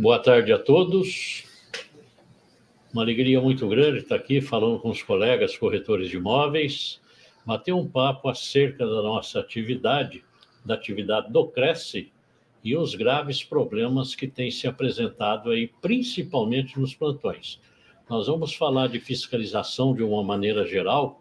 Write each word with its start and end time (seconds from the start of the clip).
Boa 0.00 0.20
tarde 0.20 0.52
a 0.52 0.58
todos. 0.60 1.44
Uma 2.92 3.02
alegria 3.02 3.40
muito 3.40 3.66
grande 3.66 3.98
estar 3.98 4.14
aqui 4.14 4.40
falando 4.40 4.78
com 4.78 4.90
os 4.90 5.02
colegas 5.02 5.58
corretores 5.58 6.08
de 6.08 6.18
imóveis, 6.18 7.00
bater 7.44 7.72
um 7.74 7.84
papo 7.84 8.28
acerca 8.28 8.86
da 8.86 9.02
nossa 9.02 9.40
atividade, 9.40 10.22
da 10.64 10.74
atividade 10.74 11.32
do 11.32 11.48
Cresce 11.48 12.12
e 12.62 12.76
os 12.76 12.94
graves 12.94 13.42
problemas 13.42 14.14
que 14.14 14.28
têm 14.28 14.52
se 14.52 14.68
apresentado 14.68 15.50
aí, 15.50 15.66
principalmente 15.82 16.78
nos 16.78 16.94
plantões. 16.94 17.60
Nós 18.08 18.28
vamos 18.28 18.54
falar 18.54 18.86
de 18.86 19.00
fiscalização 19.00 19.96
de 19.96 20.04
uma 20.04 20.22
maneira 20.22 20.64
geral, 20.64 21.20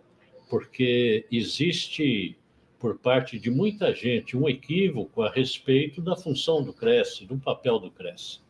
porque 0.52 1.26
existe 1.32 2.38
por 2.78 3.00
parte 3.00 3.40
de 3.40 3.50
muita 3.50 3.92
gente 3.92 4.38
um 4.38 4.48
equívoco 4.48 5.24
a 5.24 5.32
respeito 5.32 6.00
da 6.00 6.16
função 6.16 6.62
do 6.62 6.72
Cresce, 6.72 7.26
do 7.26 7.40
papel 7.40 7.80
do 7.80 7.90
Cresce. 7.90 8.46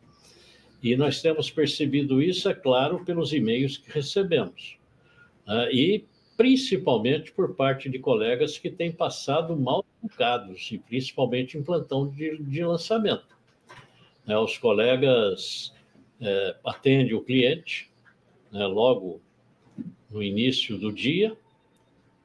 E 0.82 0.96
nós 0.96 1.20
temos 1.20 1.50
percebido 1.50 2.22
isso, 2.22 2.48
é 2.48 2.54
claro, 2.54 3.04
pelos 3.04 3.32
e-mails 3.32 3.76
que 3.76 3.90
recebemos. 3.90 4.78
Né? 5.46 5.72
e 5.72 6.04
principalmente 6.36 7.32
por 7.32 7.56
parte 7.56 7.88
de 7.88 7.98
colegas 7.98 8.58
que 8.58 8.70
têm 8.70 8.92
passado 8.92 9.56
mal 9.56 9.84
educados, 10.04 10.70
e 10.70 10.78
principalmente 10.78 11.58
em 11.58 11.62
plantão 11.62 12.08
de, 12.08 12.36
de 12.38 12.64
lançamento. 12.64 13.36
Né? 14.24 14.38
os 14.38 14.56
colegas 14.56 15.74
é, 16.20 16.56
atendem 16.64 17.14
o 17.14 17.22
cliente 17.22 17.90
né, 18.52 18.66
logo 18.66 19.20
no 20.10 20.22
início 20.22 20.78
do 20.78 20.92
dia, 20.92 21.36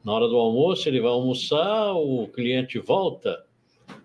na 0.04 0.12
hora 0.12 0.28
do 0.28 0.36
almoço, 0.36 0.88
ele 0.88 1.00
vai 1.00 1.12
almoçar, 1.12 1.94
o 1.94 2.28
cliente 2.28 2.78
volta, 2.78 3.46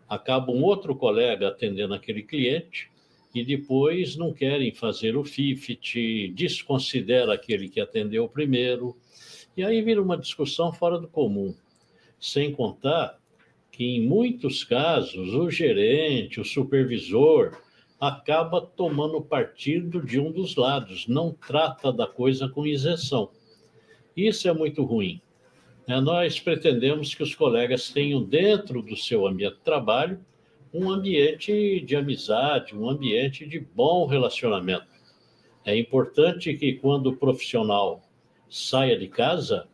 acaba 0.09 0.53
um 0.53 0.63
outro 0.63 0.95
colega 0.95 1.49
atendendo 1.49 1.93
aquele 1.93 2.23
cliente, 2.23 2.91
e 3.35 3.45
depois 3.45 4.17
não 4.17 4.33
querem 4.33 4.73
fazer 4.73 5.17
o 5.17 5.25
FIFT, 5.25 6.33
desconsidera 6.35 7.35
aquele 7.35 7.69
que 7.69 7.81
atendeu 7.81 8.29
primeiro, 8.29 8.97
e 9.57 9.63
aí 9.63 9.83
vira 9.83 10.03
uma 10.03 10.17
discussão 10.17 10.73
fora 10.73 10.99
do 10.99 11.09
comum. 11.09 11.55
Sem 12.19 12.53
contar 12.53 13.19
que, 13.71 13.85
em 13.85 14.07
muitos 14.07 14.65
casos, 14.65 15.35
o 15.35 15.51
gerente, 15.51 16.41
o 16.41 16.45
supervisor, 16.45 17.57
acaba 18.01 18.61
tomando 18.61 19.21
partido 19.21 20.01
de 20.01 20.19
um 20.19 20.31
dos 20.31 20.57
lados, 20.57 21.07
não 21.09 21.33
trata 21.33 21.93
da 21.93 22.07
coisa 22.07 22.49
com 22.49 22.67
isenção. 22.67 23.31
Isso 24.17 24.49
é 24.49 24.53
muito 24.53 24.85
ruim. 24.85 25.21
É, 25.87 26.01
nós 26.01 26.39
pretendemos 26.39 27.15
que 27.15 27.23
os 27.23 27.35
colegas 27.35 27.91
tenham 27.91 28.23
dentro 28.23 28.83
do 28.83 28.97
seu 28.97 29.27
ambiente 29.27 29.55
de 29.55 29.61
trabalho 29.61 30.21
um 30.73 30.91
ambiente 30.91 31.81
de 31.81 31.97
amizade, 31.97 32.77
um 32.77 32.89
ambiente 32.89 33.47
de 33.47 33.59
bom 33.59 34.07
relacionamento. 34.07 34.87
É 35.65 35.77
importante 35.77 36.55
que 36.55 36.75
quando 36.75 37.09
o 37.09 37.17
profissional 37.17 38.03
saia 38.49 38.99
de 38.99 39.09
casa, 39.09 39.69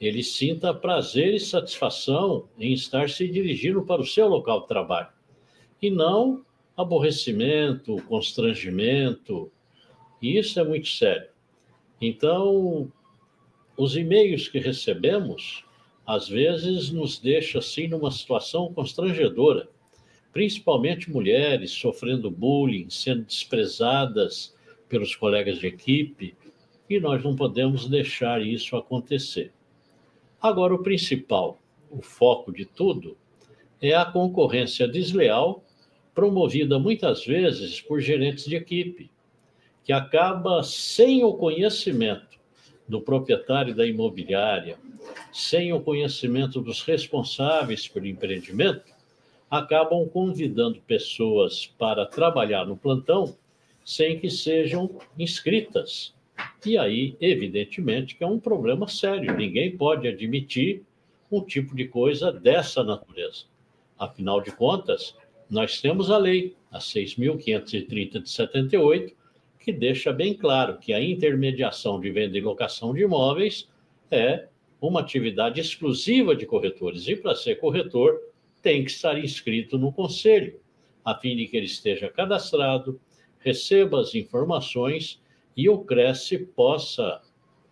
ele 0.00 0.22
sinta 0.22 0.72
prazer 0.72 1.34
e 1.34 1.40
satisfação 1.40 2.48
em 2.58 2.72
estar 2.72 3.08
se 3.08 3.28
dirigindo 3.28 3.82
para 3.82 4.00
o 4.00 4.06
seu 4.06 4.28
local 4.28 4.62
de 4.62 4.68
trabalho, 4.68 5.08
e 5.80 5.90
não 5.90 6.44
aborrecimento, 6.76 7.96
constrangimento. 8.08 9.50
E 10.20 10.38
isso 10.38 10.58
é 10.58 10.64
muito 10.64 10.88
sério. 10.88 11.28
Então, 12.00 12.90
os 13.76 13.96
e-mails 13.96 14.48
que 14.48 14.58
recebemos, 14.58 15.64
às 16.06 16.28
vezes, 16.28 16.90
nos 16.90 17.18
deixa 17.18 17.58
assim 17.58 17.86
numa 17.86 18.10
situação 18.10 18.72
constrangedora 18.72 19.68
principalmente 20.32 21.10
mulheres 21.10 21.70
sofrendo 21.72 22.30
bullying, 22.30 22.88
sendo 22.88 23.24
desprezadas 23.24 24.54
pelos 24.88 25.14
colegas 25.14 25.58
de 25.58 25.66
equipe, 25.66 26.34
e 26.88 26.98
nós 26.98 27.22
não 27.22 27.36
podemos 27.36 27.88
deixar 27.88 28.44
isso 28.44 28.76
acontecer. 28.76 29.52
Agora, 30.40 30.74
o 30.74 30.82
principal, 30.82 31.58
o 31.90 32.02
foco 32.02 32.52
de 32.52 32.64
tudo, 32.64 33.16
é 33.80 33.94
a 33.94 34.04
concorrência 34.04 34.86
desleal, 34.88 35.64
promovida 36.14 36.78
muitas 36.78 37.24
vezes 37.24 37.80
por 37.80 38.00
gerentes 38.00 38.44
de 38.44 38.56
equipe, 38.56 39.10
que 39.84 39.92
acaba 39.92 40.62
sem 40.62 41.24
o 41.24 41.34
conhecimento 41.34 42.38
do 42.86 43.00
proprietário 43.00 43.74
da 43.74 43.86
imobiliária, 43.86 44.76
sem 45.32 45.72
o 45.72 45.80
conhecimento 45.80 46.60
dos 46.60 46.82
responsáveis 46.82 47.86
pelo 47.86 48.06
empreendimento, 48.06 48.92
acabam 49.50 50.08
convidando 50.08 50.80
pessoas 50.82 51.66
para 51.78 52.06
trabalhar 52.06 52.64
no 52.64 52.76
plantão 52.76 53.36
sem 53.84 54.18
que 54.18 54.30
sejam 54.30 54.98
inscritas. 55.18 56.14
E 56.64 56.78
aí, 56.78 57.16
evidentemente, 57.20 58.14
que 58.14 58.22
é 58.22 58.26
um 58.26 58.38
problema 58.38 58.86
sério. 58.86 59.36
Ninguém 59.36 59.76
pode 59.76 60.06
admitir 60.06 60.82
um 61.30 61.40
tipo 61.40 61.74
de 61.74 61.86
coisa 61.86 62.32
dessa 62.32 62.84
natureza. 62.84 63.44
Afinal 63.98 64.40
de 64.40 64.52
contas, 64.52 65.16
nós 65.50 65.80
temos 65.80 66.10
a 66.10 66.16
lei, 66.16 66.54
a 66.70 66.78
6.530 66.78 68.22
de 68.22 68.30
78, 68.30 69.14
que 69.58 69.72
deixa 69.72 70.12
bem 70.12 70.32
claro 70.32 70.78
que 70.78 70.92
a 70.92 71.02
intermediação 71.02 72.00
de 72.00 72.10
venda 72.10 72.38
e 72.38 72.40
locação 72.40 72.94
de 72.94 73.02
imóveis 73.02 73.68
é 74.10 74.46
uma 74.80 75.00
atividade 75.00 75.60
exclusiva 75.60 76.34
de 76.34 76.46
corretores. 76.46 77.06
E 77.06 77.16
para 77.16 77.34
ser 77.34 77.56
corretor, 77.56 78.18
tem 78.62 78.84
que 78.84 78.90
estar 78.90 79.18
inscrito 79.18 79.78
no 79.78 79.92
conselho, 79.92 80.60
a 81.04 81.14
fim 81.14 81.36
de 81.36 81.46
que 81.46 81.56
ele 81.56 81.66
esteja 81.66 82.08
cadastrado, 82.08 83.00
receba 83.38 84.00
as 84.00 84.14
informações 84.14 85.20
e 85.56 85.68
o 85.68 85.78
Cresce 85.78 86.38
possa 86.38 87.20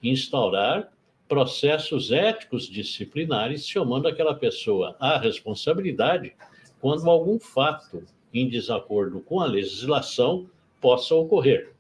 instaurar 0.03 0.93
processos 1.29 2.11
éticos 2.11 2.69
disciplinares, 2.69 3.69
chamando 3.69 4.09
aquela 4.09 4.35
pessoa 4.35 4.97
à 4.99 5.19
responsabilidade 5.19 6.35
quando 6.81 7.09
algum 7.09 7.39
fato 7.39 8.05
em 8.33 8.49
desacordo 8.49 9.21
com 9.21 9.41
a 9.41 9.47
legislação 9.47 10.49
possa 10.81 11.15
ocorrer. 11.15 11.73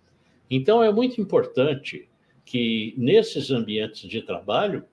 Então, 0.50 0.82
é 0.82 0.92
muito 0.92 1.20
importante 1.20 2.08
que 2.44 2.94
nesses 2.96 3.50
ambientes 3.50 4.08
de 4.08 4.22
trabalho 4.22 4.84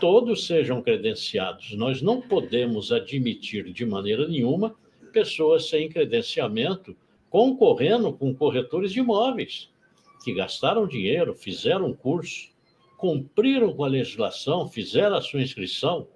todos 0.00 0.46
sejam 0.46 0.82
credenciados. 0.82 1.72
Nós 1.76 2.02
não 2.02 2.20
podemos 2.20 2.92
admitir 2.92 3.72
de 3.72 3.84
maneira 3.84 4.26
nenhuma 4.28 4.74
pessoas 5.12 5.68
sem 5.68 5.88
credenciamento 5.88 6.96
concorrendo 7.30 8.12
com 8.12 8.34
corretores 8.34 8.92
de 8.92 9.00
imóveis 9.00 9.70
que 10.24 10.34
gastaram 10.34 10.86
dinheiro, 10.86 11.34
fizeram 11.34 11.92
curso, 11.94 12.50
cumpriram 12.96 13.72
com 13.72 13.84
a 13.84 13.88
legislação, 13.88 14.68
fizeram 14.68 15.16
a 15.16 15.20
sua 15.20 15.40
inscrição. 15.40 16.08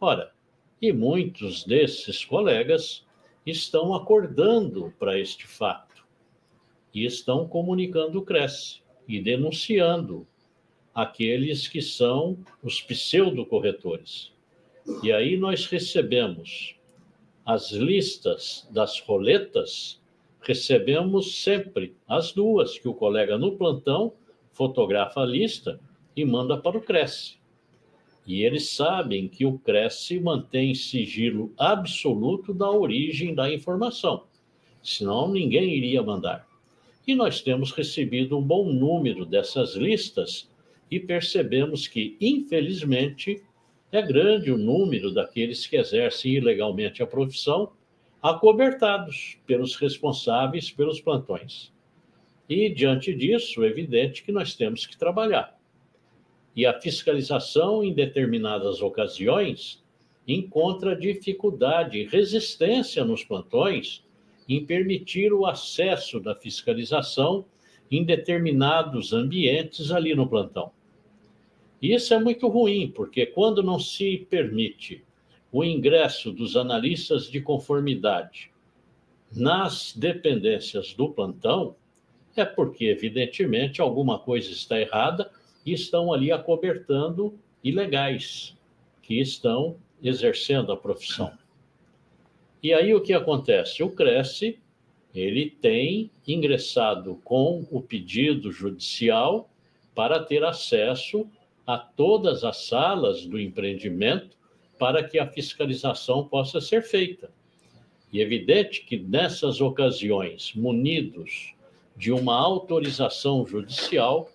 Ora, 0.00 0.32
e 0.80 0.92
muitos 0.92 1.64
desses 1.64 2.24
colegas 2.24 3.04
estão 3.44 3.94
acordando 3.94 4.94
para 4.98 5.18
este 5.18 5.46
fato 5.46 6.06
e 6.94 7.04
estão 7.04 7.46
comunicando 7.46 8.18
o 8.18 8.22
Cresce 8.22 8.80
e 9.06 9.20
denunciando 9.20 10.26
aqueles 11.02 11.68
que 11.68 11.80
são 11.80 12.38
os 12.62 12.80
pseudo-corretores. 12.80 14.32
E 15.02 15.12
aí 15.12 15.36
nós 15.36 15.66
recebemos 15.66 16.76
as 17.44 17.72
listas 17.72 18.68
das 18.70 19.00
roletas, 19.00 20.00
recebemos 20.40 21.42
sempre 21.42 21.94
as 22.06 22.32
duas, 22.32 22.78
que 22.78 22.88
o 22.88 22.94
colega 22.94 23.38
no 23.38 23.56
plantão 23.56 24.12
fotografa 24.52 25.20
a 25.20 25.24
lista 25.24 25.80
e 26.14 26.24
manda 26.24 26.56
para 26.56 26.76
o 26.76 26.82
Cresce. 26.82 27.38
E 28.26 28.42
eles 28.44 28.70
sabem 28.70 29.28
que 29.28 29.46
o 29.46 29.58
Cresce 29.58 30.20
mantém 30.20 30.74
sigilo 30.74 31.52
absoluto 31.56 32.52
da 32.52 32.70
origem 32.70 33.34
da 33.34 33.52
informação, 33.52 34.24
senão 34.82 35.28
ninguém 35.28 35.74
iria 35.74 36.02
mandar. 36.02 36.46
E 37.06 37.14
nós 37.14 37.40
temos 37.40 37.72
recebido 37.72 38.36
um 38.36 38.42
bom 38.42 38.70
número 38.70 39.24
dessas 39.24 39.74
listas 39.74 40.49
e 40.90 40.98
percebemos 40.98 41.86
que, 41.86 42.16
infelizmente, 42.20 43.42
é 43.92 44.02
grande 44.02 44.50
o 44.50 44.58
número 44.58 45.12
daqueles 45.12 45.66
que 45.66 45.76
exercem 45.76 46.32
ilegalmente 46.34 47.02
a 47.02 47.06
profissão, 47.06 47.72
acobertados 48.22 49.38
pelos 49.46 49.76
responsáveis 49.76 50.70
pelos 50.70 51.00
plantões. 51.00 51.72
E, 52.48 52.68
diante 52.68 53.14
disso, 53.14 53.62
é 53.64 53.68
evidente 53.68 54.22
que 54.22 54.32
nós 54.32 54.54
temos 54.54 54.86
que 54.86 54.98
trabalhar. 54.98 55.58
E 56.54 56.66
a 56.66 56.80
fiscalização, 56.80 57.82
em 57.82 57.94
determinadas 57.94 58.82
ocasiões, 58.82 59.82
encontra 60.26 60.96
dificuldade 60.96 61.98
e 61.98 62.06
resistência 62.06 63.04
nos 63.04 63.24
plantões 63.24 64.04
em 64.48 64.64
permitir 64.64 65.32
o 65.32 65.46
acesso 65.46 66.18
da 66.18 66.34
fiscalização 66.34 67.44
em 67.90 68.04
determinados 68.04 69.12
ambientes 69.12 69.90
ali 69.90 70.14
no 70.14 70.28
plantão. 70.28 70.72
E 71.80 71.94
isso 71.94 72.12
é 72.12 72.18
muito 72.18 72.46
ruim, 72.48 72.90
porque 72.94 73.26
quando 73.26 73.62
não 73.62 73.78
se 73.78 74.26
permite 74.30 75.02
o 75.50 75.64
ingresso 75.64 76.30
dos 76.30 76.56
analistas 76.56 77.30
de 77.30 77.40
conformidade 77.40 78.50
nas 79.32 79.92
dependências 79.96 80.92
do 80.94 81.08
plantão, 81.08 81.74
É 82.36 82.44
porque, 82.44 82.86
evidentemente, 82.86 83.80
alguma 83.80 84.18
coisa 84.18 84.50
está 84.50 84.80
errada 84.80 85.30
e 85.64 85.72
estão 85.72 86.12
ali 86.12 86.30
acobertando 86.30 87.34
ilegais 87.62 88.56
que 89.02 89.20
estão 89.20 89.76
exercendo 90.02 90.72
a 90.72 90.76
profissão. 90.76 91.32
E 92.62 92.72
aí 92.72 92.94
o 92.94 93.00
que 93.00 93.12
acontece? 93.12 93.82
O 93.82 93.90
Cresce 93.90 94.58
ele 95.14 95.50
tem 95.50 96.10
ingressado 96.26 97.20
com 97.24 97.66
o 97.70 97.82
pedido 97.82 98.52
judicial 98.52 99.50
para 99.94 100.22
ter 100.22 100.44
acesso 100.44 101.28
a 101.74 101.78
todas 101.78 102.42
as 102.42 102.66
salas 102.66 103.24
do 103.24 103.38
empreendimento 103.38 104.36
para 104.76 105.04
que 105.04 105.18
a 105.18 105.26
fiscalização 105.26 106.26
possa 106.26 106.60
ser 106.60 106.82
feita. 106.82 107.30
E 108.12 108.18
é 108.18 108.22
evidente 108.22 108.84
que 108.84 108.98
nessas 108.98 109.60
ocasiões, 109.60 110.52
munidos 110.54 111.54
de 111.96 112.10
uma 112.10 112.34
autorização 112.34 113.46
judicial, 113.46 114.28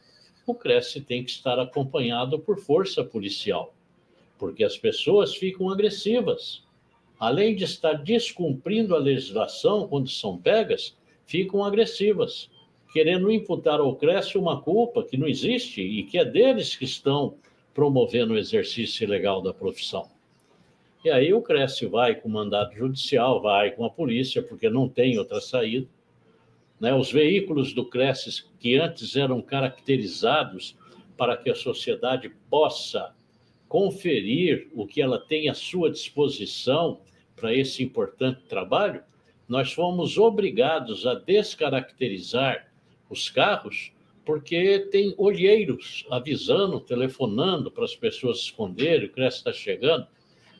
o 0.47 0.55
Cresce 0.55 1.01
tem 1.01 1.25
que 1.25 1.31
estar 1.31 1.59
acompanhado 1.59 2.39
por 2.39 2.57
força 2.57 3.03
policial, 3.03 3.73
porque 4.37 4.63
as 4.63 4.77
pessoas 4.77 5.35
ficam 5.35 5.69
agressivas. 5.69 6.63
Além 7.19 7.53
de 7.53 7.65
estar 7.65 7.93
descumprindo 7.93 8.95
a 8.95 8.99
legislação 8.99 9.87
quando 9.87 10.09
são 10.09 10.37
pegas, 10.37 10.95
ficam 11.25 11.65
agressivas, 11.65 12.49
querendo 12.95 13.29
imputar 13.29 13.81
ao 13.81 13.93
Cresce 13.93 14.37
uma 14.37 14.61
culpa 14.61 15.03
que 15.03 15.17
não 15.17 15.27
existe 15.27 15.81
e 15.81 16.03
que 16.03 16.17
é 16.17 16.23
deles 16.23 16.77
que 16.77 16.85
estão 16.85 17.35
promovendo 17.73 18.33
o 18.33 18.37
exercício 18.37 19.03
ilegal 19.03 19.41
da 19.41 19.53
profissão. 19.53 20.09
E 21.03 21.09
aí 21.09 21.33
o 21.33 21.41
Cresce 21.41 21.85
vai 21.87 22.15
com 22.15 22.29
mandado 22.29 22.73
judicial, 22.73 23.41
vai 23.41 23.71
com 23.71 23.83
a 23.83 23.89
polícia, 23.89 24.41
porque 24.41 24.69
não 24.69 24.87
tem 24.87 25.19
outra 25.19 25.41
saída, 25.41 25.85
né? 26.79 26.95
Os 26.95 27.11
veículos 27.11 27.73
do 27.73 27.83
Cresces, 27.83 28.49
que 28.61 28.77
antes 28.77 29.17
eram 29.17 29.41
caracterizados 29.41 30.77
para 31.17 31.35
que 31.35 31.49
a 31.49 31.55
sociedade 31.55 32.31
possa 32.49 33.13
conferir 33.67 34.69
o 34.73 34.87
que 34.87 35.01
ela 35.01 35.19
tem 35.19 35.49
à 35.49 35.53
sua 35.53 35.91
disposição 35.91 37.01
para 37.35 37.53
esse 37.53 37.83
importante 37.83 38.43
trabalho, 38.47 39.03
nós 39.49 39.73
fomos 39.73 40.17
obrigados 40.17 41.05
a 41.05 41.13
descaracterizar 41.13 42.73
os 43.09 43.29
carros 43.29 43.91
porque 44.25 44.79
tem 44.91 45.13
olheiros 45.17 46.05
avisando, 46.09 46.79
telefonando 46.79 47.69
para 47.69 47.85
as 47.85 47.95
pessoas 47.95 48.39
esconderem, 48.39 49.07
o 49.07 49.11
Cresce 49.11 49.37
está 49.37 49.53
chegando. 49.53 50.07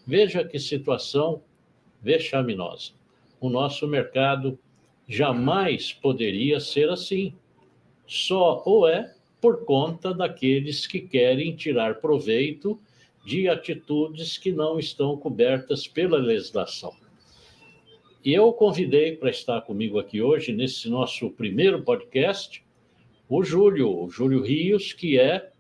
Veja 0.06 0.44
que 0.44 0.60
situação 0.60 1.42
vexaminosa. 2.02 2.92
O 3.42 3.50
nosso 3.50 3.88
mercado 3.88 4.58
jamais 5.08 5.92
poderia 5.92 6.60
ser 6.60 6.90
assim. 6.90 7.34
Só 8.06 8.62
ou 8.66 8.88
é 8.88 9.16
por 9.42 9.66
conta 9.66 10.14
daqueles 10.14 10.86
que 10.86 11.02
querem 11.02 11.56
tirar 11.56 11.96
proveito 11.96 12.80
de 13.26 13.50
atitudes 13.50 14.38
que 14.38 14.52
não 14.52 14.78
estão 14.78 15.18
cobertas 15.18 15.88
pela 15.88 16.18
legislação. 16.18 16.94
E 18.26 18.34
eu 18.34 18.52
convidei 18.52 19.16
para 19.16 19.30
estar 19.30 19.62
comigo 19.62 20.00
aqui 20.00 20.20
hoje, 20.20 20.52
nesse 20.52 20.90
nosso 20.90 21.30
primeiro 21.30 21.84
podcast, 21.84 22.66
o 23.30 23.44
Júlio, 23.44 24.04
o 24.04 24.10
Júlio 24.10 24.42
Rios, 24.42 24.94
que 24.94 25.20
é 25.20 25.52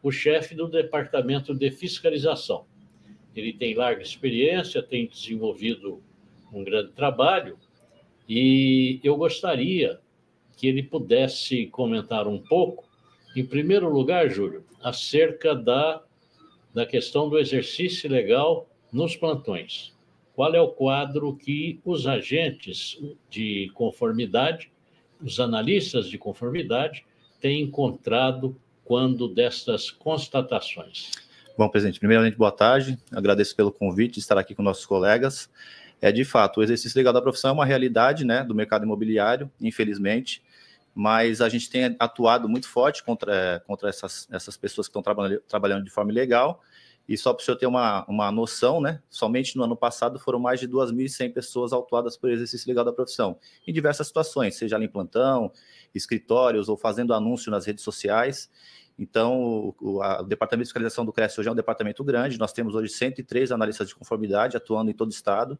o 0.00 0.12
chefe 0.12 0.54
do 0.54 0.68
Departamento 0.68 1.52
de 1.52 1.72
Fiscalização. 1.72 2.66
Ele 3.34 3.52
tem 3.52 3.74
larga 3.74 4.00
experiência, 4.00 4.80
tem 4.80 5.08
desenvolvido 5.08 6.00
um 6.52 6.62
grande 6.62 6.92
trabalho 6.92 7.58
e 8.28 9.00
eu 9.02 9.16
gostaria 9.16 9.98
que 10.56 10.68
ele 10.68 10.84
pudesse 10.84 11.66
comentar 11.66 12.28
um 12.28 12.38
pouco, 12.38 12.88
em 13.34 13.44
primeiro 13.44 13.88
lugar, 13.88 14.30
Júlio, 14.30 14.64
acerca 14.80 15.52
da, 15.52 16.00
da 16.72 16.86
questão 16.86 17.28
do 17.28 17.40
exercício 17.40 18.08
legal 18.08 18.68
nos 18.92 19.16
plantões. 19.16 19.93
Qual 20.34 20.54
é 20.54 20.60
o 20.60 20.68
quadro 20.68 21.34
que 21.36 21.80
os 21.84 22.06
agentes 22.06 22.98
de 23.30 23.70
conformidade, 23.74 24.70
os 25.22 25.40
analistas 25.40 26.08
de 26.08 26.18
conformidade, 26.18 27.04
têm 27.40 27.62
encontrado 27.62 28.56
quando 28.84 29.28
destas 29.28 29.90
constatações? 29.90 31.10
Bom, 31.56 31.68
presidente, 31.68 32.00
primeiramente, 32.00 32.36
boa 32.36 32.50
tarde. 32.50 32.98
Agradeço 33.12 33.54
pelo 33.54 33.72
convite 33.72 34.14
de 34.14 34.20
estar 34.20 34.36
aqui 34.36 34.54
com 34.54 34.62
nossos 34.62 34.84
colegas 34.84 35.48
é 36.04 36.12
de 36.12 36.22
fato, 36.22 36.60
o 36.60 36.62
exercício 36.62 36.98
legal 36.98 37.14
da 37.14 37.22
profissão 37.22 37.48
é 37.48 37.52
uma 37.54 37.64
realidade 37.64 38.26
né, 38.26 38.44
do 38.44 38.54
mercado 38.54 38.84
imobiliário, 38.84 39.50
infelizmente, 39.58 40.42
mas 40.94 41.40
a 41.40 41.48
gente 41.48 41.70
tem 41.70 41.96
atuado 41.98 42.46
muito 42.46 42.68
forte 42.68 43.02
contra, 43.02 43.62
contra 43.66 43.88
essas, 43.88 44.28
essas 44.30 44.54
pessoas 44.54 44.86
que 44.86 44.90
estão 44.90 45.02
trabalhando, 45.02 45.40
trabalhando 45.48 45.82
de 45.82 45.90
forma 45.90 46.12
ilegal. 46.12 46.62
E 47.08 47.16
só 47.18 47.34
para 47.34 47.42
o 47.42 47.44
senhor 47.44 47.56
ter 47.56 47.66
uma, 47.66 48.04
uma 48.06 48.32
noção, 48.32 48.80
né, 48.80 49.02
somente 49.10 49.56
no 49.56 49.64
ano 49.64 49.76
passado 49.76 50.18
foram 50.18 50.38
mais 50.38 50.58
de 50.58 50.66
2.100 50.66 51.32
pessoas 51.32 51.72
autuadas 51.72 52.16
por 52.16 52.30
exercício 52.30 52.66
legal 52.66 52.84
da 52.84 52.92
profissão, 52.92 53.38
em 53.66 53.72
diversas 53.72 54.06
situações, 54.06 54.56
seja 54.56 54.76
ali 54.76 54.86
em 54.86 54.88
plantão, 54.88 55.52
escritórios 55.94 56.68
ou 56.68 56.76
fazendo 56.76 57.12
anúncio 57.12 57.50
nas 57.50 57.66
redes 57.66 57.84
sociais. 57.84 58.50
Então, 58.98 59.74
o, 59.80 60.02
a, 60.02 60.22
o, 60.22 60.24
Departamento 60.24 60.64
de 60.64 60.68
Fiscalização 60.68 61.04
do 61.04 61.12
CRES 61.12 61.36
hoje 61.38 61.48
é 61.48 61.52
um 61.52 61.56
departamento 61.56 62.02
grande, 62.02 62.38
nós 62.38 62.52
temos 62.52 62.74
hoje 62.74 62.92
103 62.92 63.52
analistas 63.52 63.88
de 63.88 63.94
conformidade 63.94 64.56
atuando 64.56 64.90
em 64.90 64.94
todo 64.94 65.08
o 65.08 65.12
estado. 65.12 65.58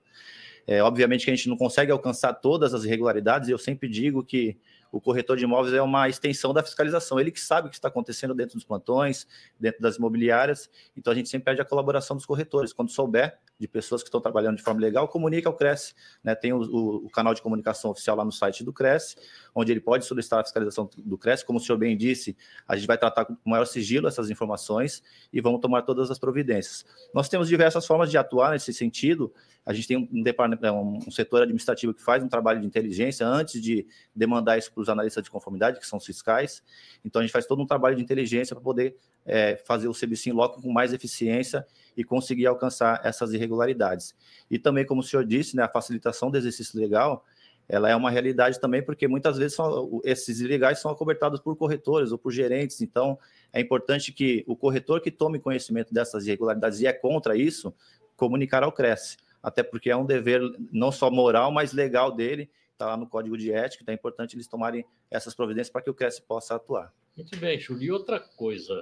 É, 0.66 0.82
obviamente 0.82 1.26
que 1.26 1.30
a 1.30 1.34
gente 1.34 1.48
não 1.48 1.56
consegue 1.56 1.92
alcançar 1.92 2.32
todas 2.34 2.72
as 2.72 2.84
irregularidades, 2.84 3.48
e 3.48 3.52
eu 3.52 3.58
sempre 3.58 3.88
digo 3.88 4.24
que 4.24 4.56
o 4.94 5.00
corretor 5.00 5.36
de 5.36 5.42
imóveis 5.42 5.74
é 5.74 5.82
uma 5.82 6.08
extensão 6.08 6.54
da 6.54 6.62
fiscalização. 6.62 7.18
Ele 7.18 7.32
que 7.32 7.40
sabe 7.40 7.66
o 7.66 7.70
que 7.70 7.74
está 7.74 7.88
acontecendo 7.88 8.32
dentro 8.32 8.54
dos 8.54 8.64
plantões, 8.64 9.26
dentro 9.58 9.82
das 9.82 9.96
imobiliárias. 9.96 10.70
Então 10.96 11.12
a 11.12 11.16
gente 11.16 11.28
sempre 11.28 11.46
pede 11.46 11.60
a 11.60 11.64
colaboração 11.64 12.16
dos 12.16 12.24
corretores. 12.24 12.72
Quando 12.72 12.92
souber 12.92 13.36
de 13.58 13.68
pessoas 13.68 14.02
que 14.02 14.08
estão 14.08 14.20
trabalhando 14.20 14.56
de 14.56 14.62
forma 14.62 14.80
legal, 14.80 15.06
comunica 15.06 15.48
ao 15.48 15.54
Cresce. 15.54 15.94
Né? 16.22 16.34
Tem 16.34 16.52
o, 16.52 16.58
o, 16.58 17.06
o, 17.06 17.10
canal 17.10 17.32
de 17.34 17.40
comunicação 17.40 17.90
oficial 17.90 18.16
lá 18.16 18.24
no 18.24 18.32
site 18.32 18.64
do 18.64 18.72
Cresce, 18.72 19.16
onde 19.54 19.72
ele 19.72 19.80
pode 19.80 20.04
solicitar 20.04 20.40
a 20.40 20.44
fiscalização 20.44 20.90
do 20.96 21.16
Cresce. 21.16 21.44
Como 21.44 21.58
o 21.58 21.62
senhor 21.62 21.78
bem 21.78 21.96
disse, 21.96 22.36
a 22.66 22.76
gente 22.76 22.86
vai 22.86 22.98
tratar 22.98 23.24
com 23.24 23.36
maior 23.44 23.64
sigilo 23.64 24.08
essas 24.08 24.28
informações 24.28 25.02
e 25.32 25.40
vamos 25.40 25.60
tomar 25.60 25.82
todas 25.82 26.10
as 26.10 26.18
providências. 26.18 26.84
Nós 27.14 27.28
temos 27.28 27.48
diversas 27.48 27.86
formas 27.86 28.10
de 28.10 28.18
atuar 28.18 28.52
nesse 28.52 28.72
sentido. 28.72 29.32
A 29.64 29.72
gente 29.72 29.88
tem 29.88 29.96
um, 29.96 30.08
um, 30.10 30.98
um 31.06 31.10
setor 31.10 31.42
administrativo 31.42 31.94
que 31.94 32.02
faz 32.02 32.22
um 32.22 32.28
trabalho 32.28 32.60
de 32.60 32.66
inteligência 32.66 33.26
antes 33.26 33.62
de 33.62 33.86
demandar 34.14 34.58
isso 34.58 34.70
para 34.72 34.82
os 34.82 34.88
analistas 34.88 35.22
de 35.22 35.30
conformidade, 35.30 35.78
que 35.78 35.86
são 35.86 35.98
os 35.98 36.04
fiscais. 36.04 36.62
Então, 37.04 37.20
a 37.20 37.24
gente 37.24 37.32
faz 37.32 37.46
todo 37.46 37.62
um 37.62 37.66
trabalho 37.66 37.96
de 37.96 38.02
inteligência 38.02 38.54
para 38.54 38.62
poder 38.62 38.96
é, 39.24 39.56
fazer 39.56 39.88
o 39.88 39.94
em 40.26 40.32
loco 40.32 40.60
com 40.60 40.72
mais 40.72 40.92
eficiência 40.92 41.66
e 41.96 42.04
conseguir 42.04 42.46
alcançar 42.46 43.00
essas 43.04 43.32
irregularidades. 43.32 44.14
E 44.50 44.58
também, 44.58 44.84
como 44.84 45.00
o 45.00 45.04
senhor 45.04 45.24
disse, 45.24 45.56
né, 45.56 45.62
a 45.62 45.68
facilitação 45.68 46.30
do 46.30 46.36
exercício 46.36 46.78
legal, 46.78 47.24
ela 47.68 47.88
é 47.88 47.96
uma 47.96 48.10
realidade 48.10 48.60
também, 48.60 48.82
porque 48.82 49.08
muitas 49.08 49.38
vezes 49.38 49.54
são, 49.54 50.00
esses 50.04 50.40
ilegais 50.40 50.80
são 50.80 50.90
acobertados 50.90 51.40
por 51.40 51.56
corretores 51.56 52.12
ou 52.12 52.18
por 52.18 52.30
gerentes, 52.30 52.82
então 52.82 53.18
é 53.52 53.60
importante 53.60 54.12
que 54.12 54.44
o 54.46 54.54
corretor 54.54 55.00
que 55.00 55.10
tome 55.10 55.38
conhecimento 55.38 55.92
dessas 55.92 56.26
irregularidades 56.26 56.80
e 56.80 56.86
é 56.86 56.92
contra 56.92 57.36
isso, 57.36 57.74
comunicar 58.16 58.62
ao 58.62 58.72
CRES, 58.72 59.16
até 59.42 59.62
porque 59.62 59.90
é 59.90 59.96
um 59.96 60.04
dever 60.04 60.42
não 60.70 60.92
só 60.92 61.10
moral, 61.10 61.50
mas 61.50 61.72
legal 61.72 62.12
dele, 62.14 62.50
está 62.72 62.86
lá 62.86 62.96
no 62.96 63.06
Código 63.06 63.38
de 63.38 63.50
Ética, 63.50 63.82
então 63.82 63.92
é 63.92 63.96
importante 63.96 64.36
eles 64.36 64.46
tomarem 64.46 64.84
essas 65.10 65.34
providências 65.34 65.70
para 65.70 65.80
que 65.80 65.90
o 65.90 65.94
CRES 65.94 66.20
possa 66.20 66.56
atuar. 66.56 66.92
Muito 67.16 67.36
bem, 67.38 67.58
Júlio. 67.58 67.82
E 67.82 67.90
outra 67.92 68.18
coisa, 68.18 68.74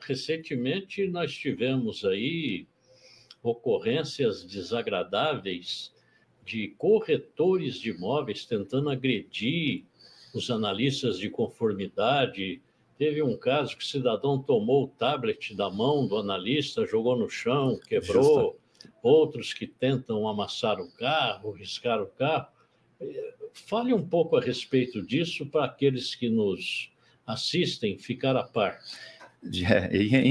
recentemente 0.00 1.06
nós 1.06 1.32
tivemos 1.34 2.04
aí 2.04 2.66
ocorrências 3.42 4.44
desagradáveis 4.44 5.92
de 6.44 6.68
corretores 6.78 7.78
de 7.78 7.90
imóveis 7.90 8.44
tentando 8.44 8.88
agredir 8.88 9.84
os 10.34 10.50
analistas 10.50 11.18
de 11.18 11.28
conformidade. 11.28 12.62
Teve 12.96 13.22
um 13.22 13.36
caso 13.36 13.76
que 13.76 13.84
o 13.84 13.86
cidadão 13.86 14.42
tomou 14.42 14.84
o 14.84 14.88
tablet 14.88 15.54
da 15.54 15.70
mão 15.70 16.06
do 16.06 16.16
analista, 16.16 16.86
jogou 16.86 17.16
no 17.16 17.28
chão, 17.28 17.78
quebrou. 17.86 18.22
Justa. 18.22 18.68
Outros 19.02 19.52
que 19.52 19.66
tentam 19.66 20.26
amassar 20.28 20.80
o 20.80 20.90
carro, 20.92 21.50
riscar 21.52 22.00
o 22.00 22.06
carro. 22.06 22.48
Fale 23.52 23.92
um 23.92 24.06
pouco 24.06 24.36
a 24.36 24.40
respeito 24.40 25.02
disso 25.02 25.46
para 25.46 25.64
aqueles 25.64 26.14
que 26.14 26.28
nos 26.28 26.90
assistem 27.26 27.98
ficar 27.98 28.36
a 28.36 28.42
par. 28.42 28.80
É, 29.44 29.88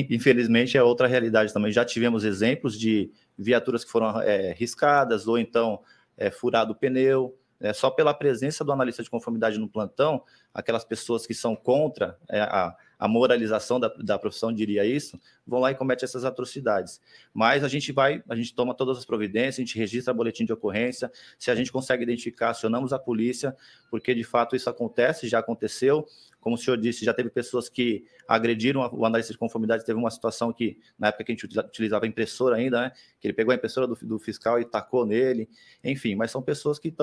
infelizmente 0.09 0.77
é 0.77 0.83
outra 0.83 1.07
realidade 1.07 1.53
também. 1.53 1.71
Já 1.71 1.85
tivemos 1.85 2.23
exemplos 2.23 2.77
de 2.77 3.11
viaturas 3.37 3.83
que 3.85 3.91
foram 3.91 4.21
é, 4.21 4.53
riscadas 4.53 5.27
ou 5.27 5.37
então 5.37 5.81
é, 6.17 6.29
furado 6.29 6.73
o 6.73 6.75
pneu. 6.75 7.37
É, 7.59 7.73
só 7.73 7.89
pela 7.89 8.13
presença 8.13 8.63
do 8.63 8.71
analista 8.71 9.01
de 9.01 9.09
conformidade 9.09 9.57
no 9.57 9.67
plantão, 9.67 10.21
aquelas 10.53 10.83
pessoas 10.83 11.25
que 11.25 11.33
são 11.33 11.55
contra 11.55 12.17
é, 12.29 12.41
a, 12.41 12.75
a 12.99 13.07
moralização 13.07 13.79
da, 13.79 13.87
da 13.89 14.17
profissão 14.17 14.51
diria 14.51 14.85
isso, 14.85 15.19
vão 15.45 15.59
lá 15.59 15.71
e 15.71 15.75
cometem 15.75 16.05
essas 16.05 16.25
atrocidades. 16.25 16.99
Mas 17.33 17.63
a 17.63 17.67
gente 17.67 17.91
vai, 17.91 18.23
a 18.27 18.35
gente 18.35 18.53
toma 18.53 18.73
todas 18.73 18.97
as 18.97 19.05
providências, 19.05 19.55
a 19.55 19.61
gente 19.61 19.77
registra 19.77 20.13
boletim 20.13 20.45
de 20.45 20.53
ocorrência, 20.53 21.11
se 21.37 21.51
a 21.51 21.55
gente 21.55 21.71
consegue 21.71 22.03
identificar, 22.03 22.49
acionamos 22.49 22.93
a 22.93 22.99
polícia, 22.99 23.55
porque 23.89 24.15
de 24.15 24.23
fato 24.23 24.55
isso 24.55 24.69
acontece, 24.69 25.27
já 25.27 25.39
aconteceu. 25.39 26.05
Como 26.39 26.55
o 26.55 26.57
senhor 26.57 26.77
disse, 26.77 27.03
já 27.03 27.13
teve 27.13 27.29
pessoas 27.29 27.67
que 27.67 28.05
agrediram 28.27 28.81
o 28.93 29.05
analista 29.05 29.33
de 29.33 29.39
conformidade. 29.39 29.83
Teve 29.85 29.99
uma 29.99 30.09
situação 30.09 30.53
que, 30.53 30.79
na 30.97 31.07
época 31.07 31.25
que 31.25 31.31
a 31.33 31.35
gente 31.35 31.45
utilizava 31.45 32.07
impressora 32.07 32.55
ainda, 32.55 32.81
né? 32.81 32.91
Que 33.19 33.27
ele 33.27 33.33
pegou 33.33 33.51
a 33.51 33.55
impressora 33.55 33.85
do, 33.85 33.95
do 33.95 34.17
fiscal 34.17 34.57
e 34.57 34.63
tacou 34.63 35.05
nele. 35.05 35.49
Enfim, 35.83 36.15
mas 36.15 36.31
são 36.31 36.41
pessoas 36.41 36.79
que 36.79 36.93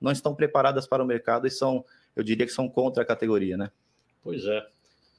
não 0.00 0.12
estão 0.12 0.32
preparadas 0.32 0.86
para 0.86 1.02
o 1.02 1.06
mercado 1.06 1.46
e 1.46 1.50
são, 1.50 1.84
eu 2.14 2.22
diria 2.22 2.46
que 2.46 2.52
são 2.52 2.68
contra 2.68 3.02
a 3.02 3.06
categoria, 3.06 3.56
né? 3.56 3.70
Pois 4.22 4.44
é. 4.44 4.64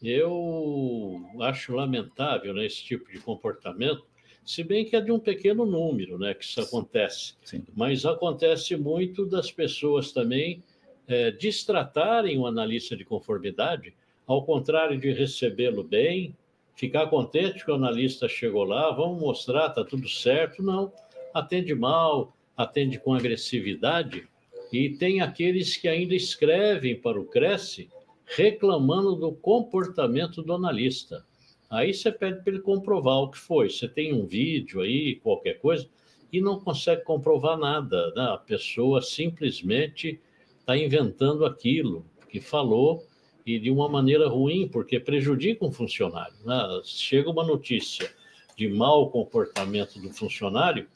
Eu 0.04 1.22
acho 1.42 1.74
lamentável 1.74 2.54
né, 2.54 2.66
esse 2.66 2.84
tipo 2.84 3.12
de 3.12 3.20
comportamento, 3.20 4.04
se 4.44 4.64
bem 4.64 4.86
que 4.86 4.96
é 4.96 5.02
de 5.02 5.12
um 5.12 5.20
pequeno 5.20 5.66
número 5.66 6.20
né, 6.20 6.34
que 6.34 6.46
isso 6.46 6.62
acontece. 6.62 7.34
Sim. 7.44 7.64
Mas 7.76 8.06
acontece 8.06 8.76
muito 8.76 9.26
das 9.26 9.52
pessoas 9.52 10.12
também 10.12 10.62
é, 11.08 11.32
distratarem 11.32 12.38
o 12.38 12.46
analista 12.46 12.96
de 12.96 13.04
conformidade, 13.04 13.94
ao 14.28 14.44
contrário 14.44 15.00
de 15.00 15.12
recebê-lo 15.12 15.84
bem, 15.84 16.36
ficar 16.76 17.08
contente 17.08 17.64
que 17.64 17.72
o 17.72 17.76
analista 17.76 18.28
chegou 18.28 18.64
lá, 18.64 18.92
vamos 18.92 19.20
mostrar, 19.20 19.68
está 19.68 19.84
tudo 19.84 20.10
certo. 20.10 20.62
Não, 20.62 20.92
atende 21.34 21.74
mal, 21.74 22.36
atende 22.56 23.00
com 23.00 23.14
agressividade. 23.14 24.28
E 24.72 24.90
tem 24.90 25.22
aqueles 25.22 25.78
que 25.78 25.88
ainda 25.88 26.16
escrevem 26.16 26.96
para 26.96 27.20
o 27.20 27.26
Cresce 27.26 27.90
reclamando 28.26 29.16
do 29.16 29.32
comportamento 29.32 30.42
do 30.42 30.54
analista. 30.54 31.26
Aí 31.70 31.94
você 31.94 32.12
pede 32.12 32.42
para 32.42 32.54
ele 32.54 32.62
comprovar 32.62 33.18
o 33.18 33.30
que 33.30 33.38
foi. 33.38 33.70
Você 33.70 33.88
tem 33.88 34.14
um 34.14 34.26
vídeo 34.26 34.82
aí, 34.82 35.16
qualquer 35.16 35.60
coisa, 35.60 35.88
e 36.32 36.42
não 36.42 36.60
consegue 36.60 37.04
comprovar 37.04 37.58
nada. 37.58 38.14
Né? 38.16 38.24
A 38.24 38.38
pessoa 38.38 39.02
simplesmente 39.02 40.20
está 40.60 40.78
inventando 40.78 41.46
aquilo 41.46 42.06
que 42.30 42.40
falou 42.40 43.06
e 43.46 43.60
de 43.60 43.70
uma 43.70 43.88
maneira 43.88 44.28
ruim, 44.28 44.68
porque 44.68 45.00
prejudica 45.00 45.66
um 45.66 45.72
funcionário. 45.72 46.36
Né? 46.44 46.82
Chega 46.84 47.30
uma 47.30 47.46
notícia 47.46 48.12
de 48.58 48.68
mau 48.68 49.10
comportamento 49.10 50.00
do 50.00 50.12
funcionário, 50.12 50.88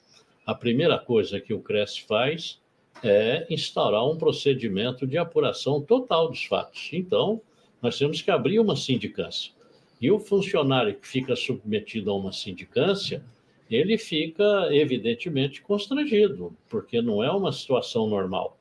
a 0.45 0.55
primeira 0.55 0.97
coisa 0.97 1.39
que 1.39 1.53
o 1.53 1.61
CRES 1.61 1.97
faz 1.97 2.59
é 3.03 3.45
instaurar 3.49 4.05
um 4.07 4.17
procedimento 4.17 5.07
de 5.07 5.17
apuração 5.17 5.81
total 5.81 6.29
dos 6.29 6.43
fatos. 6.45 6.89
Então, 6.93 7.41
nós 7.81 7.97
temos 7.97 8.21
que 8.21 8.31
abrir 8.31 8.59
uma 8.59 8.75
sindicância. 8.75 9.53
E 10.01 10.11
o 10.11 10.19
funcionário 10.19 10.95
que 10.95 11.07
fica 11.07 11.35
submetido 11.35 12.11
a 12.11 12.15
uma 12.15 12.31
sindicância, 12.31 13.23
ele 13.69 13.97
fica 13.97 14.67
evidentemente 14.71 15.61
constrangido, 15.61 16.55
porque 16.69 17.01
não 17.01 17.23
é 17.23 17.31
uma 17.31 17.51
situação 17.51 18.07
normal. 18.07 18.57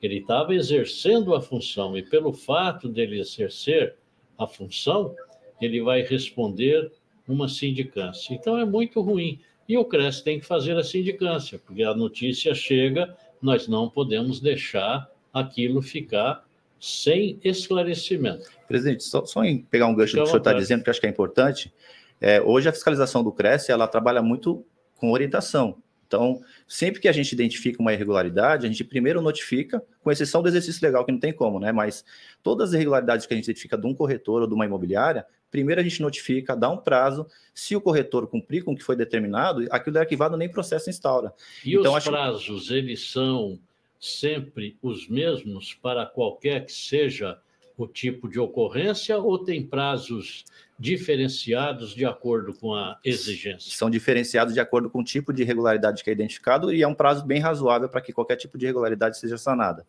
Ele 0.00 0.18
estava 0.18 0.54
exercendo 0.54 1.34
a 1.34 1.40
função 1.40 1.96
e 1.96 2.02
pelo 2.02 2.32
fato 2.32 2.88
dele 2.88 3.18
exercer 3.18 3.96
a 4.38 4.46
função, 4.46 5.14
ele 5.60 5.80
vai 5.82 6.02
responder 6.02 6.92
uma 7.26 7.48
sindicância. 7.48 8.34
Então 8.34 8.58
é 8.58 8.64
muito 8.64 9.00
ruim. 9.00 9.40
E 9.66 9.78
o 9.78 9.84
CRES 9.84 10.20
tem 10.20 10.38
que 10.38 10.44
fazer 10.44 10.76
a 10.76 10.84
sindicância, 10.84 11.58
porque 11.58 11.82
a 11.82 11.94
notícia 11.94 12.54
chega, 12.54 13.16
nós 13.44 13.68
não 13.68 13.90
podemos 13.90 14.40
deixar 14.40 15.06
aquilo 15.32 15.82
ficar 15.82 16.44
sem 16.80 17.38
esclarecimento. 17.44 18.48
Presidente, 18.66 19.04
só, 19.04 19.22
só 19.26 19.44
em 19.44 19.58
pegar 19.58 19.86
um 19.86 19.94
gancho 19.94 20.14
do 20.14 20.16
que 20.16 20.22
o 20.22 20.26
senhor 20.26 20.38
está 20.38 20.54
dizendo, 20.54 20.82
que 20.82 20.88
acho 20.88 20.98
que 20.98 21.06
é 21.06 21.10
importante, 21.10 21.72
é, 22.18 22.40
hoje 22.40 22.70
a 22.70 22.72
fiscalização 22.72 23.22
do 23.22 23.30
CRES, 23.30 23.68
ela 23.68 23.86
trabalha 23.86 24.22
muito 24.22 24.64
com 24.96 25.12
orientação. 25.12 25.76
Então, 26.06 26.40
sempre 26.66 27.02
que 27.02 27.08
a 27.08 27.12
gente 27.12 27.32
identifica 27.32 27.82
uma 27.82 27.92
irregularidade, 27.92 28.64
a 28.64 28.68
gente 28.68 28.82
primeiro 28.82 29.20
notifica, 29.20 29.82
com 30.02 30.10
exceção 30.10 30.42
do 30.42 30.48
exercício 30.48 30.82
legal, 30.82 31.04
que 31.04 31.12
não 31.12 31.18
tem 31.18 31.32
como, 31.32 31.60
né? 31.60 31.70
Mas 31.70 32.02
todas 32.42 32.70
as 32.70 32.74
irregularidades 32.74 33.26
que 33.26 33.34
a 33.34 33.36
gente 33.36 33.44
identifica 33.44 33.76
de 33.76 33.86
um 33.86 33.94
corretor 33.94 34.40
ou 34.42 34.48
de 34.48 34.54
uma 34.54 34.64
imobiliária, 34.64 35.26
primeiro 35.54 35.80
a 35.80 35.84
gente 35.84 36.02
notifica, 36.02 36.56
dá 36.56 36.68
um 36.68 36.76
prazo. 36.76 37.28
Se 37.54 37.76
o 37.76 37.80
corretor 37.80 38.26
cumprir 38.26 38.64
com 38.64 38.72
o 38.72 38.76
que 38.76 38.82
foi 38.82 38.96
determinado, 38.96 39.64
aquilo 39.70 39.96
é 39.98 40.00
arquivado, 40.00 40.36
nem 40.36 40.48
processo 40.48 40.90
instaura. 40.90 41.32
E 41.64 41.76
então, 41.76 41.92
os 41.92 41.98
acho... 41.98 42.10
prazos, 42.10 42.72
eles 42.72 43.08
são 43.08 43.56
sempre 44.00 44.76
os 44.82 45.08
mesmos 45.08 45.72
para 45.72 46.06
qualquer 46.06 46.66
que 46.66 46.72
seja 46.72 47.38
o 47.76 47.86
tipo 47.86 48.28
de 48.28 48.40
ocorrência 48.40 49.16
ou 49.16 49.38
tem 49.38 49.64
prazos 49.64 50.44
diferenciados 50.76 51.94
de 51.94 52.04
acordo 52.04 52.52
com 52.52 52.74
a 52.74 52.98
exigência? 53.04 53.76
São 53.76 53.88
diferenciados 53.88 54.54
de 54.54 54.60
acordo 54.60 54.90
com 54.90 55.02
o 55.02 55.04
tipo 55.04 55.32
de 55.32 55.42
irregularidade 55.42 56.02
que 56.02 56.10
é 56.10 56.12
identificado 56.12 56.72
e 56.72 56.82
é 56.82 56.88
um 56.88 56.94
prazo 56.94 57.24
bem 57.24 57.38
razoável 57.38 57.88
para 57.88 58.00
que 58.00 58.12
qualquer 58.12 58.34
tipo 58.34 58.58
de 58.58 58.64
irregularidade 58.66 59.18
seja 59.18 59.38
sanada. 59.38 59.86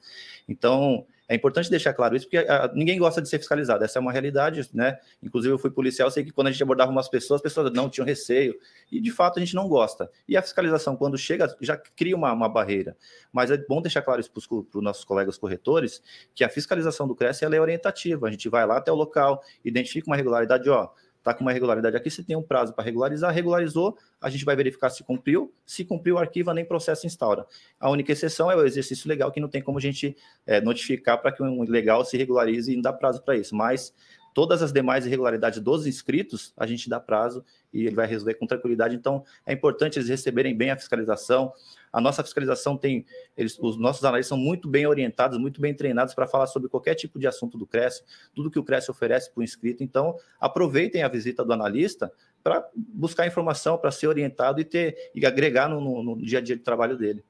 Então, 0.47 1.07
é 1.27 1.35
importante 1.35 1.69
deixar 1.69 1.93
claro 1.93 2.15
isso, 2.15 2.25
porque 2.25 2.37
a, 2.37 2.65
ah, 2.65 2.71
ninguém 2.73 2.99
gosta 2.99 3.21
de 3.21 3.27
ser 3.27 3.39
fiscalizado, 3.39 3.83
essa 3.83 3.97
é 3.97 4.01
uma 4.01 4.11
realidade, 4.11 4.69
né? 4.73 4.97
Inclusive, 5.23 5.53
eu 5.53 5.57
fui 5.57 5.71
policial, 5.71 6.09
sei 6.11 6.23
que 6.23 6.31
quando 6.31 6.47
a 6.47 6.51
gente 6.51 6.61
abordava 6.61 6.91
umas 6.91 7.09
pessoas, 7.09 7.39
as 7.39 7.41
pessoas 7.41 7.71
não 7.73 7.89
tinham 7.89 8.05
receio, 8.05 8.55
e 8.91 9.01
de 9.01 9.11
fato 9.11 9.37
a 9.37 9.39
gente 9.39 9.55
não 9.55 9.67
gosta. 9.67 10.09
E 10.27 10.37
a 10.37 10.41
fiscalização, 10.41 10.95
quando 10.95 11.17
chega, 11.17 11.55
já 11.59 11.75
cria 11.77 12.15
uma, 12.15 12.31
uma 12.31 12.47
barreira. 12.47 12.95
Mas 13.33 13.49
é 13.49 13.57
bom 13.57 13.81
deixar 13.81 14.01
claro 14.01 14.21
isso 14.21 14.31
para 14.31 14.79
os 14.79 14.83
nossos 14.83 15.03
colegas 15.03 15.37
corretores, 15.37 16.01
que 16.33 16.43
a 16.43 16.49
fiscalização 16.49 17.07
do 17.07 17.15
CRES 17.15 17.41
ela 17.41 17.55
é 17.55 17.59
orientativa, 17.59 18.27
a 18.27 18.31
gente 18.31 18.47
vai 18.47 18.65
lá 18.65 18.77
até 18.77 18.91
o 18.91 18.95
local, 18.95 19.43
identifica 19.63 20.07
uma 20.07 20.15
irregularidade, 20.15 20.69
ó, 20.69 20.89
está 21.25 21.33
com 21.33 21.41
uma 21.41 21.51
irregularidade 21.51 21.97
aqui, 21.97 22.11
você 22.11 22.23
tem 22.23 22.35
um 22.35 22.43
prazo 22.43 22.71
para 22.73 22.83
regularizar, 22.83 23.33
regularizou, 23.33 23.97
a 24.21 24.29
gente 24.29 24.45
vai 24.45 24.55
verificar 24.55 24.91
se 24.91 25.03
cumpriu, 25.03 25.51
se 25.65 25.83
cumpriu, 25.83 26.19
arquiva, 26.19 26.53
nem 26.53 26.63
processo 26.63 27.07
instaura. 27.07 27.47
A 27.79 27.89
única 27.89 28.11
exceção 28.11 28.51
é 28.51 28.55
o 28.55 28.63
exercício 28.63 29.09
legal, 29.09 29.31
que 29.31 29.39
não 29.39 29.49
tem 29.49 29.61
como 29.61 29.79
a 29.79 29.81
gente 29.81 30.15
é, 30.45 30.61
notificar 30.61 31.19
para 31.19 31.31
que 31.31 31.41
um 31.41 31.63
legal 31.63 32.05
se 32.05 32.15
regularize 32.15 32.71
e 32.71 32.75
não 32.75 32.83
dá 32.83 32.93
prazo 32.93 33.23
para 33.23 33.35
isso, 33.35 33.55
mas 33.55 33.91
todas 34.35 34.61
as 34.61 34.73
demais 34.73 35.05
irregularidades 35.05 35.61
dos 35.61 35.87
inscritos, 35.87 36.53
a 36.57 36.67
gente 36.67 36.89
dá 36.89 36.99
prazo 36.99 37.43
e 37.73 37.87
ele 37.87 37.95
vai 37.95 38.05
resolver 38.05 38.33
com 38.33 38.45
tranquilidade. 38.45 38.93
Então, 38.93 39.23
é 39.45 39.53
importante 39.53 39.97
eles 39.97 40.09
receberem 40.09 40.53
bem 40.53 40.71
a 40.71 40.77
fiscalização. 40.77 41.53
A 41.91 42.01
nossa 42.01 42.21
fiscalização 42.21 42.75
tem, 42.75 43.05
eles, 43.37 43.57
os 43.57 43.77
nossos 43.77 44.03
analistas 44.03 44.27
são 44.27 44.37
muito 44.37 44.67
bem 44.67 44.85
orientados, 44.85 45.39
muito 45.39 45.61
bem 45.61 45.73
treinados 45.73 46.13
para 46.13 46.27
falar 46.27 46.47
sobre 46.47 46.67
qualquer 46.67 46.95
tipo 46.95 47.17
de 47.17 47.25
assunto 47.25 47.57
do 47.57 47.65
CRES, 47.65 48.03
tudo 48.35 48.51
que 48.51 48.59
o 48.59 48.63
CRES 48.63 48.89
oferece 48.89 49.31
para 49.31 49.39
o 49.39 49.43
inscrito. 49.43 49.81
Então, 49.81 50.17
aproveitem 50.37 51.01
a 51.01 51.07
visita 51.07 51.43
do 51.45 51.53
analista 51.53 52.11
para 52.43 52.67
buscar 52.75 53.25
informação, 53.25 53.77
para 53.77 53.89
ser 53.89 54.07
orientado 54.07 54.59
e 54.59 54.65
ter 54.65 55.11
e 55.15 55.25
agregar 55.25 55.69
no, 55.69 55.79
no, 55.79 56.03
no 56.03 56.21
dia 56.21 56.39
a 56.39 56.41
dia 56.41 56.57
de 56.57 56.61
trabalho 56.61 56.97
dele. 56.97 57.23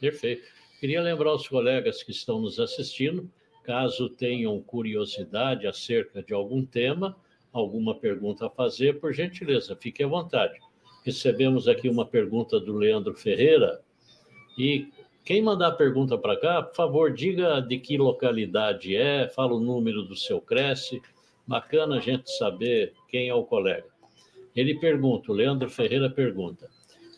Perfeito. 0.00 0.42
Queria 0.80 1.00
lembrar 1.00 1.32
os 1.34 1.46
colegas 1.46 2.02
que 2.02 2.10
estão 2.10 2.40
nos 2.40 2.58
assistindo 2.58 3.30
Caso 3.68 4.08
tenham 4.08 4.58
curiosidade 4.62 5.66
acerca 5.66 6.22
de 6.22 6.32
algum 6.32 6.64
tema, 6.64 7.14
alguma 7.52 7.94
pergunta 7.94 8.46
a 8.46 8.50
fazer, 8.50 8.98
por 8.98 9.12
gentileza, 9.12 9.76
fique 9.76 10.02
à 10.02 10.06
vontade. 10.06 10.58
Recebemos 11.04 11.68
aqui 11.68 11.86
uma 11.86 12.06
pergunta 12.06 12.58
do 12.58 12.74
Leandro 12.74 13.12
Ferreira. 13.12 13.82
E 14.56 14.88
quem 15.22 15.42
mandar 15.42 15.68
a 15.68 15.72
pergunta 15.72 16.16
para 16.16 16.40
cá, 16.40 16.62
por 16.62 16.74
favor, 16.74 17.12
diga 17.12 17.60
de 17.60 17.78
que 17.78 17.98
localidade 17.98 18.96
é, 18.96 19.28
fala 19.28 19.52
o 19.52 19.60
número 19.60 20.02
do 20.02 20.16
seu 20.16 20.40
Cresce. 20.40 21.02
Bacana 21.46 21.96
a 21.96 22.00
gente 22.00 22.30
saber 22.38 22.94
quem 23.10 23.28
é 23.28 23.34
o 23.34 23.44
colega. 23.44 23.90
Ele 24.56 24.80
pergunta, 24.80 25.30
o 25.30 25.34
Leandro 25.34 25.68
Ferreira 25.68 26.08
pergunta: 26.08 26.70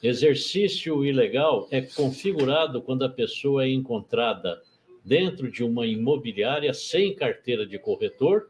exercício 0.02 1.04
ilegal 1.04 1.68
é 1.70 1.80
configurado 1.80 2.82
quando 2.82 3.04
a 3.04 3.08
pessoa 3.08 3.62
é 3.62 3.68
encontrada 3.68 4.60
dentro 5.04 5.50
de 5.50 5.64
uma 5.64 5.86
imobiliária 5.86 6.72
sem 6.74 7.14
carteira 7.14 7.66
de 7.66 7.78
corretor, 7.78 8.48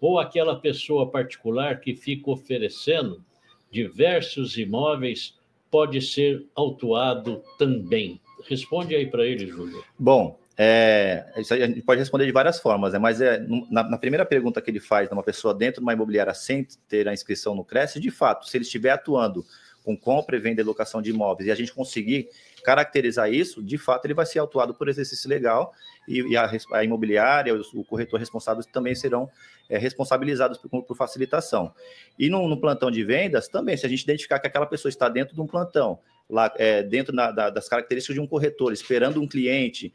ou 0.00 0.18
aquela 0.18 0.58
pessoa 0.58 1.10
particular 1.10 1.80
que 1.80 1.94
fica 1.94 2.30
oferecendo 2.30 3.22
diversos 3.70 4.56
imóveis 4.56 5.38
pode 5.70 6.00
ser 6.00 6.46
autuado 6.54 7.42
também? 7.58 8.20
Responde 8.48 8.94
aí 8.94 9.06
para 9.06 9.26
ele, 9.26 9.46
Júlio. 9.46 9.84
Bom, 9.98 10.38
é, 10.56 11.24
a 11.34 11.40
gente 11.40 11.82
pode 11.82 12.00
responder 12.00 12.26
de 12.26 12.32
várias 12.32 12.58
formas, 12.58 12.92
né? 12.92 12.98
mas 12.98 13.20
é, 13.20 13.38
na, 13.70 13.82
na, 13.82 13.98
primeira 13.98 14.26
pergunta 14.26 14.60
que 14.60 14.70
ele 14.70 14.80
faz 14.80 15.08
de 15.08 15.14
uma 15.14 15.22
pessoa 15.22 15.54
dentro 15.54 15.80
de 15.80 15.82
uma 15.82 15.92
imobiliária 15.92 16.34
sem 16.34 16.66
ter 16.86 17.08
a 17.08 17.14
inscrição 17.14 17.54
no 17.54 17.64
Cresce, 17.64 18.00
de 18.00 18.10
fato, 18.10 18.46
se 18.46 18.56
ele 18.56 18.64
estiver 18.64 18.90
atuando 18.90 19.44
com 19.82 19.96
compra 19.96 20.36
e 20.36 20.38
venda 20.38 20.60
e 20.60 20.64
locação 20.64 21.00
de 21.00 21.10
imóveis 21.10 21.48
e 21.48 21.50
a 21.50 21.54
gente 21.54 21.72
conseguir 21.72 22.28
caracterizar 22.62 23.32
isso, 23.32 23.62
de 23.62 23.78
fato 23.78 24.04
ele 24.04 24.14
vai 24.14 24.26
ser 24.26 24.38
autuado 24.38 24.74
por 24.74 24.88
exercício 24.88 25.28
legal 25.28 25.72
e, 26.06 26.20
e 26.32 26.36
a, 26.36 26.50
a, 26.72 26.84
imobiliária, 26.84 27.54
o, 27.74 27.84
corretor 27.84 28.18
responsável 28.18 28.62
também 28.72 28.94
serão 28.94 29.28
é, 29.68 29.78
responsabilizados 29.78 30.58
por, 30.58 30.82
por, 30.82 30.96
facilitação. 30.96 31.72
E 32.18 32.28
no, 32.28 32.48
no, 32.48 32.60
plantão 32.60 32.90
de 32.90 33.04
vendas 33.04 33.48
também, 33.48 33.76
se 33.76 33.86
a 33.86 33.88
gente 33.88 34.02
identificar 34.02 34.38
que 34.38 34.46
aquela 34.46 34.66
pessoa 34.66 34.90
está 34.90 35.08
dentro 35.08 35.34
de 35.34 35.40
um 35.40 35.46
plantão, 35.46 35.98
lá 36.28 36.52
é, 36.56 36.82
dentro 36.82 37.14
na, 37.14 37.30
da, 37.30 37.50
das 37.50 37.68
características 37.68 38.14
de 38.14 38.20
um 38.20 38.26
corretor, 38.26 38.72
esperando 38.72 39.20
um 39.20 39.28
cliente, 39.28 39.92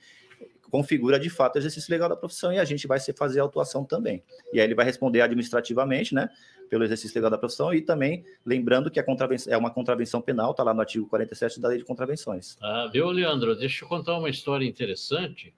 configura 0.69 1.19
de 1.19 1.29
fato 1.29 1.55
o 1.55 1.60
exercício 1.60 1.91
legal 1.91 2.10
da 2.10 2.15
profissão 2.15 2.51
e 2.51 2.60
a 2.60 2.65
gente 2.65 2.88
vai 2.88 3.00
fazer 3.00 3.39
a 3.39 3.43
autuação 3.43 3.84
também. 3.84 4.24
E 4.53 4.60
aí 4.60 4.65
ele 4.65 4.75
vai 4.75 4.86
responder 4.86 5.22
administrativamente, 5.22 6.13
né, 6.13 6.29
pelo 6.69 6.84
exercício 6.84 7.15
legal 7.15 7.31
da 7.31 7.38
profissão 7.38 7.74
e 7.74 7.81
também 7.81 8.24
lembrando 8.45 8.89
que 8.89 9.00
a 9.00 9.03
contravenção 9.03 9.53
é 9.53 9.57
uma 9.57 9.69
contravenção 9.69 10.22
penal, 10.22 10.51
está 10.51 10.63
lá 10.63 10.74
no 10.74 10.81
artigo 10.81 11.07
47 11.07 11.60
da 11.60 11.69
Lei 11.69 11.77
de 11.77 11.86
Contravenções. 11.86 12.57
Ah, 12.62 12.89
viu, 12.91 13.07
Leandro? 13.10 13.55
Deixa 13.55 13.86
eu 13.86 13.89
contar 13.89 14.17
uma 14.17 14.29
história 14.29 14.65
interessante. 14.65 15.53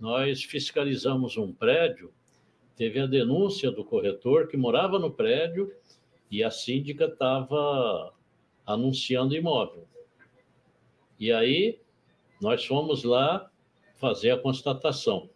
Nós 0.00 0.42
fiscalizamos 0.42 1.36
um 1.36 1.52
prédio, 1.52 2.12
teve 2.76 2.98
a 3.00 3.06
denúncia 3.06 3.70
do 3.70 3.84
corretor 3.84 4.48
que 4.48 4.56
morava 4.56 4.98
no 4.98 5.10
prédio 5.10 5.72
e 6.30 6.42
a 6.42 6.50
síndica 6.50 7.04
estava 7.04 8.12
anunciando 8.66 9.34
imóvel. 9.34 9.86
E 11.18 11.30
aí 11.30 11.78
nós 12.40 12.64
fomos 12.64 13.04
lá 13.04 13.51
fazer 14.02 14.32
a 14.32 14.36
constatação. 14.36 15.30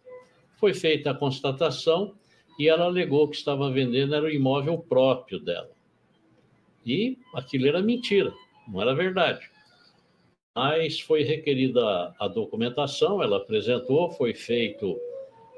Foi 0.57 0.73
feita 0.73 1.11
a 1.11 1.13
constatação 1.13 2.13
e 2.59 2.67
ela 2.67 2.83
alegou 2.83 3.29
que 3.29 3.37
estava 3.37 3.71
vendendo 3.71 4.13
era 4.13 4.25
o 4.25 4.29
imóvel 4.29 4.77
próprio 4.77 5.39
dela. 5.39 5.71
E 6.85 7.17
aquilo 7.33 7.65
era 7.65 7.81
mentira, 7.81 8.33
não 8.67 8.81
era 8.81 8.93
verdade. 8.93 9.49
Mas 10.53 10.99
foi 10.99 11.23
requerida 11.23 12.13
a 12.19 12.27
documentação, 12.27 13.23
ela 13.23 13.37
apresentou, 13.37 14.11
foi 14.11 14.33
feito 14.33 14.99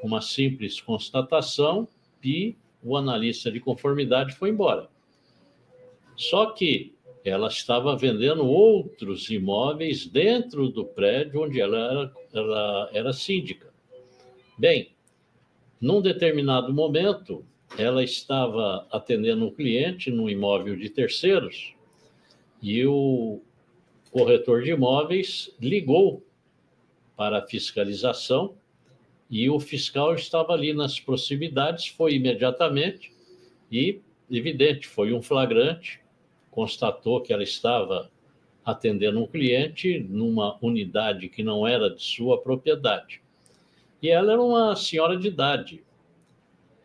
uma 0.04 0.22
simples 0.22 0.80
constatação 0.80 1.88
e 2.24 2.56
o 2.84 2.96
analista 2.96 3.52
de 3.52 3.60
conformidade 3.60 4.36
foi 4.36 4.50
embora. 4.50 4.88
Só 6.16 6.52
que 6.52 6.94
ela 7.24 7.48
estava 7.48 7.96
vendendo 7.96 8.46
outros 8.46 9.30
imóveis 9.30 10.06
dentro 10.06 10.70
do 10.70 10.86
prédio 10.86 11.44
onde 11.44 11.60
ela 11.60 11.78
era, 11.78 12.14
ela 12.34 12.90
era 12.94 13.14
síndica. 13.14 13.70
Bem, 14.58 14.92
num 15.80 16.02
determinado 16.02 16.74
momento, 16.74 17.46
ela 17.78 18.04
estava 18.04 18.88
atendendo 18.92 19.46
um 19.46 19.52
cliente 19.52 20.10
num 20.10 20.30
imóvel 20.30 20.76
de 20.76 20.90
terceiros 20.90 21.74
e 22.62 22.86
o 22.86 23.42
corretor 24.12 24.64
de 24.64 24.72
imóveis 24.72 25.54
ligou 25.62 26.24
para 27.16 27.40
a 27.40 27.48
fiscalização 27.48 28.56
e 29.30 29.50
o 29.50 29.60
fiscal 29.60 30.16
estava 30.16 30.54
ali 30.54 30.74
nas 30.74 31.00
proximidades, 31.00 31.88
foi 31.88 32.16
imediatamente 32.16 33.14
e, 33.72 34.02
evidente, 34.30 34.88
foi 34.88 35.14
um 35.14 35.22
flagrante, 35.22 36.02
constatou 36.60 37.22
que 37.22 37.32
ela 37.32 37.42
estava 37.42 38.12
atendendo 38.66 39.18
um 39.18 39.26
cliente 39.26 40.06
numa 40.10 40.58
unidade 40.62 41.30
que 41.30 41.42
não 41.42 41.66
era 41.66 41.90
de 41.90 42.04
sua 42.04 42.42
propriedade. 42.42 43.22
E 44.02 44.10
ela 44.10 44.34
era 44.34 44.42
uma 44.42 44.76
senhora 44.76 45.16
de 45.16 45.30
idade. 45.30 45.82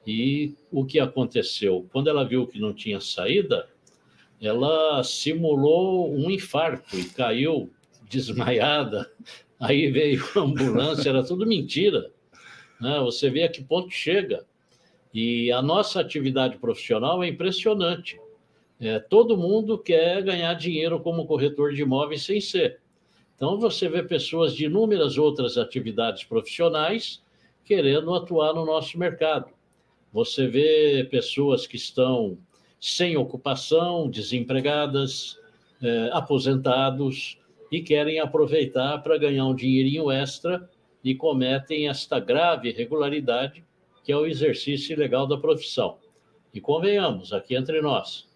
E 0.06 0.54
o 0.70 0.84
que 0.84 1.00
aconteceu? 1.00 1.88
Quando 1.90 2.08
ela 2.08 2.24
viu 2.24 2.46
que 2.46 2.60
não 2.60 2.72
tinha 2.72 3.00
saída, 3.00 3.68
ela 4.40 5.02
simulou 5.02 6.14
um 6.14 6.30
infarto 6.30 6.96
e 6.96 7.06
caiu 7.06 7.68
desmaiada. 8.08 9.10
Aí 9.58 9.90
veio 9.90 10.22
a 10.36 10.38
ambulância, 10.38 11.08
era 11.08 11.24
tudo 11.24 11.44
mentira. 11.44 12.12
Né? 12.80 13.00
Você 13.00 13.28
vê 13.28 13.42
a 13.42 13.48
que 13.48 13.64
ponto 13.64 13.90
chega. 13.90 14.46
E 15.12 15.50
a 15.50 15.60
nossa 15.60 16.00
atividade 16.00 16.58
profissional 16.58 17.24
é 17.24 17.28
impressionante. 17.28 18.20
É, 18.80 18.98
todo 18.98 19.36
mundo 19.36 19.78
quer 19.78 20.22
ganhar 20.22 20.54
dinheiro 20.54 21.00
como 21.00 21.26
corretor 21.26 21.72
de 21.72 21.82
imóveis 21.82 22.24
sem 22.24 22.40
ser. 22.40 22.80
Então, 23.36 23.58
você 23.58 23.88
vê 23.88 24.02
pessoas 24.02 24.54
de 24.54 24.66
inúmeras 24.66 25.18
outras 25.18 25.58
atividades 25.58 26.24
profissionais 26.24 27.22
querendo 27.64 28.14
atuar 28.14 28.52
no 28.52 28.64
nosso 28.64 28.98
mercado. 28.98 29.50
Você 30.12 30.46
vê 30.46 31.08
pessoas 31.10 31.66
que 31.66 31.76
estão 31.76 32.38
sem 32.78 33.16
ocupação, 33.16 34.08
desempregadas, 34.08 35.40
eh, 35.82 36.10
aposentados 36.12 37.38
e 37.72 37.80
querem 37.80 38.20
aproveitar 38.20 38.98
para 39.02 39.18
ganhar 39.18 39.46
um 39.46 39.54
dinheirinho 39.54 40.10
extra 40.10 40.68
e 41.02 41.14
cometem 41.14 41.88
esta 41.88 42.20
grave 42.20 42.68
irregularidade 42.68 43.64
que 44.04 44.12
é 44.12 44.16
o 44.16 44.26
exercício 44.26 44.92
ilegal 44.92 45.26
da 45.26 45.38
profissão. 45.38 45.96
E 46.52 46.60
convenhamos, 46.60 47.32
aqui 47.32 47.56
entre 47.56 47.80
nós, 47.80 48.28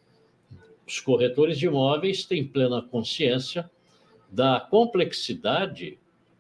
os 0.88 1.00
corretores 1.00 1.58
de 1.58 1.66
imóveis 1.66 2.24
têm 2.24 2.42
plena 2.42 2.80
consciência 2.80 3.70
da 4.30 4.58
complexidade 4.58 5.98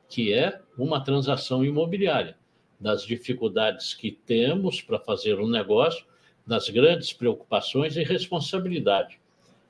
que 0.08 0.32
é 0.32 0.58
uma 0.78 1.04
transação 1.04 1.62
imobiliária, 1.62 2.34
das 2.80 3.04
dificuldades 3.04 3.92
que 3.92 4.10
temos 4.10 4.80
para 4.80 4.98
fazer 4.98 5.38
um 5.38 5.46
negócio, 5.46 6.06
das 6.46 6.70
grandes 6.70 7.12
preocupações 7.12 7.94
e 7.98 8.02
responsabilidade. 8.02 9.20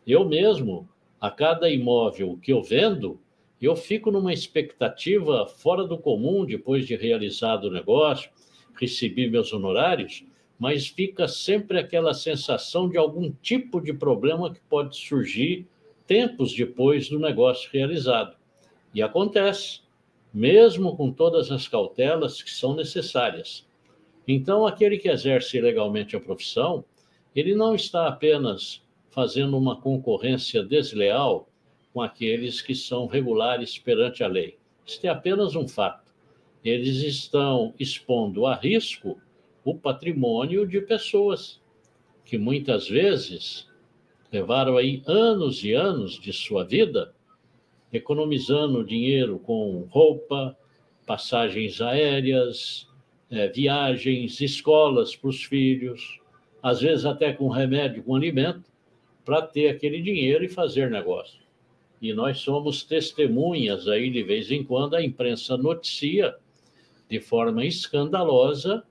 Eu 0.07 0.25
mesmo, 0.25 0.89
a 1.21 1.29
cada 1.29 1.69
imóvel 1.69 2.39
que 2.41 2.53
eu 2.53 2.63
vendo, 2.63 3.21
eu 3.61 3.75
fico 3.75 4.13
numa 4.13 4.33
expectativa 4.33 5.45
fora 5.49 5.85
do 5.85 5.99
comum 5.99 6.45
depois 6.45 6.87
de 6.87 6.95
realizado 6.95 7.65
o 7.65 7.71
negócio, 7.73 8.31
recebi 8.81 9.29
meus 9.29 9.53
honorários, 9.53 10.25
mas 10.59 10.89
fica 10.89 11.29
sempre 11.29 11.79
aquela 11.79 12.13
sensação 12.13 12.89
de 12.89 12.99
algum 12.99 13.31
tipo 13.43 13.81
de 13.81 13.93
problema 13.93 14.53
que 14.53 14.61
pode 14.69 14.97
surgir 14.97 15.67
tempos 16.07 16.53
depois 16.55 17.09
do 17.09 17.19
negócio 17.19 17.71
realizado. 17.73 18.37
E 18.93 19.01
acontece, 19.01 19.81
mesmo 20.35 20.97
com 20.97 21.13
todas 21.13 21.53
as 21.53 21.69
cautelas 21.69 22.43
que 22.43 22.51
são 22.51 22.75
necessárias. 22.75 23.67
Então, 24.27 24.67
aquele 24.67 24.99
que 24.99 25.09
exerce 25.09 25.61
legalmente 25.61 26.17
a 26.17 26.21
profissão, 26.21 26.85
ele 27.35 27.55
não 27.55 27.75
está 27.75 28.09
apenas 28.09 28.83
fazendo 29.11 29.57
uma 29.57 29.81
concorrência 29.81 30.63
desleal 30.63 31.49
com 31.93 32.03
aqueles 32.03 32.61
que 32.61 32.75
são 32.75 33.07
regulares 33.07 33.79
perante 33.79 34.25
a 34.25 34.29
lei. 34.29 34.59
Isso 34.85 35.07
é 35.07 35.09
apenas 35.09 35.55
um 35.55 35.69
fato. 35.69 36.07
Eles 36.65 36.99
estão 36.99 37.75
expondo 37.79 38.47
a 38.47 38.55
risco 38.55 39.19
o 39.71 39.75
patrimônio 39.75 40.67
de 40.67 40.81
pessoas 40.81 41.61
que 42.25 42.39
muitas 42.39 42.89
vezes 42.89 43.69
levaram 44.33 44.79
aí 44.79 45.03
anos 45.07 45.63
e 45.63 45.75
anos 45.75 46.19
de 46.19 46.33
sua 46.33 46.65
vida 46.65 47.13
economizando 47.93 48.83
dinheiro 48.83 49.39
com 49.39 49.87
roupa, 49.91 50.57
passagens 51.07 51.83
aéreas, 51.83 52.89
é, 53.31 53.49
viagens, 53.49 54.41
escolas 54.41 55.15
para 55.15 55.29
os 55.29 55.45
filhos, 55.45 56.19
às 56.63 56.81
vezes 56.81 57.05
até 57.05 57.33
com 57.35 57.49
remédio, 57.49 58.03
com 58.03 58.15
alimento, 58.15 58.65
para 59.23 59.43
ter 59.43 59.69
aquele 59.69 60.01
dinheiro 60.01 60.45
e 60.45 60.49
fazer 60.49 60.91
negócio. 60.91 61.41
E 62.01 62.15
nós 62.15 62.39
somos 62.39 62.85
testemunhas 62.85 63.87
aí, 63.87 64.09
de 64.09 64.23
vez 64.23 64.51
em 64.51 64.65
quando, 64.65 64.95
a 64.95 65.05
imprensa 65.05 65.59
noticia 65.59 66.35
de 67.09 67.21
forma 67.21 67.67
escandalosa 67.67 68.83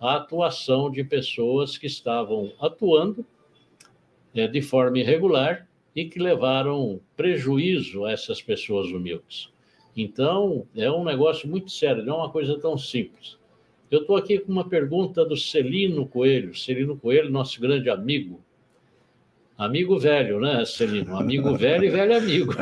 a 0.00 0.16
atuação 0.16 0.90
de 0.90 1.04
pessoas 1.04 1.76
que 1.76 1.86
estavam 1.86 2.52
atuando 2.58 3.24
é, 4.34 4.48
de 4.48 4.62
forma 4.62 4.98
irregular 4.98 5.68
e 5.94 6.06
que 6.06 6.18
levaram 6.18 7.00
prejuízo 7.16 8.04
a 8.06 8.12
essas 8.12 8.40
pessoas 8.40 8.90
humildes. 8.90 9.52
Então, 9.96 10.66
é 10.74 10.90
um 10.90 11.04
negócio 11.04 11.48
muito 11.48 11.70
sério, 11.70 12.04
não 12.04 12.14
é 12.14 12.18
uma 12.18 12.30
coisa 12.30 12.58
tão 12.58 12.78
simples. 12.78 13.38
Eu 13.90 14.02
estou 14.02 14.16
aqui 14.16 14.38
com 14.38 14.52
uma 14.52 14.68
pergunta 14.68 15.24
do 15.24 15.36
Celino 15.36 16.06
Coelho. 16.06 16.56
Celino 16.56 16.96
Coelho, 16.96 17.28
nosso 17.28 17.60
grande 17.60 17.90
amigo. 17.90 18.40
Amigo 19.58 19.98
velho, 19.98 20.40
né, 20.40 20.64
Celino? 20.64 21.16
Amigo 21.16 21.54
velho 21.56 21.84
e 21.84 21.90
velho 21.90 22.16
amigo. 22.16 22.54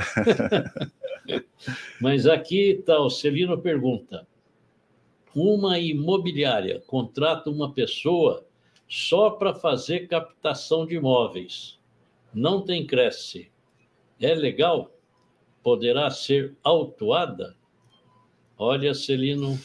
Mas 2.00 2.26
aqui 2.26 2.70
está, 2.70 2.98
o 2.98 3.10
Celino 3.10 3.58
pergunta: 3.58 4.26
uma 5.38 5.78
imobiliária 5.78 6.82
contrata 6.86 7.50
uma 7.50 7.72
pessoa 7.72 8.44
só 8.88 9.30
para 9.30 9.54
fazer 9.54 10.08
captação 10.08 10.86
de 10.86 10.96
imóveis. 10.96 11.78
Não 12.32 12.62
tem 12.62 12.86
cresce. 12.86 13.50
É 14.20 14.34
legal? 14.34 14.90
Poderá 15.62 16.10
ser 16.10 16.56
autuada? 16.62 17.56
Olha, 18.56 18.94
Celino, 18.94 19.58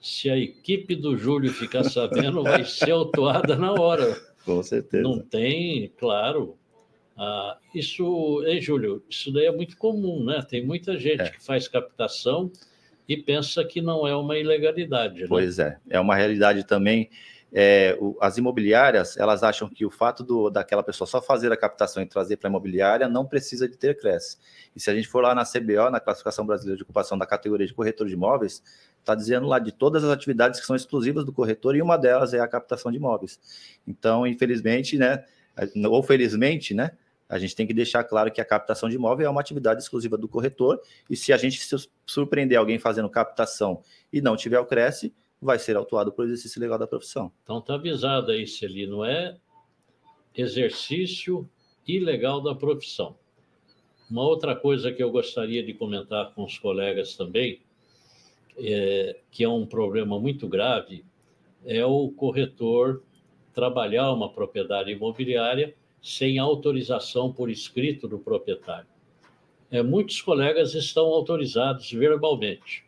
se 0.00 0.30
a 0.30 0.36
equipe 0.36 0.94
do 0.94 1.16
Júlio 1.16 1.52
ficar 1.52 1.84
sabendo, 1.84 2.42
vai 2.44 2.64
ser 2.64 2.92
autuada 2.92 3.56
na 3.56 3.72
hora. 3.72 4.16
Com 4.44 4.62
certeza. 4.62 5.02
Não 5.02 5.18
tem, 5.18 5.92
claro. 5.98 6.56
Ah, 7.16 7.58
isso, 7.74 8.42
hein, 8.46 8.60
Júlio? 8.60 9.02
Isso 9.08 9.32
daí 9.32 9.46
é 9.46 9.52
muito 9.52 9.76
comum, 9.76 10.24
né? 10.24 10.42
Tem 10.48 10.64
muita 10.64 10.98
gente 10.98 11.22
é. 11.22 11.30
que 11.30 11.44
faz 11.44 11.68
captação 11.68 12.50
e 13.12 13.16
pensa 13.22 13.64
que 13.64 13.80
não 13.80 14.06
é 14.06 14.16
uma 14.16 14.36
ilegalidade. 14.38 15.22
Né? 15.22 15.26
Pois 15.28 15.58
é, 15.58 15.78
é 15.88 16.00
uma 16.00 16.14
realidade 16.14 16.64
também 16.64 17.10
é, 17.52 17.96
o, 18.00 18.16
as 18.18 18.38
imobiliárias, 18.38 19.16
elas 19.18 19.42
acham 19.42 19.68
que 19.68 19.84
o 19.84 19.90
fato 19.90 20.24
do, 20.24 20.48
daquela 20.48 20.82
pessoa 20.82 21.06
só 21.06 21.20
fazer 21.20 21.52
a 21.52 21.56
captação 21.56 22.02
e 22.02 22.06
trazer 22.06 22.38
para 22.38 22.48
a 22.48 22.50
imobiliária 22.50 23.06
não 23.08 23.26
precisa 23.26 23.68
de 23.68 23.76
ter 23.76 23.98
CRES. 23.98 24.40
E 24.74 24.80
se 24.80 24.90
a 24.90 24.94
gente 24.94 25.06
for 25.06 25.22
lá 25.22 25.34
na 25.34 25.44
CBO, 25.44 25.90
na 25.90 26.00
Classificação 26.00 26.46
Brasileira 26.46 26.78
de 26.78 26.82
Ocupação 26.82 27.18
da 27.18 27.26
categoria 27.26 27.66
de 27.66 27.74
corretor 27.74 28.06
de 28.06 28.14
imóveis, 28.14 28.62
está 28.98 29.14
dizendo 29.14 29.46
lá 29.46 29.58
de 29.58 29.70
todas 29.70 30.02
as 30.02 30.10
atividades 30.10 30.60
que 30.60 30.66
são 30.66 30.74
exclusivas 30.74 31.26
do 31.26 31.32
corretor 31.32 31.76
e 31.76 31.82
uma 31.82 31.98
delas 31.98 32.32
é 32.32 32.40
a 32.40 32.48
captação 32.48 32.90
de 32.90 32.96
imóveis. 32.96 33.38
Então, 33.86 34.26
infelizmente, 34.26 34.96
né, 34.96 35.22
ou 35.90 36.02
felizmente, 36.02 36.72
né, 36.72 36.92
a 37.32 37.38
gente 37.38 37.56
tem 37.56 37.66
que 37.66 37.72
deixar 37.72 38.04
claro 38.04 38.30
que 38.30 38.42
a 38.42 38.44
captação 38.44 38.90
de 38.90 38.96
imóvel 38.96 39.26
é 39.26 39.30
uma 39.30 39.40
atividade 39.40 39.80
exclusiva 39.80 40.18
do 40.18 40.28
corretor 40.28 40.78
e 41.08 41.16
se 41.16 41.32
a 41.32 41.38
gente 41.38 41.58
surpreender 42.04 42.58
alguém 42.58 42.78
fazendo 42.78 43.08
captação 43.08 43.82
e 44.12 44.20
não 44.20 44.36
tiver 44.36 44.60
o 44.60 44.66
Cresce, 44.66 45.14
vai 45.40 45.58
ser 45.58 45.74
autuado 45.74 46.12
por 46.12 46.26
exercício 46.26 46.60
legal 46.60 46.78
da 46.78 46.86
profissão. 46.86 47.32
Então 47.42 47.58
está 47.58 47.76
avisado 47.76 48.30
aí, 48.32 48.46
Celi, 48.46 48.86
não 48.86 49.02
é 49.02 49.38
exercício 50.36 51.48
ilegal 51.88 52.38
da 52.42 52.54
profissão. 52.54 53.16
Uma 54.10 54.24
outra 54.24 54.54
coisa 54.54 54.92
que 54.92 55.02
eu 55.02 55.10
gostaria 55.10 55.64
de 55.64 55.72
comentar 55.72 56.34
com 56.34 56.44
os 56.44 56.58
colegas 56.58 57.16
também, 57.16 57.62
é, 58.58 59.16
que 59.30 59.42
é 59.42 59.48
um 59.48 59.64
problema 59.64 60.20
muito 60.20 60.46
grave, 60.46 61.02
é 61.64 61.82
o 61.82 62.10
corretor 62.10 63.02
trabalhar 63.54 64.12
uma 64.12 64.30
propriedade 64.30 64.90
imobiliária 64.90 65.74
sem 66.02 66.38
autorização 66.38 67.32
por 67.32 67.48
escrito 67.48 68.08
do 68.08 68.18
proprietário. 68.18 68.88
É, 69.70 69.82
muitos 69.82 70.20
colegas 70.20 70.74
estão 70.74 71.06
autorizados 71.06 71.90
verbalmente, 71.90 72.84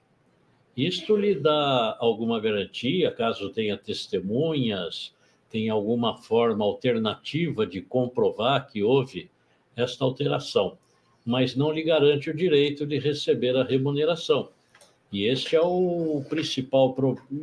isto 0.77 1.15
lhe 1.15 1.37
dá 1.37 1.97
alguma 2.01 2.41
garantia, 2.41 3.13
caso 3.13 3.51
tenha 3.51 3.79
testemunhas, 3.79 5.15
tenha 5.49 5.73
alguma 5.73 6.17
forma 6.17 6.65
alternativa 6.65 7.65
de 7.65 7.81
comprovar 7.81 8.67
que 8.69 8.83
houve 8.83 9.31
esta 9.77 10.05
alteração, 10.05 10.77
mas 11.25 11.55
não 11.55 11.71
lhe 11.71 11.85
garante 11.85 12.29
o 12.29 12.37
direito 12.37 12.85
de 12.85 12.99
receber 12.99 13.57
a 13.57 13.63
remuneração. 13.63 14.49
E 15.13 15.27
este 15.27 15.55
é 15.55 15.61
o 15.61 16.25
principal 16.29 16.97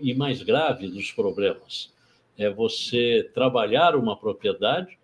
e 0.03 0.13
mais 0.13 0.43
grave 0.43 0.89
dos 0.89 1.13
problemas. 1.13 1.89
É 2.37 2.49
você 2.49 3.29
trabalhar 3.33 3.95
uma 3.95 4.17
propriedade, 4.17 4.97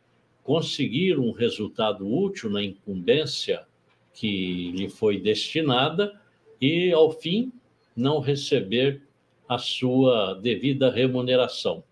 conseguir 0.47 1.19
um 1.19 1.31
resultado 1.31 2.07
útil 2.07 2.49
na 2.49 2.63
incumbência 2.63 3.65
que 4.13 4.71
lhe 4.71 4.87
foi 4.87 5.19
destinada 5.19 6.17
e, 6.61 6.89
ao 6.93 7.11
fim, 7.11 7.51
não 7.93 8.21
receber 8.21 9.01
a 9.45 9.57
sua 9.57 10.35
devida 10.35 10.89
remuneração. 10.89 11.83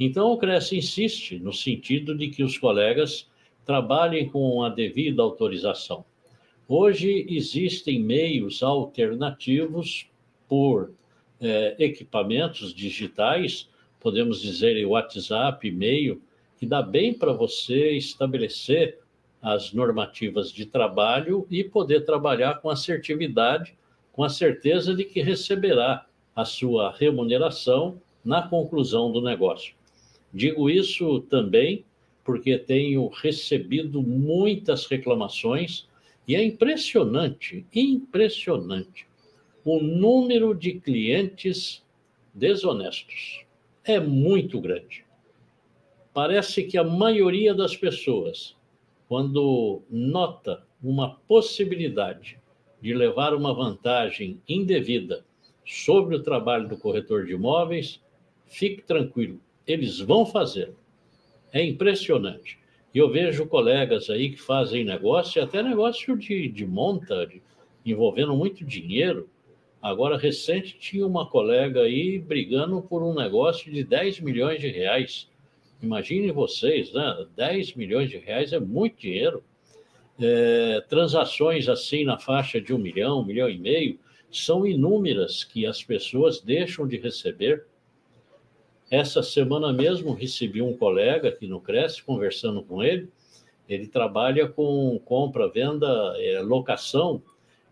Então, 0.00 0.32
o 0.32 0.38
CRES 0.38 0.72
insiste 0.72 1.38
no 1.38 1.52
sentido 1.52 2.16
de 2.16 2.28
que 2.28 2.42
os 2.42 2.56
colegas 2.56 3.28
trabalhem 3.62 4.26
com 4.26 4.62
a 4.62 4.70
devida 4.70 5.20
autorização. 5.20 6.02
Hoje 6.66 7.26
existem 7.28 8.02
meios 8.02 8.62
alternativos 8.62 10.06
por 10.48 10.94
é, 11.38 11.76
equipamentos 11.78 12.72
digitais, 12.72 13.68
podemos 14.00 14.40
dizer 14.40 14.82
WhatsApp, 14.86 15.68
e-mail, 15.68 16.22
que 16.62 16.66
dá 16.66 16.80
bem 16.80 17.12
para 17.12 17.32
você 17.32 17.90
estabelecer 17.90 19.00
as 19.42 19.72
normativas 19.72 20.52
de 20.52 20.64
trabalho 20.64 21.44
e 21.50 21.64
poder 21.64 22.04
trabalhar 22.04 22.60
com 22.60 22.70
assertividade 22.70 23.74
com 24.12 24.22
a 24.22 24.28
certeza 24.28 24.94
de 24.94 25.04
que 25.04 25.20
receberá 25.20 26.06
a 26.36 26.44
sua 26.44 26.94
remuneração 26.96 28.00
na 28.24 28.46
conclusão 28.46 29.10
do 29.10 29.20
negócio. 29.20 29.74
Digo 30.32 30.70
isso 30.70 31.22
também 31.22 31.84
porque 32.24 32.56
tenho 32.56 33.08
recebido 33.08 34.00
muitas 34.00 34.86
reclamações 34.86 35.88
e 36.28 36.36
é 36.36 36.44
impressionante, 36.44 37.66
impressionante 37.74 39.08
o 39.64 39.80
número 39.80 40.54
de 40.54 40.74
clientes 40.74 41.82
desonestos. 42.32 43.44
É 43.84 43.98
muito 43.98 44.60
grande. 44.60 45.04
Parece 46.12 46.64
que 46.64 46.76
a 46.76 46.84
maioria 46.84 47.54
das 47.54 47.76
pessoas, 47.76 48.54
quando 49.08 49.82
nota 49.90 50.64
uma 50.82 51.16
possibilidade 51.26 52.38
de 52.80 52.92
levar 52.92 53.34
uma 53.34 53.54
vantagem 53.54 54.40
indevida 54.48 55.24
sobre 55.64 56.16
o 56.16 56.22
trabalho 56.22 56.68
do 56.68 56.76
corretor 56.76 57.24
de 57.24 57.32
imóveis, 57.32 58.00
fique 58.46 58.82
tranquilo, 58.82 59.40
eles 59.66 60.00
vão 60.00 60.26
fazer. 60.26 60.74
É 61.52 61.64
impressionante. 61.64 62.58
E 62.94 62.98
eu 62.98 63.10
vejo 63.10 63.46
colegas 63.46 64.10
aí 64.10 64.30
que 64.30 64.40
fazem 64.40 64.84
negócio, 64.84 65.42
até 65.42 65.62
negócio 65.62 66.16
de, 66.16 66.48
de 66.48 66.66
monta, 66.66 67.26
de, 67.26 67.40
envolvendo 67.86 68.36
muito 68.36 68.64
dinheiro. 68.64 69.30
Agora, 69.80 70.18
recente, 70.18 70.76
tinha 70.78 71.06
uma 71.06 71.26
colega 71.26 71.80
aí 71.80 72.18
brigando 72.18 72.82
por 72.82 73.02
um 73.02 73.14
negócio 73.14 73.72
de 73.72 73.82
10 73.82 74.20
milhões 74.20 74.60
de 74.60 74.68
reais. 74.68 75.28
Imaginem 75.82 76.30
vocês, 76.32 76.92
né? 76.92 77.26
10 77.36 77.74
milhões 77.74 78.08
de 78.08 78.16
reais 78.16 78.52
é 78.52 78.60
muito 78.60 79.00
dinheiro 79.00 79.42
é, 80.20 80.80
transações 80.88 81.68
assim 81.68 82.04
na 82.04 82.18
faixa 82.18 82.60
de 82.60 82.72
um 82.72 82.78
milhão, 82.78 83.20
um 83.20 83.24
milhão 83.24 83.48
e 83.48 83.58
meio, 83.58 83.98
são 84.30 84.66
inúmeras 84.66 85.44
que 85.44 85.66
as 85.66 85.82
pessoas 85.82 86.40
deixam 86.40 86.86
de 86.86 86.96
receber. 86.96 87.66
Essa 88.90 89.22
semana 89.22 89.72
mesmo 89.72 90.12
recebi 90.12 90.60
um 90.62 90.76
colega 90.76 91.28
aqui 91.28 91.46
no 91.46 91.60
Cresce, 91.60 92.02
conversando 92.02 92.62
com 92.62 92.82
ele. 92.82 93.08
Ele 93.68 93.86
trabalha 93.86 94.48
com 94.48 95.00
compra, 95.04 95.48
venda, 95.48 96.14
é, 96.18 96.40
locação 96.40 97.22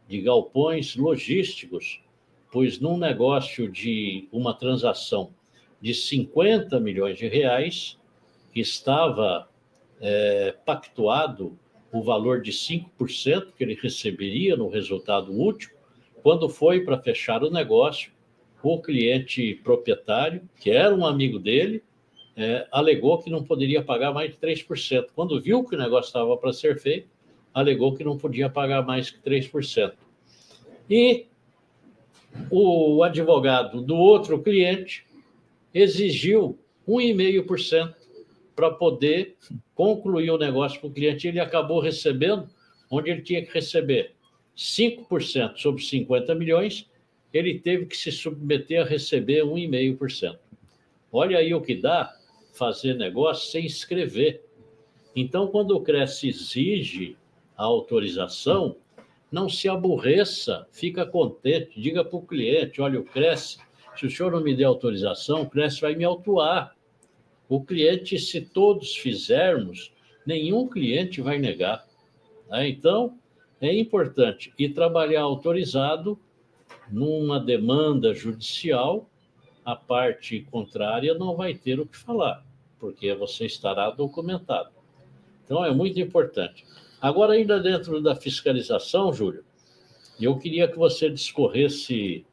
de 0.08 0.20
galpões 0.20 0.96
logísticos, 0.96 2.02
pois 2.50 2.80
num 2.80 2.96
negócio 2.96 3.70
de 3.70 4.28
uma 4.32 4.54
transação 4.54 5.32
de 5.80 5.94
50 5.94 6.78
milhões 6.80 7.16
de 7.16 7.28
reais, 7.28 7.98
que 8.52 8.60
estava 8.60 9.48
é, 10.00 10.54
pactuado 10.64 11.58
o 11.92 12.02
valor 12.02 12.40
de 12.40 12.52
5% 12.52 13.52
que 13.56 13.64
ele 13.64 13.74
receberia 13.74 14.56
no 14.56 14.68
resultado 14.68 15.32
último, 15.32 15.74
quando 16.22 16.48
foi 16.48 16.80
para 16.80 16.98
fechar 16.98 17.42
o 17.42 17.50
negócio, 17.50 18.12
o 18.62 18.80
cliente 18.80 19.54
proprietário, 19.64 20.42
que 20.56 20.70
era 20.70 20.94
um 20.94 21.06
amigo 21.06 21.38
dele, 21.38 21.82
é, 22.36 22.66
alegou 22.70 23.18
que 23.18 23.30
não 23.30 23.42
poderia 23.42 23.82
pagar 23.82 24.12
mais 24.12 24.30
de 24.30 24.36
3%. 24.36 25.08
Quando 25.14 25.40
viu 25.40 25.64
que 25.64 25.74
o 25.74 25.78
negócio 25.78 26.08
estava 26.08 26.36
para 26.36 26.52
ser 26.52 26.78
feito, 26.78 27.08
alegou 27.52 27.94
que 27.94 28.04
não 28.04 28.16
podia 28.16 28.48
pagar 28.48 28.84
mais 28.84 29.10
que 29.10 29.18
3%. 29.18 29.92
E 30.88 31.26
o 32.50 33.02
advogado 33.02 33.80
do 33.80 33.96
outro 33.96 34.40
cliente 34.40 35.04
exigiu 35.74 36.58
1,5% 36.86 37.94
para 38.60 38.72
poder 38.72 39.38
concluir 39.74 40.30
o 40.30 40.36
negócio 40.36 40.78
para 40.78 40.90
o 40.90 40.92
cliente. 40.92 41.26
Ele 41.26 41.40
acabou 41.40 41.80
recebendo 41.80 42.46
onde 42.90 43.10
ele 43.10 43.22
tinha 43.22 43.42
que 43.42 43.50
receber 43.50 44.14
5% 44.54 45.56
sobre 45.56 45.82
50 45.82 46.34
milhões, 46.34 46.90
ele 47.32 47.58
teve 47.58 47.86
que 47.86 47.96
se 47.96 48.12
submeter 48.12 48.82
a 48.82 48.84
receber 48.84 49.44
1,5%. 49.44 50.38
Olha 51.10 51.38
aí 51.38 51.54
o 51.54 51.62
que 51.62 51.74
dá 51.74 52.14
fazer 52.52 52.92
negócio 52.94 53.50
sem 53.50 53.64
escrever. 53.64 54.44
Então, 55.16 55.46
quando 55.46 55.70
o 55.70 55.80
Cresce 55.80 56.28
exige 56.28 57.16
a 57.56 57.64
autorização, 57.64 58.76
não 59.32 59.48
se 59.48 59.70
aborreça, 59.70 60.68
fica 60.70 61.06
contente, 61.06 61.80
diga 61.80 62.04
para 62.04 62.18
o 62.18 62.26
cliente: 62.26 62.82
olha, 62.82 63.00
o 63.00 63.04
Cresce, 63.04 63.58
se 63.96 64.04
o 64.04 64.10
senhor 64.10 64.32
não 64.32 64.42
me 64.42 64.54
der 64.54 64.64
autorização, 64.64 65.42
o 65.42 65.48
Cresce 65.48 65.80
vai 65.80 65.94
me 65.94 66.04
autuar. 66.04 66.76
O 67.50 67.60
cliente, 67.60 68.16
se 68.16 68.40
todos 68.40 68.94
fizermos, 68.94 69.92
nenhum 70.24 70.68
cliente 70.68 71.20
vai 71.20 71.36
negar. 71.36 71.84
Né? 72.48 72.68
Então, 72.68 73.18
é 73.60 73.76
importante. 73.76 74.54
E 74.56 74.68
trabalhar 74.68 75.22
autorizado 75.22 76.16
numa 76.88 77.40
demanda 77.40 78.14
judicial, 78.14 79.10
a 79.64 79.74
parte 79.74 80.46
contrária 80.48 81.12
não 81.14 81.34
vai 81.34 81.52
ter 81.52 81.80
o 81.80 81.86
que 81.86 81.96
falar, 81.96 82.46
porque 82.78 83.12
você 83.14 83.46
estará 83.46 83.90
documentado. 83.90 84.70
Então, 85.44 85.64
é 85.64 85.74
muito 85.74 85.98
importante. 85.98 86.64
Agora, 87.02 87.32
ainda 87.32 87.58
dentro 87.58 88.00
da 88.00 88.14
fiscalização, 88.14 89.12
Júlio, 89.12 89.44
eu 90.20 90.38
queria 90.38 90.68
que 90.68 90.78
você 90.78 91.10
discorresse 91.10 92.24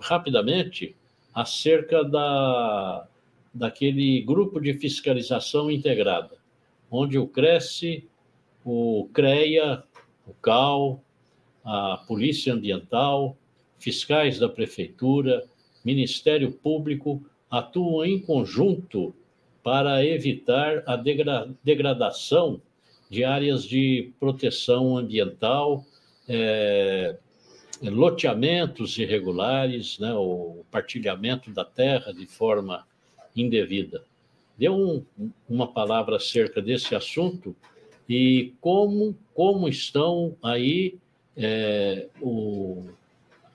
rapidamente 0.00 0.96
acerca 1.32 2.02
da 2.02 3.06
daquele 3.52 4.20
grupo 4.22 4.60
de 4.60 4.74
fiscalização 4.74 5.70
integrada, 5.70 6.36
onde 6.90 7.18
o 7.18 7.26
Cresce, 7.26 8.08
o 8.64 9.08
CREA, 9.12 9.82
o 10.26 10.32
CAL, 10.34 11.02
a 11.64 12.04
Polícia 12.06 12.52
Ambiental, 12.52 13.36
fiscais 13.78 14.38
da 14.38 14.48
Prefeitura, 14.48 15.44
Ministério 15.84 16.52
Público 16.52 17.22
atuam 17.50 18.04
em 18.04 18.20
conjunto 18.20 19.14
para 19.62 20.04
evitar 20.04 20.82
a 20.86 20.96
degra 20.96 21.48
degradação 21.62 22.60
de 23.10 23.24
áreas 23.24 23.64
de 23.64 24.12
proteção 24.20 24.96
ambiental, 24.96 25.84
é, 26.28 27.16
loteamentos 27.82 28.98
irregulares, 28.98 29.98
né, 29.98 30.12
o 30.12 30.64
partilhamento 30.70 31.50
da 31.50 31.64
terra 31.64 32.12
de 32.12 32.26
forma 32.26 32.86
indevida. 33.42 34.04
Dê 34.58 34.68
um, 34.68 35.04
uma 35.48 35.66
palavra 35.66 36.16
acerca 36.16 36.60
desse 36.60 36.94
assunto 36.94 37.54
e 38.08 38.52
como, 38.60 39.16
como 39.34 39.68
estão 39.68 40.34
aí 40.42 40.96
é, 41.36 42.08
o, 42.20 42.84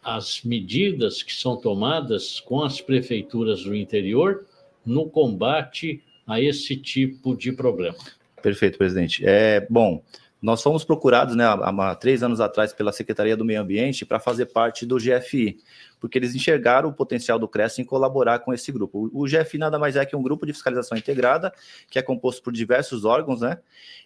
as 0.04 0.41
medidas 0.43 1.24
que 1.24 1.34
são 1.34 1.58
tomadas 1.58 2.39
com 2.39 2.62
as 2.62 2.80
prefeituras 2.80 3.63
do 3.63 3.76
interior 3.76 4.46
no 4.86 5.10
combate 5.10 6.02
a 6.26 6.41
esse 6.41 6.78
tipo 6.78 7.36
de 7.36 7.52
problema. 7.52 7.98
Perfeito, 8.41 8.78
presidente. 8.78 9.26
É, 9.26 9.65
bom, 9.69 10.02
nós 10.44 10.62
fomos 10.62 10.84
procurados, 10.84 11.38
né, 11.38 11.46
há, 11.46 11.54
há 11.54 11.96
três 11.96 12.22
anos 12.22 12.42
atrás, 12.42 12.74
pela 12.74 12.92
Secretaria 12.92 13.38
do 13.38 13.46
Meio 13.46 13.62
Ambiente 13.62 14.06
para 14.06 14.20
fazer 14.20 14.48
parte 14.48 14.86
do 14.86 14.98
GFI, 14.98 15.58
porque 16.02 16.20
eles 16.20 16.36
enxergaram 16.36 16.90
o 16.90 16.94
potencial 16.94 17.40
do 17.40 17.48
CRES 17.48 17.80
em 17.80 17.86
colaborar 17.86 18.40
com 18.40 18.54
esse 18.54 18.70
grupo. 18.70 19.10
O, 19.14 19.22
o 19.22 19.26
GFI 19.26 19.58
nada 19.58 19.80
mais 19.80 19.96
é 19.96 20.06
que 20.06 20.18
um 20.18 20.22
grupo 20.22 20.46
de 20.46 20.52
fiscalização 20.52 20.98
integrada, 20.98 21.54
que 21.90 21.98
é 21.98 22.02
composto 22.02 22.44
por 22.44 22.52
diversos 22.52 23.06
órgãos, 23.06 23.40
né, 23.40 23.58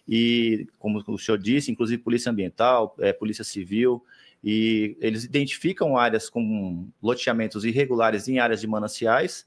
e, 0.08 0.68
como 0.78 1.02
o 1.08 1.18
senhor 1.18 1.38
disse, 1.38 1.72
inclusive 1.72 2.00
Polícia 2.00 2.30
Ambiental, 2.30 2.94
é, 3.00 3.12
Polícia 3.12 3.42
Civil, 3.42 4.00
e 4.42 4.96
eles 5.00 5.24
identificam 5.24 5.96
áreas 5.96 6.30
com 6.30 6.86
loteamentos 7.02 7.64
irregulares 7.64 8.28
em 8.28 8.38
áreas 8.38 8.60
de 8.60 8.68
mananciais, 8.68 9.44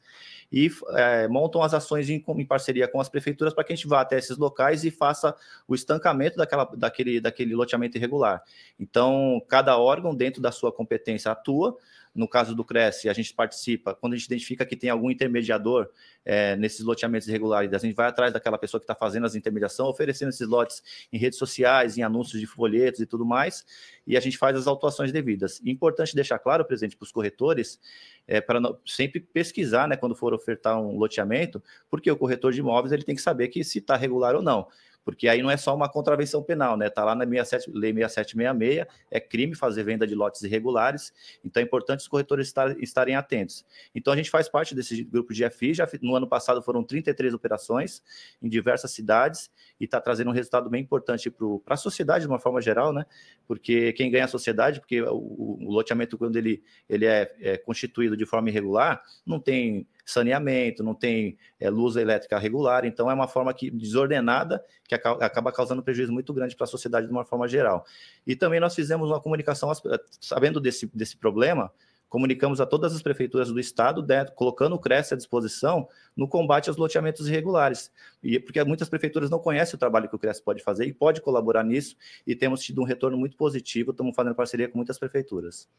e 0.52 0.70
é, 0.90 1.28
montam 1.28 1.64
as 1.64 1.74
ações 1.74 2.10
em, 2.10 2.24
em, 2.28 2.46
parceria 2.46 2.88
com 2.88 3.00
as 3.00 3.08
prefeituras 3.08 3.54
para 3.54 3.64
que 3.64 3.72
a 3.72 3.76
gente 3.76 3.88
vá 3.88 4.02
até 4.02 4.18
esses 4.18 4.38
locais 4.38 4.84
e 4.84 4.92
faça 4.92 5.36
o 5.68 5.74
estancamento 5.74 6.36
daquela, 6.36 6.66
daquele, 6.76 7.22
daquele 7.22 7.56
loteamento 7.56 7.98
irregular. 7.98 8.44
Então, 8.80 9.42
cada 9.48 9.78
órgão, 9.78 10.14
dentro 10.14 10.42
da 10.42 10.52
sua 10.52 10.72
competência, 10.72 11.32
atua, 11.32 11.78
no 12.14 12.28
caso 12.28 12.54
do 12.54 12.64
Cresce, 12.64 13.08
a 13.08 13.14
gente 13.14 13.34
participa, 13.34 13.96
quando 13.96 14.14
a 14.14 14.18
gente 14.18 14.26
identifica 14.26 14.66
que 14.66 14.76
tem 14.76 14.90
algum 14.90 15.10
intermediador 15.10 15.90
é, 16.26 16.56
nesses 16.58 16.82
loteamentos 16.82 17.28
irregulares, 17.28 17.72
a 17.74 17.78
gente 17.78 17.96
vai 17.96 18.08
atrás 18.08 18.34
daquela 18.34 18.58
pessoa 18.58 18.80
que 18.80 18.84
está 18.84 18.94
fazendo 18.94 19.26
as 19.26 19.36
intermediação, 19.36 19.88
oferecendo 19.88 20.30
esses 20.30 20.48
lotes 20.48 20.84
em 21.12 21.18
redes 21.18 21.40
sociais, 21.40 21.98
em 21.98 22.04
anúncios 22.04 22.40
de 22.40 22.46
folhetos 22.46 23.00
e 23.00 23.06
tudo 23.06 23.26
mais, 23.26 23.66
e 24.06 24.18
a 24.18 24.20
gente 24.20 24.38
faz 24.38 24.58
as 24.58 24.68
autuações 24.68 25.12
devidas. 25.12 25.62
Importante 25.66 26.14
deixar 26.14 26.38
claro, 26.38 26.66
presidente, 26.66 26.98
para 26.98 27.06
os 27.06 27.12
corretores, 27.12 27.80
é, 28.28 28.42
para 28.42 28.60
sempre 28.86 29.20
pesquisar, 29.20 29.88
né, 29.88 29.96
quando 29.96 30.16
for 30.16 30.34
ofertar 30.34 30.80
um 30.80 30.98
loteamento, 30.98 31.64
porque 31.90 32.12
o 32.12 32.18
corretor 32.18 32.52
de 32.52 32.60
imóveis 32.60 32.92
ele 32.92 33.04
tem 33.04 33.16
que 33.16 33.22
saber 33.22 33.48
que 33.48 33.64
se 33.64 33.80
está 33.80 33.96
regular 33.96 34.36
ou 34.36 34.42
não 34.42 34.68
porque 35.04 35.28
aí 35.28 35.42
não 35.42 35.50
é 35.50 35.58
só 35.58 35.76
uma 35.76 35.90
contravenção 35.90 36.44
penal, 36.44 36.78
né? 36.78 36.88
Está 36.88 37.04
lá 37.04 37.16
na 37.16 37.26
67, 37.26 37.72
Lei 37.72 37.94
6766, 37.94 38.86
é 39.10 39.20
crime 39.20 39.56
fazer 39.56 39.84
venda 39.84 40.06
de 40.06 40.16
lotes 40.16 40.42
irregulares, 40.44 41.14
então 41.44 41.62
é 41.62 41.64
importante 41.66 42.00
os 42.00 42.08
corretores 42.08 42.48
estar, 42.48 42.78
estarem 42.80 43.16
atentos. 43.16 43.66
Então 43.94 44.14
a 44.14 44.16
gente 44.16 44.30
faz 44.30 44.48
parte 44.48 44.76
desse 44.76 45.04
grupo 45.04 45.34
de 45.34 45.50
FI, 45.50 45.74
já 45.74 45.88
no 46.02 46.16
ano 46.16 46.28
passado 46.28 46.62
foram 46.62 46.84
33 46.84 47.34
operações 47.34 48.02
em 48.42 48.50
diversas 48.50 48.92
cidades 48.92 49.50
e 49.80 49.86
está 49.86 50.00
trazendo 50.00 50.30
um 50.30 50.34
resultado 50.34 50.70
bem 50.70 50.82
importante 50.82 51.30
para 51.30 51.74
a 51.74 51.78
sociedade 51.78 52.26
de 52.26 52.28
uma 52.28 52.40
forma 52.40 52.62
geral, 52.62 52.94
né? 52.94 53.06
Porque 53.48 53.94
quem 53.94 54.12
ganha 54.12 54.26
a 54.26 54.28
sociedade, 54.28 54.80
porque 54.80 55.02
o, 55.02 55.58
o 55.62 55.72
loteamento, 55.72 56.18
quando 56.18 56.36
ele, 56.36 56.64
ele 56.88 57.06
é, 57.06 57.34
é 57.40 57.58
constituído 57.58 58.16
de 58.16 58.26
forma 58.26 58.50
irregular, 58.50 59.02
não 59.26 59.40
tem 59.40 59.88
saneamento, 60.06 60.84
não 60.84 60.94
tem 60.94 61.38
é, 61.60 61.70
luz 61.70 61.96
elétrica 61.96 62.38
regular, 62.38 62.86
então 62.86 63.10
é 63.10 63.14
uma 63.14 63.28
forma 63.28 63.54
que, 63.54 63.70
desordenada 63.70 64.64
que 64.88 64.96
acaba 64.96 65.52
causando 65.52 65.84
prejuízo 65.84 66.12
muito 66.12 66.34
grande 66.34 66.56
para 66.56 66.66
a 66.66 66.68
sociedade 66.68 67.08
de 67.08 67.12
uma 67.12 67.26
forma 67.26 67.48
geral. 67.48 67.86
E 68.26 68.36
também 68.36 68.60
nós 68.60 68.76
fizemos 68.76 69.10
uma 69.10 69.20
comunicação, 69.20 69.72
sabendo 70.20 70.60
desse, 70.60 70.90
desse 70.94 71.18
problema, 71.18 71.72
comunicamos 72.12 72.60
a 72.60 72.66
todas 72.66 72.94
as 72.94 73.02
prefeituras 73.02 73.48
do 73.48 73.58
estado, 73.58 74.06
né, 74.06 74.26
colocando 74.26 74.76
o 74.76 74.80
CRES 74.80 75.14
à 75.14 75.16
disposição 75.16 75.88
no 76.14 76.28
combate 76.28 76.68
aos 76.68 76.76
loteamentos 76.76 77.26
irregulares. 77.30 77.90
E 78.22 78.38
porque 78.38 78.62
muitas 78.66 78.90
prefeituras 78.90 79.30
não 79.30 79.40
conhecem 79.40 79.76
o 79.76 79.80
trabalho 79.80 80.10
que 80.10 80.16
o 80.18 80.20
CRES 80.20 80.42
pode 80.42 80.62
fazer 80.62 80.86
e 80.86 80.94
pode 80.94 81.22
colaborar 81.22 81.64
nisso, 81.64 81.96
e 82.28 82.36
temos 82.36 82.62
tido 82.62 82.82
um 82.82 82.84
retorno 82.84 83.18
muito 83.18 83.38
positivo, 83.38 83.92
estamos 83.92 84.14
fazendo 84.14 84.36
parceria 84.36 84.68
com 84.68 84.78
muitas 84.78 85.00
prefeituras. 85.00 85.70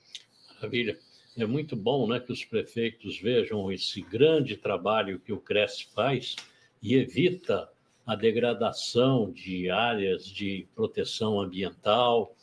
Maravilha. 0.55 0.99
É 1.37 1.47
muito 1.47 1.75
bom 1.75 2.07
né, 2.07 2.21
que 2.21 2.31
os 2.31 2.45
prefeitos 2.45 3.19
vejam 3.19 3.73
esse 3.73 4.03
grande 4.03 4.55
trabalho 4.55 5.19
que 5.19 5.33
o 5.33 5.41
CRES 5.41 5.81
faz 5.81 6.37
e 6.83 6.95
evita 6.95 7.71
a 8.07 8.15
degradação 8.15 9.31
de 9.31 9.71
áreas 9.71 10.27
de 10.27 10.67
proteção 10.75 11.41
ambiental, 11.41 12.37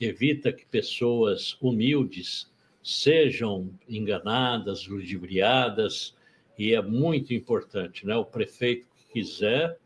evita 0.00 0.52
que 0.52 0.64
pessoas 0.64 1.56
humildes 1.60 2.48
sejam 2.82 3.68
enganadas, 3.88 4.86
ludibriadas, 4.86 6.14
e 6.56 6.72
é 6.72 6.80
muito 6.80 7.34
importante, 7.34 8.06
né? 8.06 8.14
O 8.14 8.24
prefeito 8.24 8.86
que 8.94 9.12
quiser, 9.12 9.76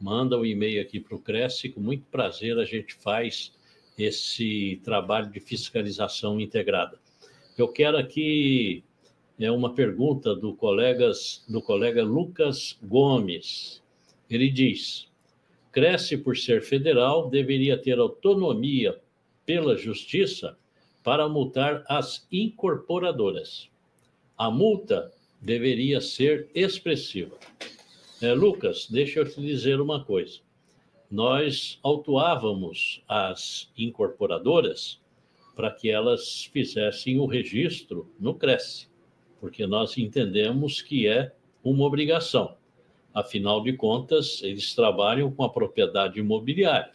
manda 0.00 0.38
um 0.38 0.44
e-mail 0.44 0.80
aqui 0.80 1.00
para 1.00 1.16
o 1.16 1.20
Cresce, 1.20 1.68
com 1.68 1.80
muito 1.80 2.04
prazer 2.06 2.58
a 2.58 2.64
gente 2.64 2.94
faz 2.94 3.52
esse 3.98 4.80
trabalho 4.84 5.30
de 5.30 5.40
fiscalização 5.40 6.40
integrada. 6.40 7.03
Eu 7.56 7.68
quero 7.68 7.96
aqui 7.96 8.82
é 9.38 9.48
uma 9.48 9.74
pergunta 9.74 10.34
do 10.34 10.54
colegas 10.54 11.44
do 11.48 11.62
colega 11.62 12.02
Lucas 12.02 12.76
Gomes. 12.82 13.80
Ele 14.28 14.50
diz: 14.50 15.08
cresce 15.70 16.18
por 16.18 16.36
ser 16.36 16.62
federal, 16.62 17.30
deveria 17.30 17.78
ter 17.78 18.00
autonomia 18.00 19.00
pela 19.46 19.76
justiça 19.76 20.58
para 21.04 21.28
multar 21.28 21.84
as 21.88 22.26
incorporadoras. 22.32 23.68
A 24.36 24.50
multa 24.50 25.12
deveria 25.40 26.00
ser 26.00 26.48
expressiva. 26.56 27.38
É, 28.20 28.32
Lucas, 28.32 28.88
deixa 28.90 29.20
eu 29.20 29.30
te 29.30 29.40
dizer 29.40 29.80
uma 29.80 30.04
coisa. 30.04 30.40
Nós 31.08 31.78
autuávamos 31.84 33.00
as 33.06 33.70
incorporadoras 33.78 34.98
para 35.54 35.70
que 35.70 35.90
elas 35.90 36.44
fizessem 36.52 37.18
o 37.18 37.26
registro 37.26 38.10
no 38.18 38.34
Cresce, 38.34 38.88
porque 39.40 39.66
nós 39.66 39.96
entendemos 39.96 40.82
que 40.82 41.06
é 41.06 41.32
uma 41.62 41.84
obrigação. 41.84 42.56
Afinal 43.12 43.62
de 43.62 43.72
contas, 43.74 44.42
eles 44.42 44.74
trabalham 44.74 45.30
com 45.30 45.44
a 45.44 45.48
propriedade 45.48 46.18
imobiliária. 46.18 46.92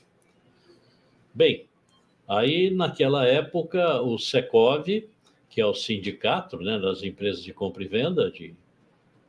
Bem, 1.34 1.67
aí 2.28 2.69
naquela 2.69 3.26
época 3.26 4.02
o 4.02 4.17
Secov, 4.17 4.86
que 5.50 5.62
é 5.62 5.65
o 5.65 5.74
sindicato 5.74 6.58
né, 6.58 6.78
das 6.78 7.04
empresas 7.04 7.43
de 7.43 7.54
compra 7.54 7.84
e 7.84 7.88
venda 7.88 8.30
de, 8.30 8.54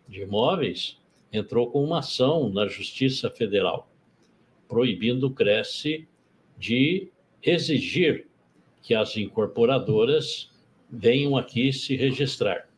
de 0.09 0.23
imóveis, 0.23 0.99
entrou 1.33 1.71
com 1.71 1.85
uma 1.85 2.01
ação 2.01 2.51
na 2.51 2.67
Justiça 2.67 3.31
Federal, 3.31 3.89
proibindo 4.67 5.29
o 5.29 5.31
Cresce 5.31 6.09
de 6.59 7.09
exigir 7.43 8.27
que 8.83 8.95
as 8.95 9.17
incorporadoras 9.17 10.51
venham 10.91 11.37
aqui 11.37 11.73
se 11.73 11.97
registrar. 11.97 12.69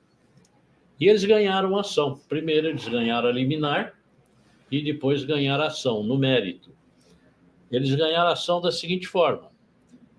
E 1.01 1.09
eles 1.09 1.25
ganharam 1.25 1.77
ação. 1.77 2.21
Primeiro, 2.29 2.69
eles 2.69 2.87
ganharam 2.87 3.29
a 3.29 3.33
liminar 3.33 3.95
e 4.71 4.83
depois 4.83 5.25
ganharam 5.25 5.65
ação 5.65 6.03
no 6.03 6.17
mérito. 6.17 6.71
Eles 7.71 7.95
ganharam 7.95 8.31
ação 8.31 8.61
da 8.61 8.71
seguinte 8.71 9.07
forma: 9.07 9.51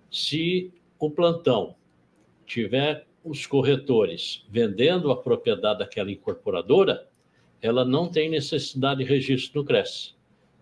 se 0.09 0.73
o 0.99 1.09
plantão 1.09 1.75
tiver 2.45 3.07
os 3.23 3.45
corretores 3.45 4.45
vendendo 4.49 5.11
a 5.11 5.15
propriedade 5.15 5.79
daquela 5.79 6.11
incorporadora, 6.11 7.07
ela 7.61 7.85
não 7.85 8.09
tem 8.09 8.29
necessidade 8.29 9.03
de 9.03 9.09
registro 9.09 9.61
no 9.61 9.67
CRES. 9.67 10.15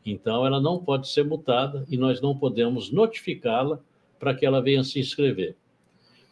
Então, 0.05 0.45
ela 0.45 0.59
não 0.59 0.83
pode 0.83 1.07
ser 1.07 1.23
multada 1.23 1.85
e 1.89 1.97
nós 1.97 2.21
não 2.21 2.37
podemos 2.37 2.91
notificá-la 2.91 3.79
para 4.21 4.35
que 4.35 4.45
ela 4.45 4.61
venha 4.61 4.83
se 4.83 4.99
inscrever. 4.99 5.55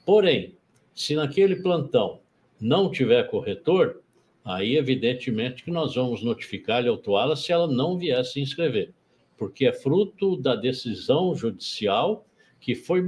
Porém, 0.05 0.55
se 0.93 1.15
naquele 1.15 1.55
plantão 1.55 2.19
não 2.61 2.91
tiver 2.91 3.23
corretor, 3.23 4.03
aí 4.45 4.77
evidentemente 4.77 5.63
que 5.63 5.71
nós 5.71 5.95
vamos 5.95 6.21
notificar 6.21 6.85
e 6.85 6.87
autuá-la 6.87 7.35
se 7.35 7.51
ela 7.51 7.65
não 7.65 7.97
vier 7.97 8.23
se 8.23 8.39
inscrever, 8.39 8.93
porque 9.35 9.65
é 9.65 9.73
fruto 9.73 10.37
da 10.37 10.55
decisão 10.55 11.35
judicial 11.35 12.25
que 12.61 12.75
foi 12.75 13.03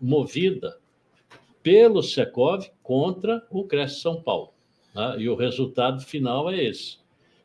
movida 0.00 0.80
pelo 1.62 2.02
Secov 2.02 2.66
contra 2.82 3.46
o 3.48 3.62
Cresce 3.62 4.00
São 4.00 4.20
Paulo. 4.20 4.52
Tá? 4.92 5.16
E 5.16 5.28
o 5.28 5.36
resultado 5.36 6.02
final 6.02 6.50
é 6.50 6.64
esse. 6.64 6.98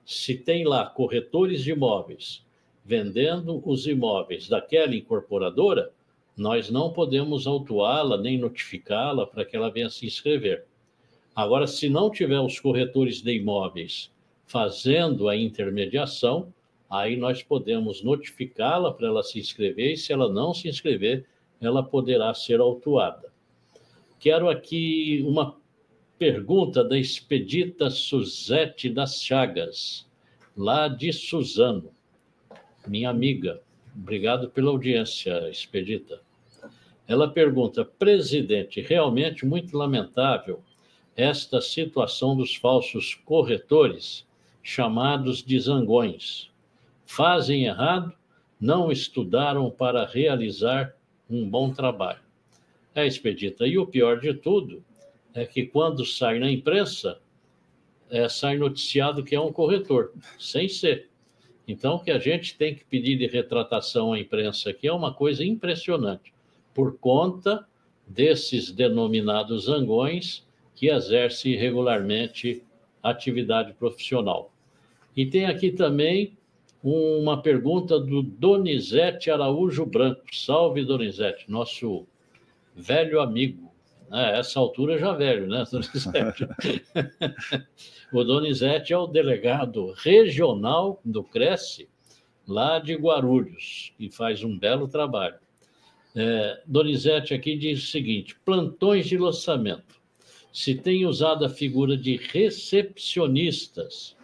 Se 0.04 0.36
tem 0.36 0.65
lá 0.65 0.88
corretores 0.88 1.63
de 1.63 1.71
imóveis 1.71 2.43
vendendo 2.89 3.62
os 3.69 3.86
imóveis 3.86 4.49
daquela 4.49 4.95
incorporadora, 4.95 5.93
nós 6.39 6.69
não 6.69 6.93
podemos 6.93 7.45
autuá-la 7.45 8.17
nem 8.17 8.38
notificá-la 8.38 9.28
para 9.28 9.43
que 9.43 9.58
ela 9.58 9.69
venha 9.69 9.89
se 9.89 10.06
inscrever. 10.06 10.65
Agora, 11.36 11.67
se 11.67 11.89
não 11.89 12.10
tiver 12.10 12.39
os 12.39 12.58
corretores 12.62 13.21
de 13.21 13.36
imóveis 13.36 14.10
fazendo 14.45 15.28
a 15.28 15.36
intermediação, 15.36 16.54
aí 16.89 17.17
nós 17.17 17.43
podemos 17.43 18.02
notificá-la 18.02 18.93
para 18.93 19.08
ela 19.08 19.21
se 19.21 19.38
inscrever, 19.38 19.91
e 19.91 19.97
se 19.97 20.13
ela 20.13 20.32
não 20.32 20.54
se 20.54 20.69
inscrever, 20.69 21.25
ela 21.60 21.84
poderá 21.84 22.34
ser 22.34 22.62
autuada. 22.62 23.34
Quero 24.17 24.49
aqui 24.49 25.21
uma 25.28 25.58
pergunta 26.17 26.86
da 26.86 26.97
expedita 26.97 27.89
Suzete 27.89 28.89
das 28.89 29.21
Chagas, 29.21 30.10
lá 30.56 30.88
de 30.88 31.12
Suzano, 31.12 31.91
minha 32.88 33.10
amiga. 33.10 33.62
Obrigado 33.93 34.49
pela 34.49 34.71
audiência, 34.71 35.49
expedita. 35.49 36.29
Ela 37.10 37.28
pergunta: 37.28 37.84
presidente, 37.84 38.80
realmente 38.80 39.43
muito 39.43 39.76
lamentável 39.76 40.62
esta 41.15 41.60
situação 41.60 42.38
dos 42.38 42.56
falsos 42.56 43.15
corretores, 43.26 44.26
chamados 44.62 45.43
de 45.43 45.60
zangões. 45.60 46.52
Fazem 47.08 47.65
errado, 47.65 48.13
não 48.62 48.91
estudaram 48.91 49.72
para 49.72 50.06
realizar 50.06 50.95
um 51.28 51.50
bom 51.50 51.74
trabalho. 51.74 52.22
É, 52.93 53.08
expedita. 53.08 53.65
E 53.65 53.80
o 53.80 53.88
pior 53.88 54.19
de 54.19 54.34
tudo 54.36 54.84
é 55.34 55.45
que 55.45 55.65
quando 55.65 56.06
sai 56.06 56.38
na 56.38 56.52
imprensa, 56.52 57.19
é, 58.10 58.30
sai 58.30 58.58
noticiado 58.58 59.24
que 59.24 59.36
é 59.36 59.41
um 59.41 59.52
corretor, 59.52 60.13
sem 60.38 60.69
ser. 60.69 61.10
Então, 61.67 61.95
o 61.95 62.00
que 62.00 62.12
a 62.12 62.19
gente 62.19 62.56
tem 62.56 62.76
que 62.76 62.86
pedir 62.86 63.17
de 63.17 63.26
retratação 63.28 64.13
à 64.13 64.19
imprensa 64.19 64.69
aqui 64.69 64.88
é 64.88 64.93
uma 64.93 65.13
coisa 65.13 65.43
impressionante, 65.43 66.34
por 66.73 66.97
conta 66.97 67.65
desses 68.08 68.71
denominados 68.71 69.65
zangões 69.65 70.47
que 70.75 70.89
exercem 70.89 71.55
regularmente 71.55 72.63
atividade 73.03 73.73
profissional. 73.73 74.51
E 75.15 75.25
tem 75.25 75.45
aqui 75.45 75.71
também 75.71 76.38
uma 76.82 77.41
pergunta 77.41 77.99
do 77.99 78.21
Donizete 78.23 79.29
Araújo 79.29 79.86
Branco. 79.86 80.23
Salve, 80.32 80.86
Donizete, 80.86 81.49
nosso 81.51 82.08
velho 82.75 83.19
amigo. 83.19 83.69
É, 84.12 84.39
essa 84.39 84.60
altura 84.60 84.97
já 84.97 85.13
velho, 85.13 85.47
né, 85.47 85.65
Donizete? 85.69 86.47
o 88.12 88.23
Donizete 88.23 88.93
é 88.93 88.97
o 88.97 89.05
delegado 89.05 89.91
regional 89.97 90.99
do 91.03 91.23
Cresce, 91.23 91.88
lá 92.47 92.79
de 92.79 92.95
Guarulhos, 92.95 93.93
e 93.99 94.10
faz 94.10 94.43
um 94.43 94.58
belo 94.58 94.88
trabalho. 94.88 95.38
É, 96.21 96.62
Donizete 96.65 97.34
aqui 97.34 97.55
diz 97.55 97.82
o 97.82 97.88
seguinte: 97.88 98.36
plantões 98.43 99.08
de 99.08 99.17
lançamento. 99.17 100.01
Se 100.51 100.75
tem 100.75 101.05
usado 101.05 101.45
a 101.45 101.49
figura 101.49 101.95
de 101.95 102.17
recepcionistas, 102.17 104.17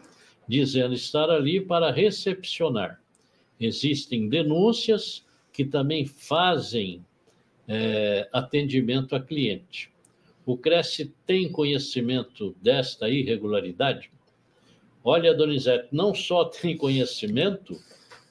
dizendo 0.45 0.93
estar 0.93 1.29
ali 1.29 1.62
para 1.62 1.91
recepcionar. 1.91 3.01
Existem 3.58 4.27
denúncias 4.27 5.25
que 5.53 5.63
também 5.63 6.05
fazem 6.05 7.05
é, 7.65 8.27
atendimento 8.34 9.15
a 9.15 9.21
cliente. 9.21 9.89
O 10.45 10.58
Cresce 10.58 11.13
tem 11.25 11.49
conhecimento 11.49 12.53
desta 12.62 13.08
irregularidade? 13.08 14.12
Olha, 15.01 15.34
Donizete, 15.34 15.88
não 15.93 16.13
só 16.13 16.43
tem 16.43 16.75
conhecimento, 16.75 17.79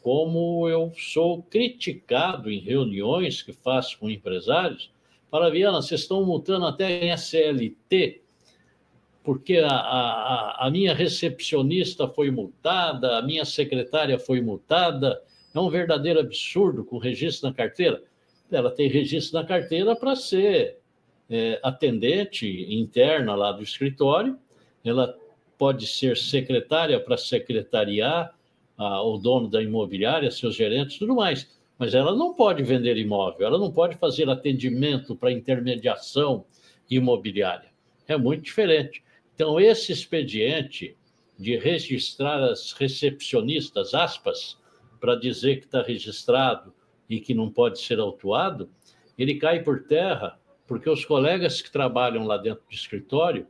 como 0.05 0.69
eu 0.69 0.93
sou 0.97 1.43
criticado 1.43 2.51
em 2.51 2.61
reuniões 2.61 3.43
que 3.43 3.53
faço 3.53 3.99
com 3.99 4.11
empresários. 4.11 4.93
Para 5.31 5.49
Viana, 5.49 5.81
vocês 5.81 6.03
estão 6.03 6.25
multando 6.25 6.67
até 6.67 7.07
em 7.07 7.11
SLT, 7.11 8.21
porque 9.25 9.57
a, 9.57 9.71
a, 9.71 10.67
a 10.67 10.71
minha 10.71 10.95
recepcionista 10.95 12.07
foi 12.07 12.31
multada, 12.31 13.17
a 13.17 13.23
minha 13.23 13.47
secretária 13.47 14.19
foi 14.19 14.41
multada. 14.43 15.23
É 15.55 15.59
um 15.59 15.71
verdadeiro 15.71 16.21
absurdo 16.21 16.85
com 16.85 16.99
registro 16.99 17.49
na 17.49 17.55
carteira 17.55 18.03
ela 18.51 18.71
tem 18.71 18.89
registro 18.89 19.41
na 19.41 19.47
carteira 19.47 19.97
para 19.97 20.15
ser 20.15 20.79
é, 21.29 21.59
atendente 21.63 22.47
interna 22.73 23.35
lá 23.35 23.53
do 23.53 23.63
escritório, 23.63 24.39
ela 24.85 25.17
pode 25.57 25.87
ser 25.87 26.17
secretária 26.17 27.01
para 27.01 27.17
secretariar 27.17 28.35
a, 28.77 29.03
o 29.03 29.19
dono 29.19 29.49
da 29.49 29.63
imobiliária, 29.63 30.31
seus 30.31 30.55
gerentes, 30.55 30.99
tudo 30.99 31.15
mais. 31.15 31.51
Mas 31.79 31.95
ela 31.95 32.15
não 32.15 32.35
pode 32.35 32.63
vender 32.63 32.97
imóvel, 32.97 33.47
ela 33.47 33.59
não 33.59 33.73
pode 33.73 33.97
fazer 33.97 34.29
atendimento 34.29 35.17
para 35.17 35.33
intermediação 35.33 36.45
imobiliária. 36.89 37.71
É 38.07 38.17
muito 38.17 38.45
diferente. 38.45 39.03
Então, 39.35 39.59
esse 39.59 39.93
expediente 39.93 40.97
de 41.39 41.57
registrar 41.57 42.43
as 42.43 42.73
recepcionistas, 42.73 43.93
aspas, 43.93 44.57
para 45.01 45.17
dizer 45.17 45.59
que 45.59 45.67
está 45.67 45.83
registrado 45.83 46.73
e 47.11 47.21
que 47.21 47.35
não 47.35 47.51
pode 47.51 47.81
ser 47.81 47.99
autuado, 47.99 48.71
ele 49.19 49.35
cai 49.35 49.63
por 49.63 49.85
terra 49.85 50.39
porque 50.67 50.89
os 50.89 51.05
colegas 51.05 51.61
que 51.61 51.71
trabalham 51.71 52.25
lá 52.25 52.37
dentro 52.37 52.65
do 52.69 52.75
escritório, 52.75 53.47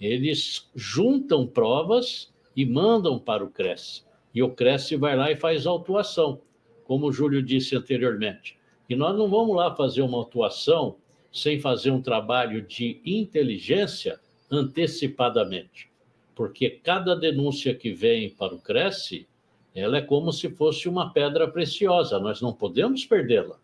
eles 0.00 0.68
juntam 0.74 1.46
provas 1.46 2.32
e 2.54 2.66
mandam 2.66 3.18
para 3.18 3.44
o 3.44 3.50
CRES. 3.50 4.06
E 4.38 4.42
o 4.44 4.50
CRES 4.50 4.90
vai 4.90 5.16
lá 5.16 5.32
e 5.32 5.36
faz 5.36 5.66
autuação, 5.66 6.40
como 6.84 7.08
o 7.08 7.12
Júlio 7.12 7.42
disse 7.42 7.74
anteriormente. 7.74 8.56
E 8.88 8.94
nós 8.94 9.18
não 9.18 9.28
vamos 9.28 9.56
lá 9.56 9.74
fazer 9.74 10.00
uma 10.00 10.16
autuação 10.16 10.94
sem 11.32 11.58
fazer 11.58 11.90
um 11.90 12.00
trabalho 12.00 12.62
de 12.62 13.00
inteligência 13.04 14.20
antecipadamente. 14.48 15.90
Porque 16.36 16.70
cada 16.70 17.16
denúncia 17.16 17.74
que 17.74 17.92
vem 17.92 18.30
para 18.30 18.54
o 18.54 18.60
CRES, 18.60 19.26
ela 19.74 19.98
é 19.98 20.02
como 20.02 20.32
se 20.32 20.48
fosse 20.50 20.88
uma 20.88 21.12
pedra 21.12 21.48
preciosa, 21.48 22.20
nós 22.20 22.40
não 22.40 22.52
podemos 22.52 23.04
perdê-la. 23.04 23.58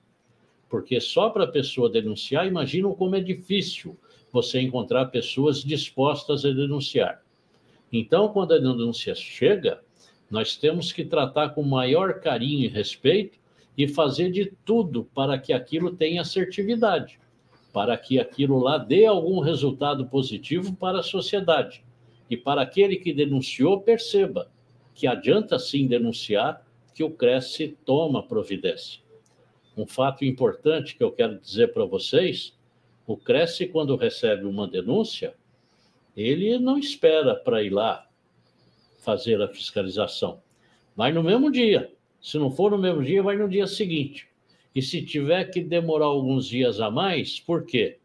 Porque 0.68 1.00
só 1.00 1.30
para 1.30 1.44
a 1.44 1.52
pessoa 1.52 1.88
denunciar, 1.88 2.48
imaginam 2.48 2.92
como 2.96 3.14
é 3.14 3.20
difícil 3.20 3.96
você 4.32 4.60
encontrar 4.60 5.04
pessoas 5.06 5.62
dispostas 5.62 6.44
a 6.44 6.50
denunciar. 6.50 7.22
Então, 7.92 8.30
quando 8.30 8.54
a 8.54 8.58
denúncia 8.58 9.14
chega, 9.14 9.83
nós 10.34 10.56
temos 10.56 10.90
que 10.90 11.04
tratar 11.04 11.50
com 11.50 11.62
maior 11.62 12.14
carinho 12.20 12.64
e 12.64 12.68
respeito 12.68 13.38
e 13.78 13.86
fazer 13.86 14.32
de 14.32 14.52
tudo 14.64 15.04
para 15.14 15.38
que 15.38 15.52
aquilo 15.52 15.94
tenha 15.94 16.22
assertividade, 16.22 17.20
para 17.72 17.96
que 17.96 18.18
aquilo 18.18 18.58
lá 18.58 18.76
dê 18.76 19.06
algum 19.06 19.38
resultado 19.38 20.06
positivo 20.06 20.74
para 20.74 20.98
a 20.98 21.04
sociedade 21.04 21.84
e 22.28 22.36
para 22.36 22.62
aquele 22.62 22.96
que 22.96 23.12
denunciou 23.12 23.80
perceba 23.80 24.50
que 24.92 25.06
adianta 25.06 25.56
sim 25.56 25.86
denunciar 25.86 26.66
que 26.92 27.04
o 27.04 27.10
Cresce 27.10 27.78
toma 27.84 28.20
providência. 28.20 29.00
Um 29.76 29.86
fato 29.86 30.24
importante 30.24 30.96
que 30.96 31.04
eu 31.04 31.12
quero 31.12 31.38
dizer 31.38 31.72
para 31.72 31.84
vocês: 31.84 32.58
o 33.06 33.16
Cresce, 33.16 33.68
quando 33.68 33.94
recebe 33.94 34.46
uma 34.46 34.66
denúncia, 34.66 35.34
ele 36.16 36.58
não 36.58 36.76
espera 36.76 37.36
para 37.36 37.62
ir 37.62 37.70
lá 37.70 38.08
fazer 39.04 39.40
a 39.42 39.48
fiscalização. 39.48 40.40
Vai 40.96 41.12
no 41.12 41.22
mesmo 41.22 41.50
dia. 41.50 41.92
Se 42.20 42.38
não 42.38 42.50
for 42.50 42.70
no 42.70 42.78
mesmo 42.78 43.02
dia, 43.02 43.22
vai 43.22 43.36
no 43.36 43.48
dia 43.48 43.66
seguinte. 43.66 44.28
E 44.74 44.82
se 44.82 45.02
tiver 45.02 45.44
que 45.44 45.60
demorar 45.60 46.06
alguns 46.06 46.48
dias 46.48 46.80
a 46.80 46.90
mais, 46.90 47.38
por 47.38 47.64
quê? 47.64 47.98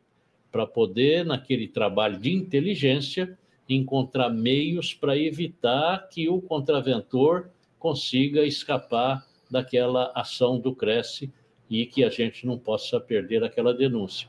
Para 0.52 0.68
poder, 0.68 1.26
naquele 1.26 1.68
trabalho 1.68 2.20
de 2.20 2.34
inteligência, 2.34 3.38
encontrar 3.68 4.30
meios 4.30 4.94
para 4.94 5.18
evitar 5.18 6.08
que 6.10 6.28
o 6.28 6.42
contraventor 6.42 7.50
consiga 7.78 8.44
escapar 8.44 9.26
daquela 9.50 10.12
ação 10.14 10.60
do 10.60 10.76
Cresce 10.76 11.32
e 11.70 11.86
que 11.86 12.04
a 12.04 12.10
gente 12.10 12.46
não 12.46 12.58
possa 12.58 13.00
perder 13.00 13.44
aquela 13.44 13.74
denúncia. 13.74 14.28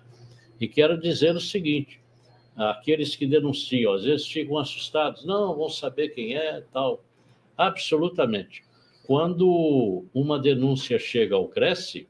E 0.61 0.69
quero 0.69 1.01
dizer 1.01 1.35
o 1.35 1.41
seguinte: 1.41 2.00
aqueles 2.69 3.17
que 3.17 3.27
denunciam, 3.27 3.95
às 3.95 4.05
vezes 4.05 4.27
ficam 4.27 4.59
assustados, 4.59 5.25
não, 5.25 5.57
vão 5.57 5.71
saber 5.71 6.11
quem 6.11 6.37
é, 6.37 6.63
tal. 6.73 7.03
Absolutamente. 7.57 8.63
Quando 9.05 10.05
uma 10.13 10.39
denúncia 10.39 10.99
chega 10.99 11.35
ao 11.35 11.49
Cresce, 11.49 12.07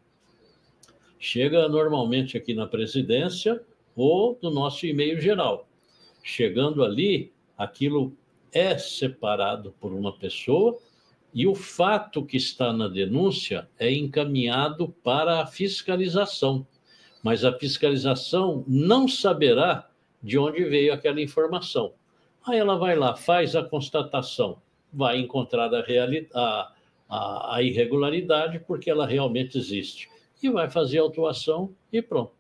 chega 1.19 1.69
normalmente 1.69 2.37
aqui 2.37 2.53
na 2.53 2.67
presidência 2.67 3.63
ou 3.95 4.39
no 4.43 4.51
nosso 4.51 4.87
e-mail 4.87 5.21
geral. 5.21 5.69
Chegando 6.23 6.83
ali, 6.83 7.33
aquilo 7.57 8.13
é 8.53 8.77
separado 8.77 9.75
por 9.81 9.93
uma 9.93 10.13
pessoa 10.13 10.79
e 11.33 11.47
o 11.47 11.55
fato 11.55 12.25
que 12.25 12.37
está 12.37 12.73
na 12.73 12.89
denúncia 12.89 13.69
é 13.79 13.93
encaminhado 13.93 14.89
para 15.05 15.41
a 15.41 15.47
fiscalização. 15.47 16.67
Mas 17.23 17.45
a 17.45 17.53
fiscalização 17.53 18.65
não 18.67 19.07
saberá 19.07 19.90
de 20.23 20.39
onde 20.39 20.65
veio 20.65 20.93
aquela 20.93 21.21
informação. 21.21 21.95
Aí 22.47 22.59
ela 22.59 22.77
vai 22.77 22.97
lá, 22.97 23.15
faz 23.15 23.55
a 23.55 23.63
constatação, 23.63 24.61
vai 24.93 25.19
encontrar 25.19 25.73
a, 25.75 25.81
a, 26.35 26.73
a, 27.09 27.57
a 27.57 27.63
irregularidade, 27.63 28.61
porque 28.61 28.91
ela 28.91 29.07
realmente 29.07 29.59
existe. 29.59 30.09
E 30.43 30.49
vai 30.49 30.71
fazer 30.71 30.99
a 30.99 31.03
autuação 31.03 31.75
e 31.93 32.01
pronto. 32.01 32.33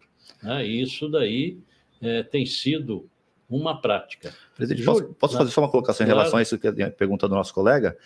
Né? 0.43 0.67
Isso 0.67 1.09
daí 1.09 1.59
é, 2.01 2.23
tem 2.23 2.47
sido 2.47 3.09
uma 3.51 3.81
prática. 3.81 4.33
Presidente, 4.55 4.85
posso, 4.85 5.05
posso 5.15 5.37
fazer 5.37 5.51
só 5.51 5.61
uma 5.61 5.71
colocação 5.71 6.07
claro. 6.07 6.13
em 6.13 6.19
relação 6.19 6.39
a 6.39 6.43
isso 6.43 6.59
que 6.59 6.69
é 6.69 6.85
a 6.85 6.91
pergunta 6.91 7.29
do 7.29 7.35
nosso 7.35 7.53
colega? 7.53 7.97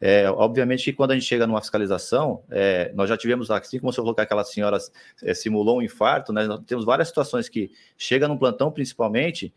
É, 0.00 0.28
obviamente 0.30 0.84
que 0.84 0.92
quando 0.92 1.10
a 1.10 1.14
gente 1.14 1.26
chega 1.26 1.46
numa 1.46 1.60
fiscalização, 1.60 2.42
é, 2.50 2.90
nós 2.94 3.08
já 3.08 3.16
tivemos, 3.16 3.50
assim 3.50 3.78
como 3.78 3.92
falou 3.92 4.14
que 4.14 4.22
aquela 4.22 4.44
senhora 4.44 4.78
é, 5.22 5.34
simulou 5.34 5.78
um 5.78 5.82
infarto, 5.82 6.32
né, 6.32 6.46
nós 6.46 6.60
temos 6.66 6.84
várias 6.84 7.08
situações 7.08 7.48
que 7.48 7.70
chega 7.98 8.26
num 8.26 8.38
plantão, 8.38 8.72
principalmente, 8.72 9.52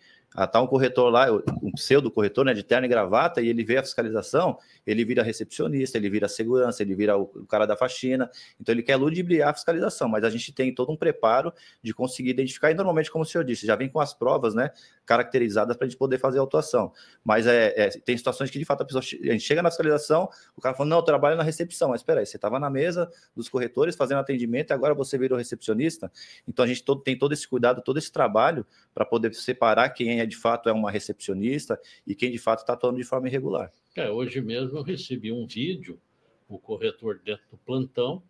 tá 0.46 0.62
um 0.62 0.68
corretor 0.68 1.10
lá, 1.10 1.32
um 1.64 1.72
pseudo 1.72 2.12
corretor, 2.12 2.46
né, 2.46 2.54
de 2.54 2.62
terno 2.62 2.86
e 2.86 2.90
gravata, 2.90 3.42
e 3.42 3.48
ele 3.48 3.64
vê 3.64 3.78
a 3.78 3.84
fiscalização, 3.84 4.58
ele 4.86 5.04
vira 5.06 5.24
recepcionista, 5.24 5.98
ele 5.98 6.10
vira 6.10 6.28
segurança, 6.28 6.84
ele 6.84 6.94
vira 6.94 7.18
o, 7.18 7.26
cara 7.48 7.66
da 7.66 7.76
faxina, 7.76 8.30
então 8.60 8.74
ele 8.76 8.84
quer 8.84 8.98
ludibriar 8.98 9.50
a 9.50 9.54
fiscalização, 9.54 10.08
mas 10.10 10.24
a 10.24 10.30
gente 10.30 10.52
tem 10.52 10.74
todo 10.74 10.92
um 10.92 10.98
preparo 10.98 11.54
de 11.82 11.94
conseguir 11.94 12.32
identificar, 12.32 12.70
e 12.72 12.74
normalmente, 12.74 13.10
como 13.10 13.24
o 13.24 13.26
senhor 13.26 13.44
disse, 13.44 13.66
já 13.66 13.76
vem 13.76 13.90
com 13.90 14.00
as 14.00 14.14
provas, 14.14 14.54
né, 14.54 14.70
caracterizadas 15.06 15.78
para 15.78 15.86
a 15.86 15.90
gente 15.90 15.98
poder 15.98 16.20
fazer 16.20 16.38
a 16.40 16.42
autuação, 16.42 16.92
mas 17.24 17.48
é, 17.48 17.74
é, 17.76 17.90
tem 17.90 18.18
situações 18.18 18.52
que, 18.52 18.60
de 18.60 18.66
fato, 18.66 18.82
a 18.84 18.86
pessoa, 18.86 19.02
a 19.02 19.32
gente 19.32 19.44
chega 19.44 19.62
na 19.64 19.72
fiscalização, 19.72 20.30
o 20.56 20.62
cara 20.62 20.76
fala, 20.76 20.90
não, 20.90 20.98
eu 20.98 21.04
trabalho 21.04 21.38
na 21.38 21.44
recepção, 21.44 21.90
mas 21.90 22.02
espera 22.02 22.20
aí, 22.20 22.26
você 22.26 22.36
estava 22.36 22.60
na 22.60 22.70
mesa 22.70 23.10
dos 23.36 23.48
corretores 23.48 23.96
fazendo 23.96 24.20
atendimento, 24.20 24.72
e 24.72 24.74
agora 24.74 24.94
você 24.94 25.18
virou 25.18 25.38
recepcionista, 25.38 26.12
então 26.48 26.66
a 26.66 26.68
gente 26.68 26.84
todo, 26.84 27.02
tem 27.02 27.18
todo 27.18 27.34
esse 27.34 27.48
cuidado, 27.48 27.82
todo 27.82 27.98
esse 27.98 28.12
trabalho 28.12 28.66
para 28.94 29.06
poder 29.06 29.34
separar 29.34 29.90
quem 29.90 30.17
é 30.20 30.26
de 30.26 30.36
fato 30.36 30.70
é 30.70 30.74
uma 30.74 30.92
recepcionista 30.92 31.80
e 32.06 32.16
quem 32.16 32.32
de 32.32 32.38
fato 32.38 32.60
está 32.60 32.74
atuando 32.74 32.98
de 32.98 33.04
forma 33.04 33.28
irregular. 33.28 33.72
É, 33.96 34.10
hoje 34.10 34.42
mesmo 34.42 34.78
eu 34.78 34.84
recebi 34.84 35.32
um 35.32 35.46
vídeo, 35.46 36.00
o 36.48 36.58
corretor 36.58 37.20
dentro 37.24 37.44
do 37.52 37.58
plantão, 37.58 38.22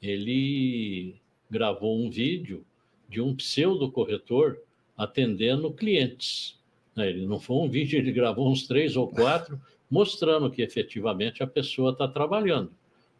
ele 0.00 1.16
gravou 1.50 1.98
um 1.98 2.10
vídeo 2.10 2.64
de 3.08 3.20
um 3.20 3.34
pseudo 3.34 3.90
corretor 3.90 4.60
atendendo 4.96 5.72
clientes. 5.72 6.58
Né, 6.94 7.10
ele 7.10 7.26
não 7.26 7.40
foi 7.40 7.56
um 7.56 7.68
vídeo, 7.68 7.98
ele 7.98 8.12
gravou 8.12 8.50
uns 8.50 8.66
três 8.66 8.96
ou 8.96 9.08
quatro, 9.08 9.60
mostrando 9.90 10.50
que 10.50 10.62
efetivamente 10.62 11.42
a 11.42 11.46
pessoa 11.46 11.92
está 11.92 12.08
trabalhando. 12.08 12.72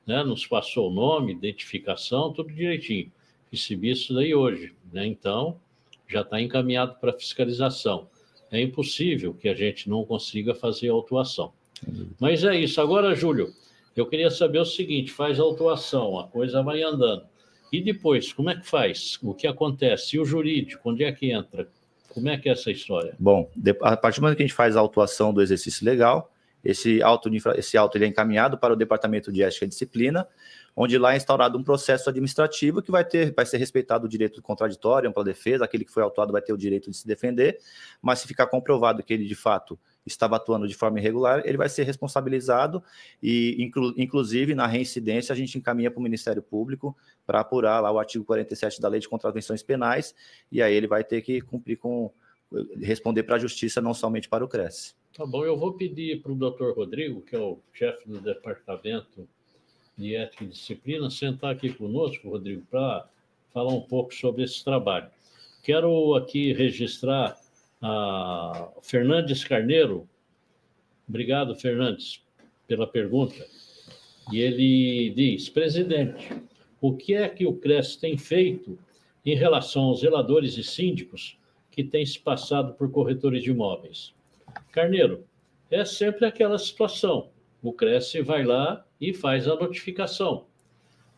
Né? 0.07 0.23
Nos 0.23 0.47
passou 0.47 0.91
o 0.91 0.95
nome, 0.95 1.33
identificação, 1.33 2.33
tudo 2.33 2.53
direitinho. 2.53 3.11
Recebi 3.51 3.91
isso 3.91 4.13
daí 4.15 4.35
hoje. 4.35 4.75
Né? 4.93 5.07
Então, 5.07 5.61
já 6.07 6.21
está 6.21 6.41
encaminhado 6.41 6.97
para 7.01 7.13
fiscalização 7.13 8.09
é 8.57 8.63
impossível 8.63 9.35
que 9.35 9.49
a 9.49 9.55
gente 9.55 9.89
não 9.89 10.05
consiga 10.05 10.55
fazer 10.55 10.89
autuação. 10.89 11.53
Mas 12.21 12.45
é 12.45 12.57
isso. 12.57 12.81
Agora, 12.81 13.15
Júlio, 13.15 13.53
eu 13.97 14.07
queria 14.07 14.31
saber 14.31 14.61
o 14.61 14.65
seguinte: 14.65 15.11
faz 15.11 15.41
autuação, 15.41 16.19
a 16.19 16.29
coisa 16.29 16.63
vai 16.63 16.83
andando. 16.83 17.25
E 17.73 17.83
depois, 17.83 18.33
como 18.33 18.51
é 18.51 18.57
que 18.57 18.67
faz? 18.67 19.19
O 19.23 19.35
que 19.35 19.47
acontece? 19.47 20.17
E 20.17 20.21
o 20.21 20.25
jurídico, 20.25 20.89
onde 20.89 21.03
é 21.03 21.11
que 21.11 21.33
entra? 21.33 21.69
Como 22.09 22.29
é 22.29 22.39
que 22.39 22.49
é 22.49 22.53
essa 22.53 22.71
história? 22.71 23.17
Bom, 23.19 23.51
a 23.83 23.97
partir 23.97 24.21
do 24.21 24.23
momento 24.23 24.37
que 24.37 24.45
a 24.45 24.47
gente 24.47 24.55
faz 24.55 24.77
a 24.77 24.81
autuação 24.81 25.35
do 25.35 25.43
exercício 25.43 25.85
legal, 25.85 26.33
esse 26.65 27.03
auto, 27.03 27.29
esse 27.57 27.77
auto 27.77 27.99
ele 27.99 28.05
é 28.05 28.09
encaminhado 28.09 28.57
para 28.57 28.73
o 28.73 28.77
Departamento 28.77 29.33
de 29.33 29.43
Ética 29.43 29.65
e 29.65 29.69
Disciplina, 29.69 30.27
onde 30.77 30.99
lá 30.99 31.15
é 31.15 31.17
instaurado 31.17 31.57
um 31.57 31.63
processo 31.63 32.11
administrativo 32.11 32.83
que 32.83 32.91
vai 32.91 33.05
ter, 33.05 33.33
vai 33.33 33.47
ser 33.47 33.59
respeitado 33.59 34.07
o 34.07 34.09
direito 34.09 34.43
contraditório, 34.43 35.09
ampla 35.09 35.23
defesa, 35.23 35.65
aquele 35.65 35.85
que 35.85 35.93
foi 35.93 36.03
autuado 36.03 36.33
vai 36.33 36.43
ter 36.43 36.53
o 36.53 36.59
direito 36.59 36.91
de 36.91 36.97
se 36.97 37.07
defender, 37.07 37.59
mas 38.03 38.19
se 38.19 38.27
ficar 38.27 38.47
comprovado 38.47 39.03
que 39.03 39.13
ele 39.13 39.25
de 39.25 39.35
fato 39.35 39.79
estava 40.05 40.37
atuando 40.37 40.69
de 40.69 40.75
forma 40.75 40.99
irregular, 40.99 41.43
ele 41.45 41.57
vai 41.57 41.69
ser 41.69 41.85
responsabilizado 41.85 42.83
e, 43.23 43.57
inclu, 43.63 43.95
inclusive, 43.97 44.55
na 44.55 44.67
reincidência, 44.67 45.33
a 45.33 45.37
gente 45.37 45.57
encaminha 45.57 45.91
para 45.91 46.01
o 46.01 46.03
Ministério 46.03 46.43
Público 46.43 46.97
para 47.27 47.41
apurar 47.41 47.81
lá 47.81 47.91
o 47.91 47.99
artigo 47.99 48.25
47 48.25 48.81
da 48.81 48.89
Lei 48.89 49.01
de 49.01 49.09
Contravenções 49.09 49.63
Penais, 49.63 50.15
e 50.51 50.61
aí 50.61 50.75
ele 50.75 50.87
vai 50.87 51.05
ter 51.05 51.23
que 51.23 51.41
cumprir 51.41 51.77
com, 51.77 52.13
responder 52.81 53.23
para 53.23 53.37
a 53.37 53.39
Justiça, 53.39 53.81
não 53.81 53.95
somente 53.95 54.29
para 54.29 54.45
o 54.45 54.49
CRES. 54.49 54.95
Tá 55.17 55.25
bom, 55.25 55.45
eu 55.45 55.57
vou 55.57 55.75
pedir 55.75 56.21
para 56.21 56.33
o 56.33 56.35
doutor 56.35 56.75
Rodrigo, 56.75 57.23
que 57.23 57.37
é 57.37 57.39
o 57.39 57.61
chefe 57.73 58.09
do 58.09 58.21
departamento 58.21 59.29
de 59.97 60.15
Ética 60.17 60.45
e 60.45 60.49
Disciplina, 60.49 61.11
sentar 61.11 61.53
aqui 61.53 61.73
conosco, 61.73 62.31
Rodrigo, 62.31 62.63
para 62.71 63.07
falar 63.53 63.73
um 63.73 63.81
pouco 63.81 64.15
sobre 64.15 64.43
esse 64.43 64.65
trabalho. 64.65 65.09
Quero 65.63 66.15
aqui 66.15 66.53
registrar 66.53 67.39
a 67.81 68.69
Fernandes 68.83 69.45
Carneiro. 69.45 70.09
Obrigado, 71.09 71.55
Fernandes, 71.55 72.23
pela 72.67 72.87
pergunta. 72.87 73.47
E 74.33 74.41
ele 74.41 75.11
diz: 75.11 75.49
presidente, 75.49 76.33
o 76.81 76.97
que 76.97 77.15
é 77.15 77.29
que 77.29 77.47
o 77.47 77.55
CRES 77.55 77.97
tem 77.97 78.17
feito 78.17 78.79
em 79.25 79.35
relação 79.35 79.85
aos 79.85 80.01
zeladores 80.01 80.57
e 80.57 80.65
síndicos 80.65 81.39
que 81.71 81.85
têm 81.85 82.05
se 82.05 82.19
passado 82.19 82.75
por 82.75 82.91
corretores 82.91 83.43
de 83.43 83.51
imóveis? 83.51 84.15
Carneiro, 84.73 85.25
é 85.71 85.85
sempre 85.85 86.27
aquela 86.27 86.59
situação. 86.59 87.29
O 87.65 87.73
Cresce 87.73 88.21
vai 88.21 88.45
lá 88.45 88.85
e 89.01 89.15
faz 89.15 89.49
a 89.49 89.57
notificação. 89.57 90.45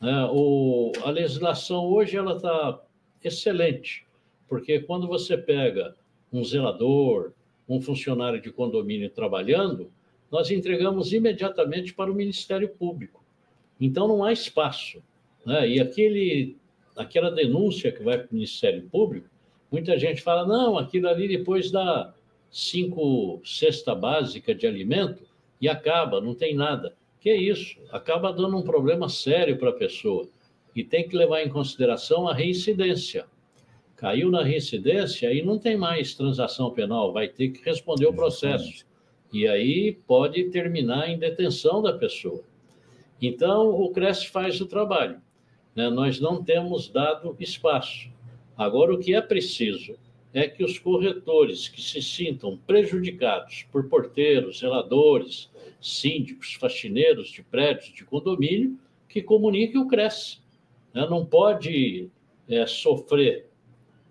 É, 0.01 0.29
o, 0.31 0.93
a 1.03 1.11
legislação 1.11 1.85
hoje 1.87 2.17
ela 2.17 2.37
está 2.37 2.81
excelente, 3.25 4.07
porque 4.47 4.79
quando 4.79 5.09
você 5.09 5.37
pega 5.37 5.97
um 6.33 6.45
zelador, 6.45 7.33
um 7.69 7.81
funcionário 7.81 8.41
de 8.41 8.53
condomínio 8.53 9.11
trabalhando, 9.11 9.91
nós 10.31 10.49
entregamos 10.53 11.13
imediatamente 11.13 11.93
para 11.93 12.13
o 12.13 12.15
Ministério 12.15 12.69
Público. 12.69 13.25
Então 13.81 14.07
não 14.07 14.23
há 14.23 14.33
espaço. 14.33 15.03
Né? 15.45 15.69
E 15.69 15.81
aquele, 15.81 16.57
aquela 16.97 17.33
denúncia 17.33 17.91
que 17.91 18.05
vai 18.05 18.19
para 18.19 18.31
o 18.31 18.35
Ministério 18.35 18.89
Público, 18.89 19.29
muita 19.69 19.99
gente 19.99 20.23
fala, 20.23 20.47
não, 20.47 20.79
aquilo 20.79 21.09
ali 21.09 21.27
depois 21.27 21.73
dá 21.73 22.15
cinco 22.53 23.41
cesta 23.45 23.97
básica 23.97 24.55
de 24.55 24.65
alimento 24.65 25.27
e 25.61 25.69
acaba, 25.69 26.21
não 26.21 26.35
tem 26.35 26.55
nada. 26.55 26.95
Que 27.21 27.31
é 27.31 27.37
isso? 27.37 27.79
Acaba 27.91 28.33
dando 28.33 28.57
um 28.57 28.63
problema 28.63 29.09
sério 29.09 29.59
para 29.59 29.71
a 29.71 29.75
pessoa. 29.75 30.29
E 30.75 30.85
tem 30.85 31.09
que 31.09 31.17
levar 31.17 31.43
em 31.43 31.49
consideração 31.49 32.29
a 32.29 32.35
reincidência. 32.35 33.27
Caiu 33.97 34.31
na 34.31 34.43
reincidência, 34.43 35.29
aí 35.29 35.43
não 35.43 35.59
tem 35.59 35.77
mais 35.77 36.15
transação 36.15 36.71
penal, 36.71 37.13
vai 37.13 37.29
ter 37.29 37.49
que 37.49 37.65
responder 37.65 38.07
o 38.07 38.13
processo. 38.13 38.85
E 39.33 39.49
aí 39.49 39.99
pode 40.07 40.51
terminar 40.51 41.09
em 41.09 41.19
detenção 41.19 41.81
da 41.81 41.95
pessoa. 41.95 42.45
Então, 43.21 43.71
o 43.71 43.91
CRES 43.91 44.25
faz 44.25 44.61
o 44.61 44.67
trabalho. 44.67 45.21
Né? 45.75 45.89
Nós 45.89 46.21
não 46.21 46.45
temos 46.45 46.89
dado 46.89 47.35
espaço. 47.41 48.11
Agora, 48.57 48.95
o 48.95 48.99
que 48.99 49.15
é 49.15 49.21
preciso 49.21 49.97
é 50.37 50.47
que 50.47 50.63
os 50.63 50.79
corretores 50.79 51.67
que 51.67 51.81
se 51.81 52.03
sintam 52.03 52.59
prejudicados 52.67 53.67
por 53.73 53.89
porteiros, 53.89 54.59
zeladores, 54.59 55.51
síndicos, 55.81 56.53
faxineiros 56.61 57.31
de 57.31 57.43
prédios 57.43 57.95
de 57.95 58.05
condomínio, 58.05 58.79
que 59.09 59.23
comuniquem 59.23 59.81
o 59.81 59.89
CRES. 59.89 60.43
Né? 60.93 61.07
Não 61.09 61.25
pode 61.25 62.11
é, 62.47 62.67
sofrer 62.67 63.49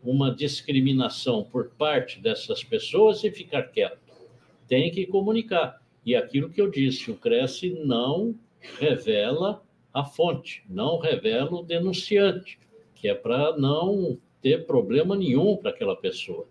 uma 0.03 0.33
discriminação 0.33 1.43
por 1.43 1.69
parte 1.69 2.19
dessas 2.19 2.63
pessoas 2.63 3.23
e 3.23 3.29
ficar 3.29 3.61
quieto. 3.69 3.99
Tem 4.67 4.89
que 4.89 5.05
comunicar. 5.05 5.79
E 6.03 6.15
aquilo 6.15 6.49
que 6.49 6.59
eu 6.59 6.71
disse, 6.71 7.11
o 7.11 7.15
CRES 7.15 7.61
não 7.85 8.33
revela 8.79 9.63
a 9.93 10.03
fonte, 10.03 10.63
não 10.67 10.97
revela 10.97 11.53
o 11.53 11.63
denunciante, 11.63 12.57
que 12.95 13.07
é 13.07 13.13
para 13.13 13.55
não 13.55 14.17
ter 14.45 14.67
problema 14.67 15.15
nenhum 15.15 15.57
para 15.57 15.71
aquela 15.71 15.95
pessoa. 15.95 16.47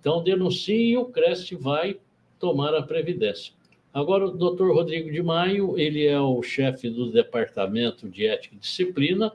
Então, 0.00 0.24
denuncie 0.24 0.92
e 0.92 0.96
o 0.96 1.04
CREST 1.04 1.54
vai 1.56 2.00
tomar 2.38 2.74
a 2.74 2.82
previdência. 2.82 3.52
Agora, 3.92 4.24
o 4.24 4.30
doutor 4.30 4.74
Rodrigo 4.74 5.12
de 5.12 5.22
Maio, 5.22 5.78
ele 5.78 6.06
é 6.06 6.18
o 6.18 6.42
chefe 6.42 6.88
do 6.88 7.12
Departamento 7.12 8.08
de 8.08 8.26
Ética 8.26 8.54
e 8.54 8.58
Disciplina, 8.58 9.30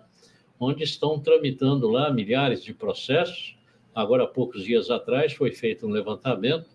onde 0.60 0.84
estão 0.84 1.20
tramitando 1.20 1.88
lá 1.88 2.12
milhares 2.12 2.64
de 2.64 2.74
processos. 2.74 3.56
Agora, 3.94 4.24
há 4.24 4.28
poucos 4.28 4.64
dias 4.64 4.90
atrás, 4.90 5.34
foi 5.34 5.52
feito 5.52 5.86
um 5.86 5.92
levantamento 5.92 6.68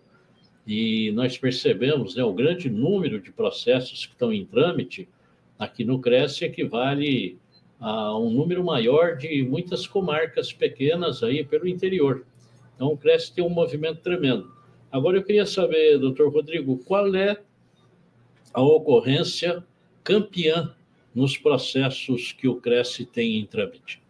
e 0.65 1.11
nós 1.11 1.37
percebemos 1.37 2.15
né, 2.15 2.23
o 2.23 2.31
grande 2.31 2.69
número 2.69 3.19
de 3.19 3.29
processos 3.29 4.05
que 4.05 4.13
estão 4.13 4.31
em 4.31 4.45
trâmite 4.45 5.09
aqui 5.59 5.83
no 5.83 5.99
CRES 5.99 6.41
equivale 6.41 7.37
a 7.79 8.17
um 8.17 8.29
número 8.29 8.63
maior 8.63 9.17
de 9.17 9.43
muitas 9.43 9.85
comarcas 9.85 10.53
pequenas 10.53 11.23
aí 11.23 11.43
pelo 11.43 11.67
interior. 11.67 12.25
Então, 12.75 12.87
o 12.87 12.97
Cresce 12.97 13.33
tem 13.33 13.43
um 13.43 13.49
movimento 13.49 14.01
tremendo. 14.01 14.51
Agora, 14.91 15.17
eu 15.17 15.23
queria 15.23 15.45
saber, 15.45 15.97
doutor 15.97 16.31
Rodrigo, 16.31 16.77
qual 16.79 17.13
é 17.15 17.37
a 18.53 18.61
ocorrência 18.61 19.63
campeã 20.03 20.73
nos 21.13 21.37
processos 21.37 22.31
que 22.31 22.47
o 22.47 22.55
Cresce 22.55 23.05
tem 23.05 23.39
em 23.39 23.45
trâmite? 23.45 24.01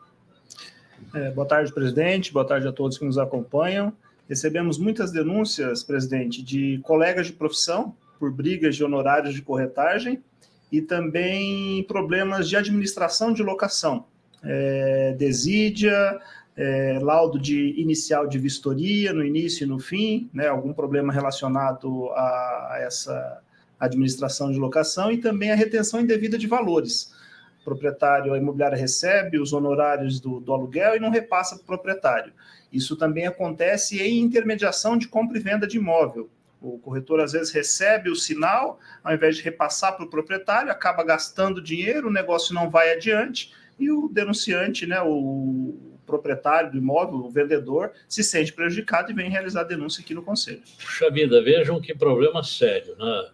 É, 1.13 1.31
boa 1.31 1.47
tarde, 1.47 1.73
presidente. 1.73 2.33
Boa 2.33 2.45
tarde 2.45 2.67
a 2.67 2.71
todos 2.71 2.97
que 2.97 3.05
nos 3.05 3.17
acompanham. 3.17 3.93
Recebemos 4.27 4.77
muitas 4.77 5.11
denúncias, 5.11 5.83
presidente, 5.83 6.41
de 6.41 6.79
colegas 6.83 7.27
de 7.27 7.33
profissão 7.33 7.95
por 8.19 8.31
brigas 8.31 8.75
de 8.75 8.83
honorários 8.83 9.33
de 9.33 9.41
corretagem 9.41 10.23
e 10.71 10.81
também 10.81 11.83
problemas 11.83 12.49
de 12.49 12.55
administração 12.55 13.31
de 13.31 13.43
locação, 13.43 14.05
é, 14.43 15.15
desídia, 15.17 16.19
é, 16.57 16.99
laudo 17.01 17.37
de 17.37 17.79
inicial 17.79 18.27
de 18.27 18.37
vistoria 18.39 19.13
no 19.13 19.23
início 19.23 19.65
e 19.65 19.67
no 19.67 19.79
fim, 19.79 20.29
né, 20.33 20.47
algum 20.47 20.73
problema 20.73 21.11
relacionado 21.11 22.09
a 22.11 22.77
essa 22.79 23.41
administração 23.79 24.51
de 24.51 24.57
locação 24.57 25.11
e 25.11 25.17
também 25.17 25.51
a 25.51 25.55
retenção 25.55 25.99
indevida 25.99 26.37
de 26.37 26.47
valores. 26.47 27.13
O 27.61 27.65
proprietário, 27.65 28.33
a 28.33 28.37
imobiliária 28.37 28.77
recebe 28.77 29.39
os 29.39 29.51
honorários 29.51 30.19
do, 30.19 30.39
do 30.39 30.53
aluguel 30.53 30.95
e 30.95 30.99
não 30.99 31.09
repassa 31.09 31.55
para 31.55 31.63
o 31.63 31.65
proprietário. 31.65 32.31
Isso 32.71 32.95
também 32.95 33.27
acontece 33.27 34.01
em 34.01 34.19
intermediação 34.19 34.97
de 34.97 35.07
compra 35.07 35.37
e 35.37 35.41
venda 35.41 35.67
de 35.67 35.77
imóvel. 35.77 36.29
O 36.67 36.79
corretor 36.79 37.19
às 37.19 37.33
vezes 37.33 37.51
recebe 37.51 38.09
o 38.09 38.15
sinal, 38.15 38.79
ao 39.03 39.13
invés 39.13 39.37
de 39.37 39.43
repassar 39.43 39.95
para 39.95 40.03
o 40.03 40.09
proprietário, 40.09 40.71
acaba 40.71 41.03
gastando 41.03 41.61
dinheiro, 41.61 42.07
o 42.07 42.11
negócio 42.11 42.55
não 42.55 42.71
vai 42.71 42.91
adiante 42.91 43.53
e 43.79 43.91
o 43.91 44.09
denunciante, 44.11 44.87
né, 44.87 44.99
o 45.01 45.77
proprietário 46.07 46.71
do 46.71 46.77
imóvel, 46.77 47.17
o 47.19 47.29
vendedor, 47.29 47.91
se 48.09 48.23
sente 48.23 48.51
prejudicado 48.51 49.11
e 49.11 49.13
vem 49.13 49.29
realizar 49.29 49.61
a 49.61 49.65
denúncia 49.65 50.01
aqui 50.01 50.15
no 50.15 50.23
conselho. 50.23 50.63
Puxa 50.83 51.11
vida, 51.11 51.43
vejam 51.43 51.79
que 51.79 51.93
problema 51.93 52.43
sério, 52.43 52.95
né? 52.97 53.29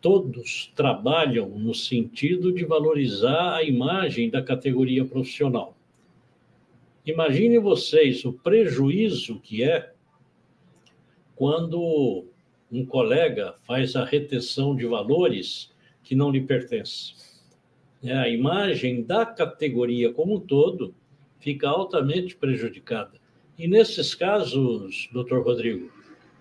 Todos 0.00 0.72
trabalham 0.74 1.48
no 1.50 1.74
sentido 1.74 2.52
de 2.52 2.64
valorizar 2.64 3.56
a 3.56 3.62
imagem 3.62 4.30
da 4.30 4.42
categoria 4.42 5.04
profissional. 5.04 5.76
Imagine 7.04 7.58
vocês 7.58 8.24
o 8.24 8.32
prejuízo 8.32 9.38
que 9.40 9.62
é 9.62 9.92
quando 11.40 12.26
um 12.70 12.84
colega 12.84 13.54
faz 13.66 13.96
a 13.96 14.04
retenção 14.04 14.76
de 14.76 14.84
valores 14.86 15.72
que 16.02 16.14
não 16.14 16.30
lhe 16.30 16.42
pertencem. 16.42 17.16
É, 18.04 18.12
a 18.12 18.28
imagem 18.28 19.02
da 19.02 19.24
categoria 19.24 20.12
como 20.12 20.36
um 20.36 20.40
todo 20.40 20.94
fica 21.38 21.66
altamente 21.66 22.36
prejudicada. 22.36 23.12
E 23.56 23.66
nesses 23.66 24.14
casos, 24.14 25.08
doutor 25.14 25.42
Rodrigo, 25.42 25.90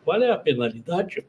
qual 0.03 0.21
é 0.21 0.29
a 0.29 0.37
penalidade? 0.37 1.25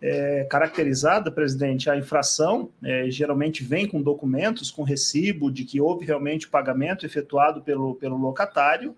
É, 0.00 0.44
caracterizada, 0.44 1.30
presidente, 1.30 1.90
a 1.90 1.96
infração 1.96 2.70
é, 2.82 3.10
geralmente 3.10 3.62
vem 3.62 3.86
com 3.86 4.00
documentos, 4.00 4.70
com 4.70 4.82
recibo 4.82 5.50
de 5.50 5.64
que 5.64 5.78
houve 5.78 6.06
realmente 6.06 6.48
pagamento 6.48 7.04
efetuado 7.04 7.60
pelo, 7.60 7.94
pelo 7.96 8.16
locatário. 8.16 8.96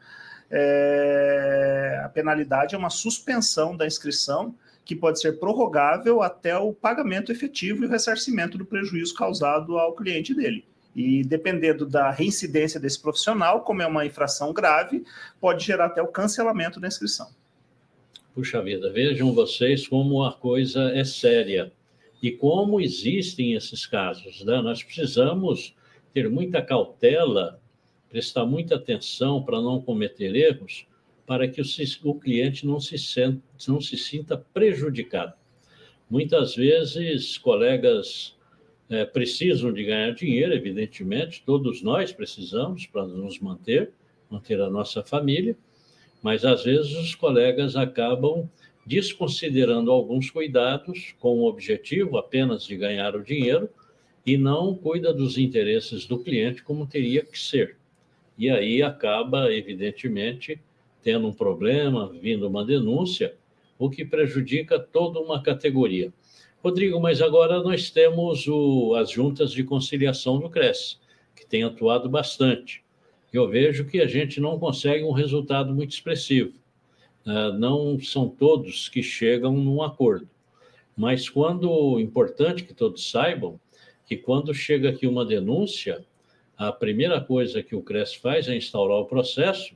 É, 0.50 2.00
a 2.04 2.08
penalidade 2.08 2.74
é 2.74 2.78
uma 2.78 2.90
suspensão 2.90 3.76
da 3.76 3.86
inscrição 3.86 4.54
que 4.84 4.94
pode 4.94 5.20
ser 5.20 5.40
prorrogável 5.40 6.22
até 6.22 6.56
o 6.56 6.72
pagamento 6.72 7.32
efetivo 7.32 7.82
e 7.82 7.86
o 7.86 7.90
ressarcimento 7.90 8.56
do 8.56 8.64
prejuízo 8.64 9.14
causado 9.14 9.76
ao 9.78 9.94
cliente 9.96 10.32
dele. 10.32 10.64
E 10.94 11.24
dependendo 11.24 11.84
da 11.84 12.10
reincidência 12.10 12.80
desse 12.80 13.02
profissional, 13.02 13.62
como 13.62 13.82
é 13.82 13.86
uma 13.86 14.06
infração 14.06 14.52
grave, 14.52 15.04
pode 15.40 15.64
gerar 15.64 15.86
até 15.86 16.00
o 16.00 16.06
cancelamento 16.06 16.80
da 16.80 16.88
inscrição. 16.88 17.28
Puxa 18.32 18.62
vida, 18.62 18.92
vejam 18.92 19.34
vocês 19.34 19.88
como 19.88 20.22
a 20.22 20.32
coisa 20.32 20.90
é 20.94 21.04
séria 21.04 21.72
e 22.22 22.30
como 22.30 22.80
existem 22.80 23.54
esses 23.54 23.86
casos. 23.86 24.44
Né? 24.44 24.60
Nós 24.62 24.82
precisamos 24.82 25.74
ter 26.14 26.30
muita 26.30 26.62
cautela, 26.62 27.60
prestar 28.16 28.46
muita 28.46 28.76
atenção 28.76 29.42
para 29.42 29.60
não 29.60 29.78
cometer 29.78 30.34
erros, 30.34 30.86
para 31.26 31.46
que 31.46 31.60
o, 31.60 32.14
cliente 32.14 32.64
não 32.64 32.80
se, 32.80 32.96
sente, 32.96 33.42
não 33.68 33.78
se 33.78 33.98
sinta 33.98 34.38
prejudicado. 34.54 35.34
Muitas 36.08 36.56
vezes, 36.56 37.36
colegas 37.36 38.34
é, 38.88 39.04
precisam 39.04 39.70
de 39.70 39.84
ganhar 39.84 40.12
dinheiro, 40.12 40.54
evidentemente, 40.54 41.42
todos 41.44 41.82
nós 41.82 42.10
precisamos 42.10 42.86
para 42.86 43.04
nos 43.04 43.38
manter, 43.38 43.92
manter 44.30 44.62
a 44.62 44.70
nossa 44.70 45.02
família, 45.02 45.54
mas 46.22 46.42
às 46.42 46.64
vezes 46.64 46.96
os 46.96 47.14
colegas 47.14 47.76
acabam 47.76 48.48
desconsiderando 48.86 49.90
alguns 49.90 50.30
cuidados 50.30 51.14
com 51.20 51.40
o 51.40 51.46
objetivo 51.46 52.16
apenas 52.16 52.64
de 52.64 52.78
ganhar 52.78 53.14
o 53.14 53.22
dinheiro 53.22 53.68
e 54.24 54.38
não 54.38 54.74
cuida 54.74 55.12
dos 55.12 55.36
interesses 55.36 56.06
do 56.06 56.18
cliente 56.18 56.62
como 56.62 56.86
teria 56.86 57.22
que 57.22 57.38
ser. 57.38 57.76
E 58.38 58.50
aí 58.50 58.82
acaba, 58.82 59.52
evidentemente, 59.52 60.60
tendo 61.02 61.26
um 61.26 61.32
problema, 61.32 62.12
vindo 62.20 62.46
uma 62.46 62.64
denúncia, 62.64 63.34
o 63.78 63.88
que 63.88 64.04
prejudica 64.04 64.78
toda 64.78 65.20
uma 65.20 65.42
categoria. 65.42 66.12
Rodrigo, 66.62 67.00
mas 67.00 67.22
agora 67.22 67.62
nós 67.62 67.90
temos 67.90 68.48
o, 68.48 68.94
as 68.94 69.10
juntas 69.10 69.52
de 69.52 69.62
conciliação 69.62 70.38
do 70.38 70.50
CRES, 70.50 70.98
que 71.34 71.46
tem 71.46 71.62
atuado 71.62 72.08
bastante. 72.08 72.82
Eu 73.32 73.48
vejo 73.48 73.84
que 73.84 74.00
a 74.00 74.06
gente 74.06 74.40
não 74.40 74.58
consegue 74.58 75.04
um 75.04 75.12
resultado 75.12 75.74
muito 75.74 75.92
expressivo. 75.92 76.52
Uh, 77.24 77.52
não 77.58 78.00
são 78.00 78.28
todos 78.28 78.88
que 78.88 79.02
chegam 79.02 79.52
num 79.52 79.82
acordo. 79.82 80.28
Mas 80.96 81.28
quando, 81.28 82.00
importante 82.00 82.64
que 82.64 82.72
todos 82.72 83.10
saibam, 83.10 83.60
que 84.06 84.16
quando 84.16 84.54
chega 84.54 84.88
aqui 84.88 85.06
uma 85.06 85.24
denúncia, 85.24 86.04
a 86.56 86.72
primeira 86.72 87.20
coisa 87.20 87.62
que 87.62 87.76
o 87.76 87.82
CRES 87.82 88.14
faz 88.14 88.48
é 88.48 88.56
instaurar 88.56 88.98
o 88.98 89.04
processo 89.04 89.74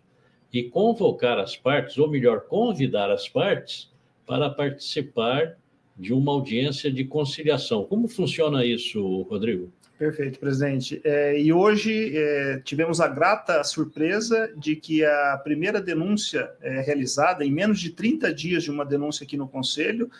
e 0.52 0.62
convocar 0.62 1.38
as 1.38 1.56
partes, 1.56 1.98
ou 1.98 2.10
melhor, 2.10 2.42
convidar 2.42 3.10
as 3.10 3.28
partes 3.28 3.90
para 4.26 4.48
participar 4.48 5.56
de 5.96 6.12
uma 6.12 6.32
audiência 6.32 6.90
de 6.90 7.04
conciliação. 7.04 7.84
Como 7.84 8.08
funciona 8.08 8.64
isso, 8.64 9.22
Rodrigo? 9.22 9.70
Perfeito, 9.98 10.38
presidente. 10.38 10.98
É, 11.04 11.38
e 11.38 11.52
hoje 11.52 12.16
é, 12.16 12.62
tivemos 12.64 13.02
a 13.02 13.06
grata 13.06 13.62
surpresa 13.62 14.50
de 14.56 14.74
que 14.74 15.04
a 15.04 15.38
primeira 15.44 15.78
denúncia 15.78 16.50
é, 16.62 16.80
realizada, 16.80 17.44
em 17.44 17.52
menos 17.52 17.78
de 17.78 17.90
30 17.90 18.32
dias 18.32 18.62
de 18.62 18.70
uma 18.70 18.86
denúncia 18.86 19.24
aqui 19.24 19.36
no 19.36 19.46
Conselho, 19.46 20.10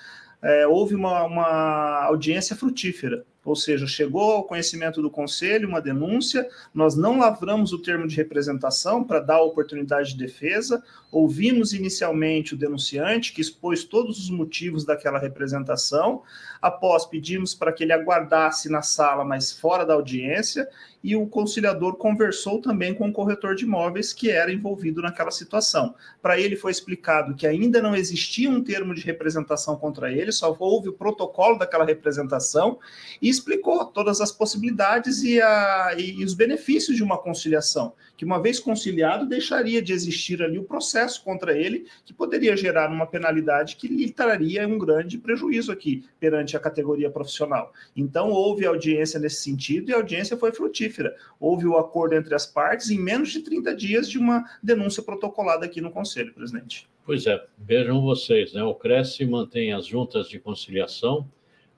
é, 0.42 0.66
houve 0.66 0.94
uma, 0.94 1.24
uma 1.24 2.04
audiência 2.04 2.54
frutífera 2.54 3.24
ou 3.44 3.56
seja, 3.56 3.86
chegou 3.86 4.32
ao 4.32 4.44
conhecimento 4.44 5.00
do 5.00 5.10
conselho 5.10 5.68
uma 5.68 5.80
denúncia, 5.80 6.48
nós 6.74 6.94
não 6.94 7.18
lavramos 7.18 7.72
o 7.72 7.78
termo 7.78 8.06
de 8.06 8.16
representação 8.16 9.02
para 9.02 9.20
dar 9.20 9.40
oportunidade 9.40 10.10
de 10.10 10.18
defesa, 10.18 10.82
ouvimos 11.10 11.72
inicialmente 11.72 12.54
o 12.54 12.56
denunciante, 12.56 13.32
que 13.32 13.40
expôs 13.40 13.84
todos 13.84 14.18
os 14.18 14.30
motivos 14.30 14.84
daquela 14.84 15.18
representação, 15.18 16.22
após 16.60 17.06
pedimos 17.06 17.54
para 17.54 17.72
que 17.72 17.82
ele 17.82 17.92
aguardasse 17.92 18.68
na 18.68 18.82
sala, 18.82 19.24
mas 19.24 19.50
fora 19.50 19.84
da 19.84 19.94
audiência, 19.94 20.68
e 21.02 21.16
o 21.16 21.26
conciliador 21.26 21.96
conversou 21.96 22.60
também 22.60 22.94
com 22.94 23.08
o 23.08 23.12
corretor 23.12 23.54
de 23.54 23.64
imóveis 23.64 24.12
que 24.12 24.30
era 24.30 24.52
envolvido 24.52 25.00
naquela 25.00 25.30
situação. 25.30 25.94
Para 26.20 26.38
ele 26.38 26.56
foi 26.56 26.70
explicado 26.70 27.34
que 27.34 27.46
ainda 27.46 27.80
não 27.80 27.96
existia 27.96 28.50
um 28.50 28.62
termo 28.62 28.94
de 28.94 29.02
representação 29.02 29.76
contra 29.76 30.12
ele, 30.12 30.30
só 30.30 30.54
houve 30.58 30.90
o 30.90 30.92
protocolo 30.92 31.58
daquela 31.58 31.84
representação 31.84 32.78
e 33.20 33.28
explicou 33.28 33.84
todas 33.86 34.20
as 34.20 34.30
possibilidades 34.30 35.22
e, 35.22 35.40
a, 35.40 35.94
e 35.96 36.22
os 36.22 36.34
benefícios 36.34 36.96
de 36.96 37.02
uma 37.02 37.18
conciliação, 37.18 37.94
que 38.16 38.24
uma 38.24 38.40
vez 38.40 38.60
conciliado 38.60 39.26
deixaria 39.26 39.80
de 39.80 39.92
existir 39.92 40.42
ali 40.42 40.58
o 40.58 40.64
processo 40.64 41.24
contra 41.24 41.56
ele, 41.56 41.86
que 42.04 42.12
poderia 42.12 42.56
gerar 42.56 42.90
uma 42.90 43.06
penalidade 43.06 43.76
que 43.76 43.88
lhe 43.88 44.10
traria 44.10 44.68
um 44.68 44.78
grande 44.78 45.16
prejuízo 45.16 45.72
aqui 45.72 46.04
perante 46.18 46.56
a 46.56 46.60
categoria 46.60 47.10
profissional. 47.10 47.72
Então 47.96 48.30
houve 48.30 48.66
audiência 48.66 49.18
nesse 49.18 49.42
sentido 49.42 49.90
e 49.90 49.94
a 49.94 49.96
audiência 49.96 50.36
foi 50.36 50.52
frutífera. 50.52 50.89
Houve 51.38 51.66
o 51.66 51.76
acordo 51.76 52.14
entre 52.14 52.34
as 52.34 52.46
partes 52.46 52.90
em 52.90 52.98
menos 52.98 53.30
de 53.30 53.40
30 53.40 53.74
dias 53.74 54.08
de 54.08 54.18
uma 54.18 54.44
denúncia 54.62 55.02
protocolada 55.02 55.64
aqui 55.64 55.80
no 55.80 55.90
Conselho, 55.90 56.32
presidente. 56.32 56.88
Pois 57.04 57.26
é, 57.26 57.44
vejam 57.58 58.00
vocês, 58.00 58.52
né? 58.52 58.62
O 58.62 58.74
Cresce 58.74 59.24
mantém 59.24 59.72
as 59.72 59.86
juntas 59.86 60.28
de 60.28 60.38
conciliação 60.38 61.28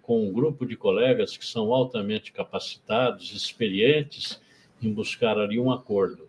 com 0.02 0.28
um 0.28 0.32
grupo 0.32 0.66
de 0.66 0.76
colegas 0.76 1.36
que 1.36 1.44
são 1.44 1.72
altamente 1.72 2.32
capacitados, 2.32 3.32
experientes 3.32 4.40
em 4.82 4.92
buscar 4.92 5.38
ali 5.38 5.58
um 5.58 5.70
acordo. 5.70 6.28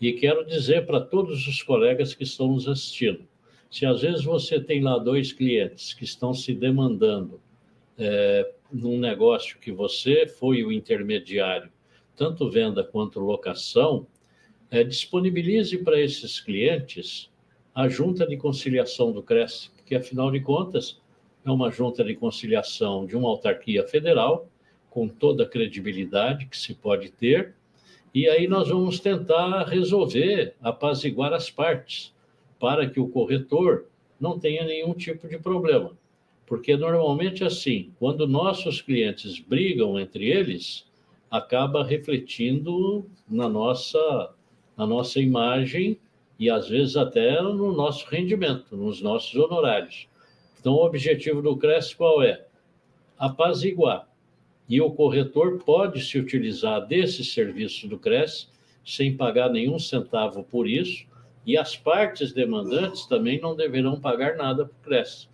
E 0.00 0.14
quero 0.14 0.44
dizer 0.44 0.86
para 0.86 1.00
todos 1.00 1.46
os 1.46 1.62
colegas 1.62 2.14
que 2.14 2.24
estão 2.24 2.48
nos 2.48 2.66
assistindo: 2.66 3.28
se 3.70 3.84
às 3.84 4.00
vezes 4.00 4.24
você 4.24 4.58
tem 4.58 4.82
lá 4.82 4.98
dois 4.98 5.32
clientes 5.32 5.92
que 5.92 6.04
estão 6.04 6.32
se 6.32 6.54
demandando 6.54 7.40
é, 7.98 8.50
num 8.72 8.98
negócio 8.98 9.58
que 9.58 9.70
você 9.70 10.26
foi 10.26 10.64
o 10.64 10.72
intermediário, 10.72 11.70
tanto 12.20 12.50
venda 12.50 12.84
quanto 12.84 13.18
locação, 13.18 14.06
é, 14.70 14.84
disponibilize 14.84 15.78
para 15.78 15.98
esses 15.98 16.38
clientes 16.38 17.30
a 17.74 17.88
junta 17.88 18.26
de 18.26 18.36
conciliação 18.36 19.10
do 19.10 19.22
CRES, 19.22 19.72
que 19.86 19.94
afinal 19.94 20.30
de 20.30 20.38
contas 20.38 21.00
é 21.46 21.50
uma 21.50 21.70
junta 21.70 22.04
de 22.04 22.14
conciliação 22.14 23.06
de 23.06 23.16
uma 23.16 23.30
autarquia 23.30 23.88
federal, 23.88 24.46
com 24.90 25.08
toda 25.08 25.44
a 25.44 25.48
credibilidade 25.48 26.44
que 26.44 26.58
se 26.58 26.74
pode 26.74 27.10
ter, 27.10 27.54
e 28.12 28.28
aí 28.28 28.46
nós 28.46 28.68
vamos 28.68 29.00
tentar 29.00 29.64
resolver, 29.64 30.54
apaziguar 30.60 31.32
as 31.32 31.48
partes, 31.48 32.14
para 32.58 32.86
que 32.86 33.00
o 33.00 33.08
corretor 33.08 33.86
não 34.20 34.38
tenha 34.38 34.66
nenhum 34.66 34.92
tipo 34.92 35.26
de 35.26 35.38
problema. 35.38 35.96
Porque 36.44 36.76
normalmente 36.76 37.44
assim, 37.44 37.94
quando 37.98 38.28
nossos 38.28 38.82
clientes 38.82 39.38
brigam 39.38 39.98
entre 39.98 40.28
eles, 40.28 40.89
acaba 41.30 41.84
refletindo 41.84 43.08
na 43.28 43.48
nossa 43.48 44.34
a 44.76 44.86
nossa 44.86 45.20
imagem 45.20 45.98
e 46.38 46.48
às 46.48 46.68
vezes 46.68 46.96
até 46.96 47.40
no 47.42 47.72
nosso 47.72 48.08
rendimento, 48.08 48.74
nos 48.74 49.02
nossos 49.02 49.34
honorários. 49.36 50.08
Então, 50.58 50.72
o 50.72 50.86
objetivo 50.86 51.42
do 51.42 51.56
CRES 51.56 51.92
qual 51.92 52.22
é? 52.22 52.46
Apaziguar. 53.18 54.08
E 54.66 54.80
o 54.80 54.90
corretor 54.90 55.58
pode 55.58 56.00
se 56.00 56.18
utilizar 56.18 56.86
desse 56.86 57.24
serviço 57.24 57.86
do 57.86 57.98
CRES 57.98 58.50
sem 58.84 59.16
pagar 59.16 59.50
nenhum 59.50 59.78
centavo 59.78 60.42
por 60.42 60.66
isso, 60.66 61.06
e 61.44 61.58
as 61.58 61.76
partes 61.76 62.32
demandantes 62.32 63.04
também 63.06 63.40
não 63.40 63.54
deverão 63.54 64.00
pagar 64.00 64.36
nada 64.36 64.64
para 64.64 64.74
o 64.74 64.82
CRES. 64.82 65.28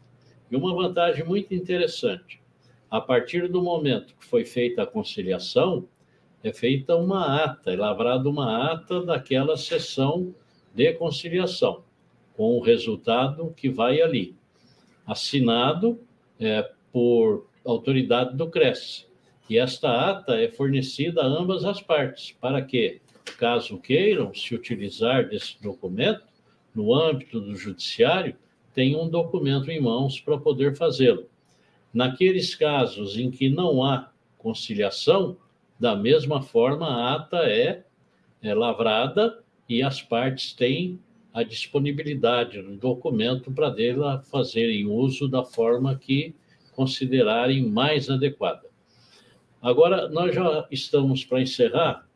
E 0.50 0.56
uma 0.56 0.74
vantagem 0.74 1.24
muito 1.24 1.54
interessante: 1.54 2.40
a 2.90 3.00
partir 3.00 3.48
do 3.48 3.62
momento 3.62 4.14
que 4.18 4.24
foi 4.24 4.44
feita 4.44 4.82
a 4.82 4.86
conciliação, 4.86 5.88
é 6.42 6.52
feita 6.52 6.94
uma 6.96 7.44
ata, 7.44 7.72
é 7.72 7.76
lavrada 7.76 8.28
uma 8.28 8.72
ata 8.72 9.02
daquela 9.02 9.56
sessão 9.56 10.34
de 10.74 10.92
conciliação, 10.92 11.82
com 12.36 12.56
o 12.56 12.60
resultado 12.60 13.52
que 13.56 13.68
vai 13.68 14.00
ali, 14.00 14.36
assinado 15.06 15.98
é, 16.38 16.70
por 16.92 17.48
autoridade 17.64 18.36
do 18.36 18.48
CRES. 18.48 19.08
E 19.48 19.58
esta 19.58 20.10
ata 20.10 20.34
é 20.34 20.48
fornecida 20.48 21.22
a 21.22 21.26
ambas 21.26 21.64
as 21.64 21.80
partes, 21.80 22.36
para 22.40 22.62
que, 22.62 23.00
caso 23.38 23.78
queiram 23.78 24.34
se 24.34 24.54
utilizar 24.54 25.28
desse 25.28 25.60
documento, 25.60 26.22
no 26.74 26.94
âmbito 26.94 27.40
do 27.40 27.56
judiciário, 27.56 28.36
tenham 28.74 29.04
um 29.04 29.08
documento 29.08 29.70
em 29.70 29.80
mãos 29.80 30.20
para 30.20 30.36
poder 30.36 30.76
fazê-lo. 30.76 31.26
Naqueles 31.96 32.54
casos 32.54 33.16
em 33.16 33.30
que 33.30 33.48
não 33.48 33.82
há 33.82 34.12
conciliação, 34.36 35.38
da 35.80 35.96
mesma 35.96 36.42
forma, 36.42 36.86
a 36.86 37.14
ata 37.14 37.38
é, 37.38 37.86
é 38.42 38.54
lavrada 38.54 39.42
e 39.66 39.82
as 39.82 40.02
partes 40.02 40.52
têm 40.52 41.00
a 41.32 41.42
disponibilidade 41.42 42.60
do 42.60 42.76
documento 42.76 43.50
para 43.50 43.70
dela 43.70 44.20
fazerem 44.30 44.86
uso 44.86 45.26
da 45.26 45.42
forma 45.42 45.96
que 45.96 46.34
considerarem 46.72 47.66
mais 47.66 48.10
adequada. 48.10 48.68
Agora, 49.62 50.06
nós 50.06 50.34
já 50.34 50.68
estamos 50.70 51.24
para 51.24 51.40
encerrar 51.40 52.06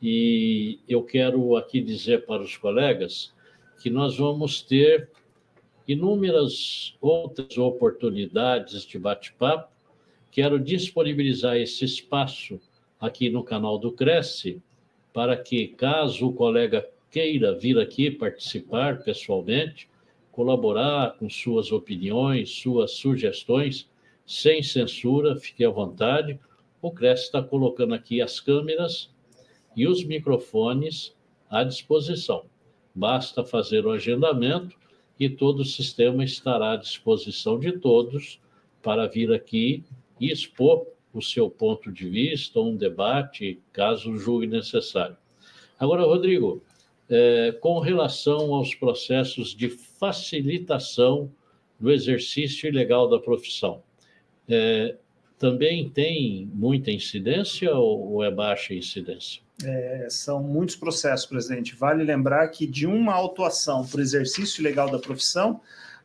e 0.00 0.78
eu 0.88 1.02
quero 1.02 1.56
aqui 1.56 1.80
dizer 1.80 2.24
para 2.24 2.40
os 2.40 2.56
colegas 2.56 3.34
que 3.82 3.90
nós 3.90 4.16
vamos 4.16 4.62
ter 4.62 5.10
inúmeras 5.88 6.94
outras 7.00 7.56
oportunidades 7.56 8.84
de 8.84 8.98
bate-papo. 8.98 9.72
Quero 10.30 10.60
disponibilizar 10.60 11.56
esse 11.56 11.82
espaço 11.86 12.60
aqui 13.00 13.30
no 13.30 13.42
canal 13.42 13.78
do 13.78 13.90
Cresce, 13.90 14.60
para 15.14 15.34
que, 15.34 15.68
caso 15.68 16.28
o 16.28 16.32
colega 16.34 16.86
queira 17.10 17.58
vir 17.58 17.78
aqui 17.78 18.10
participar 18.10 19.02
pessoalmente, 19.02 19.88
colaborar 20.30 21.16
com 21.18 21.30
suas 21.30 21.72
opiniões, 21.72 22.50
suas 22.50 22.90
sugestões, 22.92 23.88
sem 24.26 24.62
censura, 24.62 25.36
fique 25.36 25.64
à 25.64 25.70
vontade. 25.70 26.38
O 26.82 26.90
Cresce 26.90 27.24
está 27.24 27.42
colocando 27.42 27.94
aqui 27.94 28.20
as 28.20 28.38
câmeras 28.38 29.10
e 29.74 29.88
os 29.88 30.04
microfones 30.04 31.16
à 31.48 31.64
disposição. 31.64 32.44
Basta 32.94 33.42
fazer 33.42 33.86
o 33.86 33.90
agendamento 33.90 34.76
e 35.18 35.28
todo 35.28 35.60
o 35.60 35.64
sistema 35.64 36.24
estará 36.24 36.72
à 36.72 36.76
disposição 36.76 37.58
de 37.58 37.72
todos 37.72 38.40
para 38.82 39.06
vir 39.06 39.32
aqui 39.32 39.84
e 40.20 40.30
expor 40.30 40.86
o 41.12 41.22
seu 41.22 41.50
ponto 41.50 41.90
de 41.90 42.08
vista, 42.08 42.60
um 42.60 42.76
debate, 42.76 43.60
caso 43.72 44.16
julgue 44.16 44.46
necessário. 44.46 45.16
Agora, 45.78 46.04
Rodrigo, 46.04 46.62
é, 47.08 47.52
com 47.60 47.78
relação 47.80 48.54
aos 48.54 48.74
processos 48.74 49.54
de 49.54 49.68
facilitação 49.68 51.30
do 51.80 51.90
exercício 51.90 52.68
ilegal 52.68 53.08
da 53.08 53.18
profissão, 53.18 53.82
é, 54.48 54.96
também 55.38 55.88
tem 55.88 56.50
muita 56.52 56.90
incidência 56.90 57.74
ou, 57.74 58.22
é 58.22 58.30
baixa 58.30 58.74
incidência? 58.74 59.42
É, 59.64 60.06
são 60.08 60.42
muitos 60.42 60.76
processos, 60.76 61.26
presidente. 61.26 61.74
Vale 61.74 62.04
lembrar 62.04 62.46
que 62.48 62.66
de 62.66 62.86
uma 62.86 63.12
autuação 63.14 63.84
por 63.86 64.00
exercício 64.00 64.60
ilegal 64.60 64.90
da 64.90 64.98
profissão, 64.98 65.60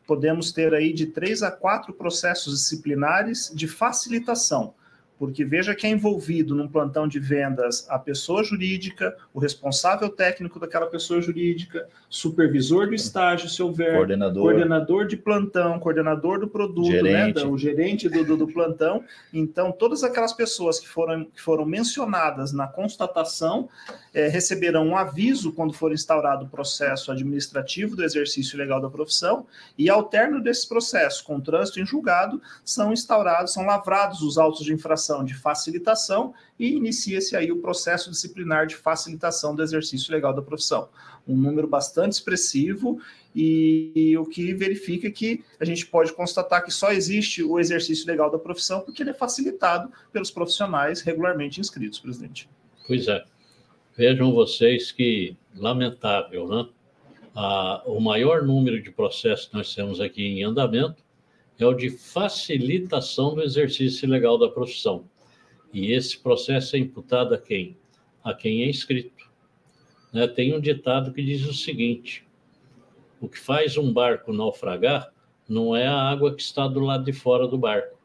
podemos 0.06 0.52
ter 0.52 0.74
aí 0.74 0.92
de 0.92 1.06
três 1.06 1.42
a 1.42 1.50
quatro 1.50 1.92
processos 1.92 2.58
disciplinares 2.58 3.52
de 3.54 3.68
facilitação 3.68 4.74
porque 5.18 5.44
veja 5.44 5.74
que 5.74 5.86
é 5.86 5.90
envolvido 5.90 6.54
num 6.54 6.68
plantão 6.68 7.06
de 7.06 7.20
vendas 7.20 7.86
a 7.88 7.98
pessoa 7.98 8.42
jurídica, 8.42 9.16
o 9.32 9.38
responsável 9.38 10.08
técnico 10.08 10.58
daquela 10.58 10.86
pessoa 10.86 11.20
jurídica, 11.20 11.88
supervisor 12.08 12.88
do 12.88 12.94
estágio, 12.94 13.48
se 13.48 13.62
houver, 13.62 13.94
coordenador, 13.94 14.42
coordenador 14.42 15.06
de 15.06 15.16
plantão, 15.16 15.78
coordenador 15.78 16.40
do 16.40 16.48
produto, 16.48 16.90
né, 16.90 17.00
gerente. 17.00 17.44
Né, 17.44 17.50
o 17.50 17.58
gerente 17.58 18.08
do, 18.08 18.24
do, 18.24 18.36
do, 18.36 18.46
plantão. 18.48 19.04
Então, 19.32 19.70
todas 19.70 20.02
aquelas 20.02 20.32
pessoas 20.32 20.80
que 20.80 20.88
foram, 20.88 21.24
que 21.24 21.40
foram 21.40 21.64
mencionadas 21.64 22.52
na 22.52 22.66
constatação 22.66 23.68
é, 24.12 24.28
receberão 24.28 24.86
um 24.86 24.96
aviso 24.96 25.52
quando 25.52 25.72
for 25.72 25.92
instaurado 25.92 26.44
o 26.44 26.48
processo 26.48 27.12
administrativo 27.12 27.96
do 27.96 28.04
exercício 28.04 28.58
legal 28.58 28.80
da 28.80 28.90
profissão, 28.90 29.46
e 29.78 29.88
ao 29.88 30.04
término 30.04 30.42
desse 30.42 30.68
processo, 30.68 31.24
com 31.24 31.40
trânsito 31.40 31.80
em 31.80 31.86
julgado, 31.86 32.40
são 32.64 32.92
instaurados, 32.92 33.52
são 33.52 33.64
lavrados 33.64 34.22
os 34.22 34.38
autos 34.38 34.64
de 34.64 34.72
infração 34.72 35.03
de 35.24 35.34
facilitação 35.34 36.32
e 36.58 36.72
inicia-se 36.74 37.36
aí 37.36 37.52
o 37.52 37.60
processo 37.60 38.10
disciplinar 38.10 38.66
de 38.66 38.76
facilitação 38.76 39.54
do 39.54 39.62
exercício 39.62 40.12
legal 40.12 40.32
da 40.32 40.40
profissão. 40.40 40.88
Um 41.26 41.36
número 41.36 41.66
bastante 41.66 42.12
expressivo 42.12 43.00
e, 43.34 43.92
e, 43.94 44.16
o 44.16 44.24
que 44.24 44.54
verifica 44.54 45.10
que 45.10 45.44
a 45.60 45.64
gente 45.64 45.86
pode 45.86 46.12
constatar 46.12 46.64
que 46.64 46.70
só 46.70 46.92
existe 46.92 47.42
o 47.42 47.58
exercício 47.58 48.06
legal 48.06 48.30
da 48.30 48.38
profissão 48.38 48.80
porque 48.80 49.02
ele 49.02 49.10
é 49.10 49.14
facilitado 49.14 49.90
pelos 50.12 50.30
profissionais 50.30 51.02
regularmente 51.02 51.60
inscritos, 51.60 51.98
presidente. 51.98 52.48
Pois 52.86 53.06
é. 53.08 53.24
Vejam 53.96 54.32
vocês 54.32 54.90
que 54.90 55.36
lamentável, 55.54 56.48
né? 56.48 56.68
Ah, 57.36 57.82
o 57.84 58.00
maior 58.00 58.42
número 58.42 58.80
de 58.80 58.90
processos 58.90 59.46
que 59.46 59.54
nós 59.54 59.74
temos 59.74 60.00
aqui 60.00 60.22
em 60.22 60.44
andamento 60.44 61.03
é 61.58 61.66
o 61.66 61.74
de 61.74 61.90
facilitação 61.90 63.34
do 63.34 63.42
exercício 63.42 64.08
legal 64.08 64.38
da 64.38 64.48
profissão. 64.48 65.04
E 65.72 65.92
esse 65.92 66.18
processo 66.18 66.76
é 66.76 66.78
imputado 66.78 67.34
a 67.34 67.38
quem? 67.38 67.76
A 68.22 68.34
quem 68.34 68.62
é 68.62 68.68
inscrito. 68.68 69.30
Né? 70.12 70.26
Tem 70.26 70.54
um 70.54 70.60
ditado 70.60 71.12
que 71.12 71.22
diz 71.22 71.44
o 71.46 71.54
seguinte: 71.54 72.26
o 73.20 73.28
que 73.28 73.38
faz 73.38 73.76
um 73.76 73.92
barco 73.92 74.32
naufragar 74.32 75.12
não 75.48 75.74
é 75.76 75.86
a 75.86 75.96
água 75.96 76.34
que 76.34 76.42
está 76.42 76.66
do 76.66 76.80
lado 76.80 77.04
de 77.04 77.12
fora 77.12 77.46
do 77.46 77.58
barco, 77.58 77.98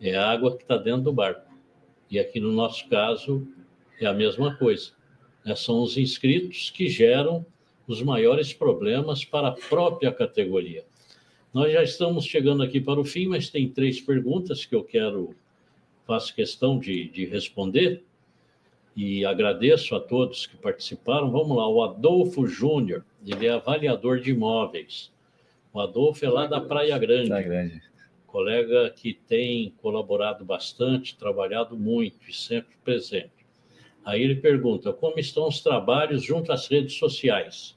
é 0.00 0.16
a 0.16 0.30
água 0.30 0.56
que 0.56 0.62
está 0.62 0.76
dentro 0.76 1.02
do 1.02 1.12
barco. 1.12 1.46
E 2.10 2.18
aqui 2.18 2.40
no 2.40 2.52
nosso 2.52 2.88
caso 2.88 3.46
é 4.00 4.06
a 4.06 4.12
mesma 4.12 4.56
coisa 4.56 4.96
né, 5.46 5.54
são 5.54 5.80
os 5.80 5.96
inscritos 5.96 6.70
que 6.70 6.88
geram 6.88 7.46
os 7.86 8.02
maiores 8.02 8.52
problemas 8.52 9.24
para 9.24 9.48
a 9.48 9.52
própria 9.52 10.12
categoria. 10.12 10.84
Nós 11.56 11.72
já 11.72 11.82
estamos 11.82 12.26
chegando 12.26 12.62
aqui 12.62 12.82
para 12.82 13.00
o 13.00 13.04
fim, 13.04 13.28
mas 13.28 13.48
tem 13.48 13.66
três 13.66 13.98
perguntas 13.98 14.66
que 14.66 14.74
eu 14.74 14.84
quero, 14.84 15.34
faço 16.06 16.34
questão 16.34 16.78
de, 16.78 17.08
de 17.08 17.24
responder 17.24 18.04
e 18.94 19.24
agradeço 19.24 19.96
a 19.96 20.00
todos 20.00 20.44
que 20.44 20.54
participaram. 20.58 21.30
Vamos 21.30 21.56
lá, 21.56 21.66
o 21.66 21.82
Adolfo 21.82 22.46
Júnior, 22.46 23.06
ele 23.26 23.46
é 23.46 23.52
avaliador 23.52 24.20
de 24.20 24.32
imóveis. 24.32 25.10
O 25.72 25.80
Adolfo 25.80 26.26
é 26.26 26.28
lá 26.28 26.46
da 26.46 26.60
Praia 26.60 26.98
Grande. 26.98 27.28
Praia 27.28 27.48
Grande. 27.48 27.82
Colega 28.26 28.90
que 28.90 29.14
tem 29.14 29.72
colaborado 29.80 30.44
bastante, 30.44 31.16
trabalhado 31.16 31.74
muito 31.74 32.28
e 32.28 32.34
sempre 32.34 32.76
presente. 32.84 33.46
Aí 34.04 34.20
ele 34.20 34.36
pergunta: 34.36 34.92
como 34.92 35.18
estão 35.18 35.48
os 35.48 35.62
trabalhos 35.62 36.22
junto 36.22 36.52
às 36.52 36.68
redes 36.68 36.98
sociais, 36.98 37.75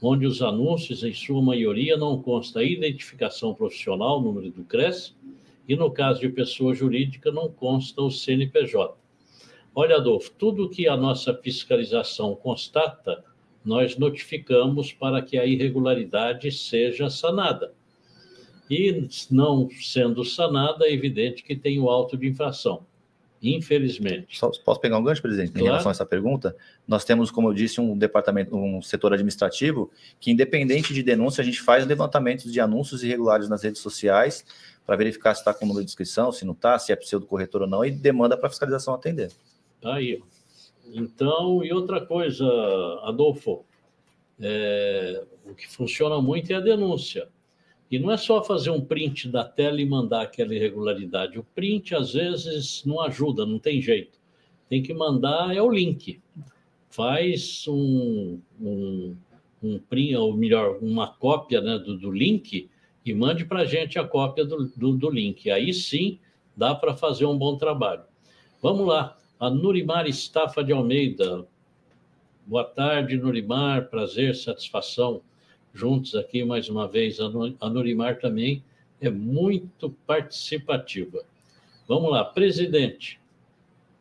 onde 0.00 0.26
os 0.26 0.42
anúncios, 0.42 1.02
em 1.02 1.12
sua 1.12 1.42
maioria, 1.42 1.96
não 1.96 2.20
consta 2.20 2.60
a 2.60 2.64
identificação 2.64 3.54
profissional, 3.54 4.20
número 4.20 4.50
do 4.50 4.64
CRES, 4.64 5.14
e 5.68 5.76
no 5.76 5.90
caso 5.90 6.20
de 6.20 6.28
pessoa 6.28 6.74
jurídica, 6.74 7.30
não 7.30 7.50
consta 7.50 8.00
o 8.00 8.10
CNPJ. 8.10 8.96
Olha, 9.74 9.96
Adolfo, 9.96 10.32
tudo 10.38 10.70
que 10.70 10.88
a 10.88 10.96
nossa 10.96 11.34
fiscalização 11.34 12.34
constata, 12.34 13.24
nós 13.64 13.98
notificamos 13.98 14.92
para 14.92 15.20
que 15.20 15.36
a 15.36 15.44
irregularidade 15.44 16.50
seja 16.50 17.10
sanada. 17.10 17.72
E 18.70 19.08
não 19.30 19.68
sendo 19.70 20.24
sanada, 20.24 20.86
é 20.86 20.92
evidente 20.92 21.42
que 21.42 21.56
tem 21.56 21.78
o 21.78 21.88
auto 21.88 22.16
de 22.16 22.28
infração. 22.28 22.86
Infelizmente. 23.42 24.36
Só, 24.36 24.50
posso 24.64 24.80
pegar 24.80 24.98
um 24.98 25.02
gancho, 25.02 25.22
presidente, 25.22 25.52
claro. 25.52 25.64
em 25.64 25.68
relação 25.68 25.90
a 25.90 25.92
essa 25.92 26.04
pergunta? 26.04 26.56
Nós 26.86 27.04
temos, 27.04 27.30
como 27.30 27.48
eu 27.48 27.54
disse, 27.54 27.80
um 27.80 27.96
departamento, 27.96 28.56
um 28.56 28.82
setor 28.82 29.12
administrativo 29.12 29.90
que, 30.18 30.30
independente 30.30 30.92
de 30.92 31.02
denúncia, 31.02 31.42
a 31.42 31.44
gente 31.44 31.60
faz 31.60 31.86
levantamentos 31.86 32.52
de 32.52 32.60
anúncios 32.60 33.04
irregulares 33.04 33.48
nas 33.48 33.62
redes 33.62 33.80
sociais 33.80 34.44
para 34.84 34.96
verificar 34.96 35.34
se 35.34 35.40
está 35.40 35.54
com 35.54 35.66
número 35.66 35.84
de 35.84 35.90
inscrição, 35.90 36.32
se 36.32 36.44
não 36.44 36.54
está, 36.54 36.78
se 36.78 36.92
é 36.92 36.96
pseudo 36.96 37.26
corretor 37.26 37.62
ou 37.62 37.68
não, 37.68 37.84
e 37.84 37.90
demanda 37.90 38.36
para 38.36 38.46
a 38.46 38.50
fiscalização 38.50 38.94
atender. 38.94 39.30
Tá 39.80 39.94
aí. 39.94 40.20
então, 40.92 41.62
e 41.62 41.72
outra 41.72 42.04
coisa, 42.04 42.44
Adolfo, 43.04 43.64
é, 44.40 45.22
o 45.44 45.54
que 45.54 45.68
funciona 45.68 46.20
muito 46.20 46.52
é 46.52 46.56
a 46.56 46.60
denúncia. 46.60 47.28
E 47.90 47.98
não 47.98 48.10
é 48.10 48.16
só 48.16 48.42
fazer 48.42 48.70
um 48.70 48.82
print 48.82 49.28
da 49.28 49.44
tela 49.44 49.80
e 49.80 49.86
mandar 49.86 50.22
aquela 50.22 50.54
irregularidade. 50.54 51.38
O 51.38 51.44
print, 51.54 51.94
às 51.94 52.12
vezes, 52.12 52.84
não 52.84 53.00
ajuda, 53.00 53.46
não 53.46 53.58
tem 53.58 53.80
jeito. 53.80 54.18
Tem 54.68 54.82
que 54.82 54.92
mandar 54.92 55.56
é 55.56 55.62
o 55.62 55.70
link. 55.70 56.20
Faz 56.90 57.64
um, 57.66 58.40
um, 58.60 59.16
um 59.62 59.78
print, 59.78 60.16
ou 60.16 60.36
melhor, 60.36 60.78
uma 60.82 61.08
cópia 61.08 61.62
né, 61.62 61.78
do, 61.78 61.96
do 61.96 62.10
link 62.10 62.68
e 63.04 63.14
mande 63.14 63.46
para 63.46 63.60
a 63.60 63.64
gente 63.64 63.98
a 63.98 64.04
cópia 64.04 64.44
do, 64.44 64.66
do, 64.76 64.92
do 64.92 65.10
link. 65.10 65.50
Aí 65.50 65.72
sim 65.72 66.18
dá 66.54 66.74
para 66.74 66.94
fazer 66.94 67.24
um 67.24 67.38
bom 67.38 67.56
trabalho. 67.56 68.02
Vamos 68.60 68.86
lá. 68.86 69.16
A 69.40 69.48
Nurimar 69.48 70.06
Estafa 70.06 70.62
de 70.62 70.72
Almeida. 70.72 71.46
Boa 72.44 72.64
tarde, 72.64 73.16
Nurimar. 73.16 73.88
Prazer, 73.88 74.34
satisfação 74.34 75.22
juntos 75.78 76.16
aqui 76.16 76.44
mais 76.44 76.68
uma 76.68 76.88
vez. 76.88 77.18
A 77.20 77.70
Nurimar 77.70 78.18
também 78.18 78.64
é 79.00 79.08
muito 79.08 79.90
participativa. 80.04 81.24
Vamos 81.86 82.10
lá, 82.10 82.24
presidente. 82.24 83.20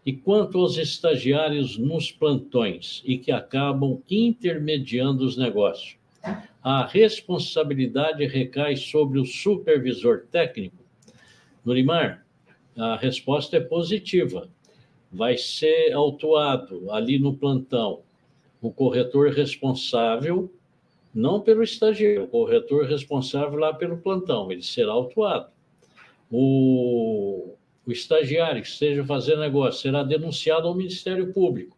E 0.04 0.12
quanto 0.12 0.58
aos 0.58 0.78
estagiários 0.78 1.78
nos 1.78 2.12
plantões 2.12 3.04
e 3.06 3.18
que 3.18 3.32
acabam 3.32 4.02
intermediando 4.10 5.24
os 5.24 5.38
negócios? 5.38 5.98
A 6.64 6.86
responsabilidade 6.86 8.26
recai 8.26 8.76
sobre 8.76 9.20
o 9.20 9.26
supervisor 9.26 10.26
técnico? 10.32 10.84
Nurimar, 11.64 12.26
a 12.76 12.96
resposta 12.96 13.58
é 13.58 13.62
positiva. 13.62 14.50
Vai 15.12 15.38
ser 15.38 15.94
autuado 15.94 16.92
ali 16.92 17.20
no 17.20 17.36
plantão 17.36 18.02
o 18.62 18.72
corretor 18.72 19.30
responsável 19.32 20.52
não 21.18 21.42
pelo 21.42 21.64
estagiário, 21.64 22.26
o 22.26 22.28
corretor 22.28 22.86
responsável 22.86 23.58
lá 23.58 23.74
pelo 23.74 23.98
plantão, 23.98 24.52
ele 24.52 24.62
será 24.62 24.92
autuado. 24.92 25.50
O, 26.30 27.56
o 27.84 27.92
estagiário 27.92 28.62
que 28.62 28.68
esteja 28.68 29.04
fazendo 29.04 29.40
negócio 29.40 29.82
será 29.82 30.04
denunciado 30.04 30.68
ao 30.68 30.76
Ministério 30.76 31.34
Público. 31.34 31.76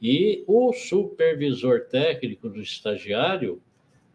E 0.00 0.44
o 0.46 0.72
supervisor 0.72 1.82
técnico 1.90 2.48
do 2.48 2.62
estagiário, 2.62 3.60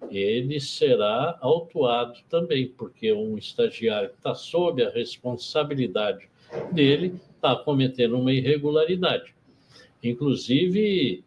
ele 0.09 0.59
será 0.59 1.37
autuado 1.39 2.19
também, 2.27 2.67
porque 2.69 3.13
um 3.13 3.37
estagiário 3.37 4.09
que 4.09 4.15
está 4.15 4.33
sob 4.33 4.83
a 4.83 4.89
responsabilidade 4.89 6.27
dele 6.71 7.19
está 7.35 7.55
cometendo 7.55 8.17
uma 8.17 8.33
irregularidade. 8.33 9.35
Inclusive, 10.01 11.23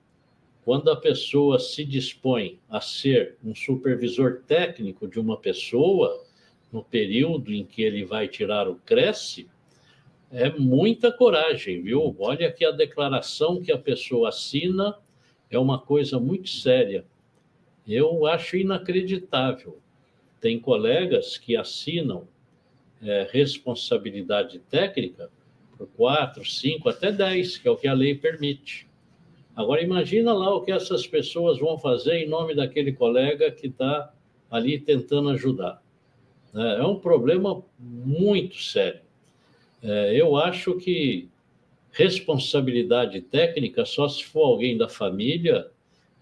quando 0.66 0.90
a 0.90 0.96
pessoa 0.96 1.60
se 1.60 1.84
dispõe 1.84 2.58
a 2.68 2.80
ser 2.80 3.36
um 3.44 3.54
supervisor 3.54 4.42
técnico 4.48 5.06
de 5.06 5.20
uma 5.20 5.36
pessoa, 5.36 6.24
no 6.72 6.82
período 6.82 7.54
em 7.54 7.64
que 7.64 7.82
ele 7.82 8.04
vai 8.04 8.26
tirar 8.26 8.68
o 8.68 8.74
Cresce, 8.74 9.48
é 10.28 10.50
muita 10.50 11.12
coragem, 11.12 11.82
viu? 11.82 12.16
Olha 12.18 12.50
que 12.50 12.64
a 12.64 12.72
declaração 12.72 13.62
que 13.62 13.70
a 13.70 13.78
pessoa 13.78 14.30
assina 14.30 14.98
é 15.48 15.56
uma 15.56 15.78
coisa 15.78 16.18
muito 16.18 16.48
séria. 16.50 17.04
Eu 17.86 18.26
acho 18.26 18.56
inacreditável. 18.56 19.78
Tem 20.40 20.58
colegas 20.58 21.38
que 21.38 21.56
assinam 21.56 22.26
é, 23.00 23.28
responsabilidade 23.30 24.58
técnica 24.68 25.30
por 25.78 25.86
quatro, 25.96 26.44
cinco, 26.44 26.88
até 26.88 27.12
dez, 27.12 27.56
que 27.56 27.68
é 27.68 27.70
o 27.70 27.76
que 27.76 27.86
a 27.86 27.94
lei 27.94 28.16
permite. 28.16 28.85
Agora, 29.56 29.82
imagina 29.82 30.34
lá 30.34 30.54
o 30.54 30.60
que 30.60 30.70
essas 30.70 31.06
pessoas 31.06 31.58
vão 31.58 31.78
fazer 31.78 32.18
em 32.18 32.28
nome 32.28 32.54
daquele 32.54 32.92
colega 32.92 33.50
que 33.50 33.68
está 33.68 34.12
ali 34.50 34.78
tentando 34.78 35.30
ajudar. 35.30 35.82
É, 36.54 36.80
é 36.80 36.84
um 36.84 37.00
problema 37.00 37.64
muito 37.78 38.62
sério. 38.62 39.00
É, 39.82 40.14
eu 40.14 40.36
acho 40.36 40.74
que 40.74 41.30
responsabilidade 41.90 43.22
técnica 43.22 43.86
só 43.86 44.06
se 44.06 44.22
for 44.24 44.44
alguém 44.44 44.76
da 44.76 44.90
família 44.90 45.70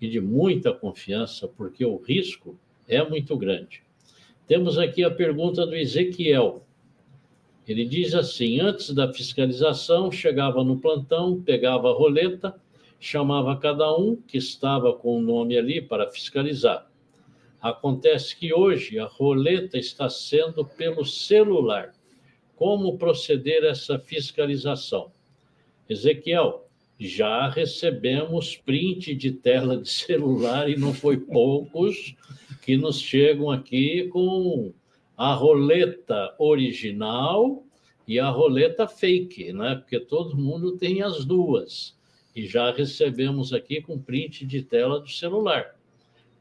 e 0.01 0.09
de 0.09 0.21
muita 0.21 0.73
confiança, 0.73 1.49
porque 1.49 1.85
o 1.85 1.97
risco 1.97 2.57
é 2.87 3.03
muito 3.03 3.37
grande. 3.37 3.83
Temos 4.47 4.79
aqui 4.79 5.03
a 5.03 5.11
pergunta 5.11 5.67
do 5.67 5.75
Ezequiel. 5.75 6.65
Ele 7.67 7.85
diz 7.85 8.15
assim: 8.15 8.61
antes 8.61 8.91
da 8.91 9.13
fiscalização, 9.13 10.13
chegava 10.13 10.63
no 10.63 10.79
plantão, 10.79 11.43
pegava 11.43 11.91
a 11.91 11.95
roleta 11.95 12.55
chamava 12.99 13.57
cada 13.57 13.95
um 13.97 14.17
que 14.17 14.39
estava 14.39 14.93
com 14.93 15.19
o 15.19 15.23
nome 15.23 15.57
ali 15.59 15.81
para 15.81 16.11
fiscalizar. 16.11 16.91
Acontece 17.61 18.37
que 18.37 18.53
hoje 18.53 18.99
a 18.99 19.07
roleta 19.07 19.79
está 19.79 20.09
sendo 20.11 20.65
pelo 20.65 21.05
celular. 21.05 21.95
Como 22.57 22.99
proceder 22.99 23.65
essa 23.65 23.99
fiscalização? 23.99 25.11
Ezequiel, 25.89 26.69
já 26.99 27.49
recebemos 27.49 28.57
print 28.57 29.15
de 29.15 29.33
tela 29.33 29.77
de 29.77 29.89
celular 29.89 30.69
e 30.69 30.77
não 30.77 30.95
foi 30.95 31.17
poucos 31.17 32.15
que 32.63 32.77
nos 32.77 33.01
chegam 33.01 33.51
aqui 33.51 34.09
com 34.09 34.73
a 35.17 35.35
roleta 35.35 36.35
original 36.39 37.65
e 38.07 38.19
a 38.19 38.29
roleta 38.29 38.87
fake, 38.87 39.53
né? 39.53 39.77
Porque 39.77 39.99
todo 39.99 40.37
mundo 40.37 40.77
tem 40.77 41.03
as 41.03 41.25
duas 41.25 41.95
e 42.35 42.47
já 42.47 42.73
recebemos 42.73 43.53
aqui 43.53 43.81
com 43.81 43.99
print 43.99 44.45
de 44.45 44.63
tela 44.63 45.01
do 45.01 45.09
celular. 45.09 45.77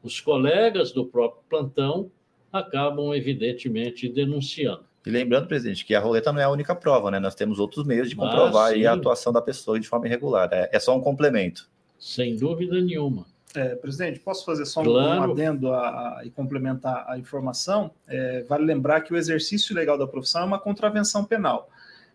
Os 0.02 0.20
colegas 0.20 0.92
do 0.92 1.06
próprio 1.06 1.42
plantão 1.48 2.10
acabam, 2.52 3.14
evidentemente, 3.14 4.08
denunciando. 4.08 4.84
E 5.06 5.10
lembrando, 5.10 5.46
presidente, 5.46 5.84
que 5.84 5.94
a 5.94 6.00
roleta 6.00 6.32
não 6.32 6.40
é 6.40 6.44
a 6.44 6.50
única 6.50 6.74
prova, 6.74 7.10
né? 7.10 7.18
Nós 7.18 7.34
temos 7.34 7.58
outros 7.58 7.86
meios 7.86 8.08
de 8.08 8.16
comprovar 8.16 8.72
ah, 8.72 8.90
a 8.90 8.94
atuação 8.94 9.32
da 9.32 9.42
pessoa 9.42 9.78
de 9.78 9.86
forma 9.86 10.06
irregular. 10.06 10.48
É, 10.50 10.70
é 10.72 10.80
só 10.80 10.96
um 10.96 11.00
complemento. 11.00 11.68
Sem 11.98 12.36
dúvida 12.36 12.80
nenhuma. 12.80 13.26
É, 13.54 13.76
presidente, 13.76 14.18
posso 14.18 14.44
fazer 14.44 14.64
só 14.64 14.82
claro. 14.82 15.20
um 15.20 15.32
adendo 15.32 15.72
a, 15.72 16.18
a, 16.18 16.22
e 16.24 16.30
complementar 16.30 17.04
a 17.08 17.18
informação? 17.18 17.90
É, 18.08 18.42
vale 18.48 18.64
lembrar 18.64 19.02
que 19.02 19.12
o 19.12 19.16
exercício 19.16 19.74
legal 19.74 19.96
da 19.96 20.06
profissão 20.06 20.42
é 20.42 20.44
uma 20.44 20.58
contravenção 20.58 21.24
penal. 21.24 21.70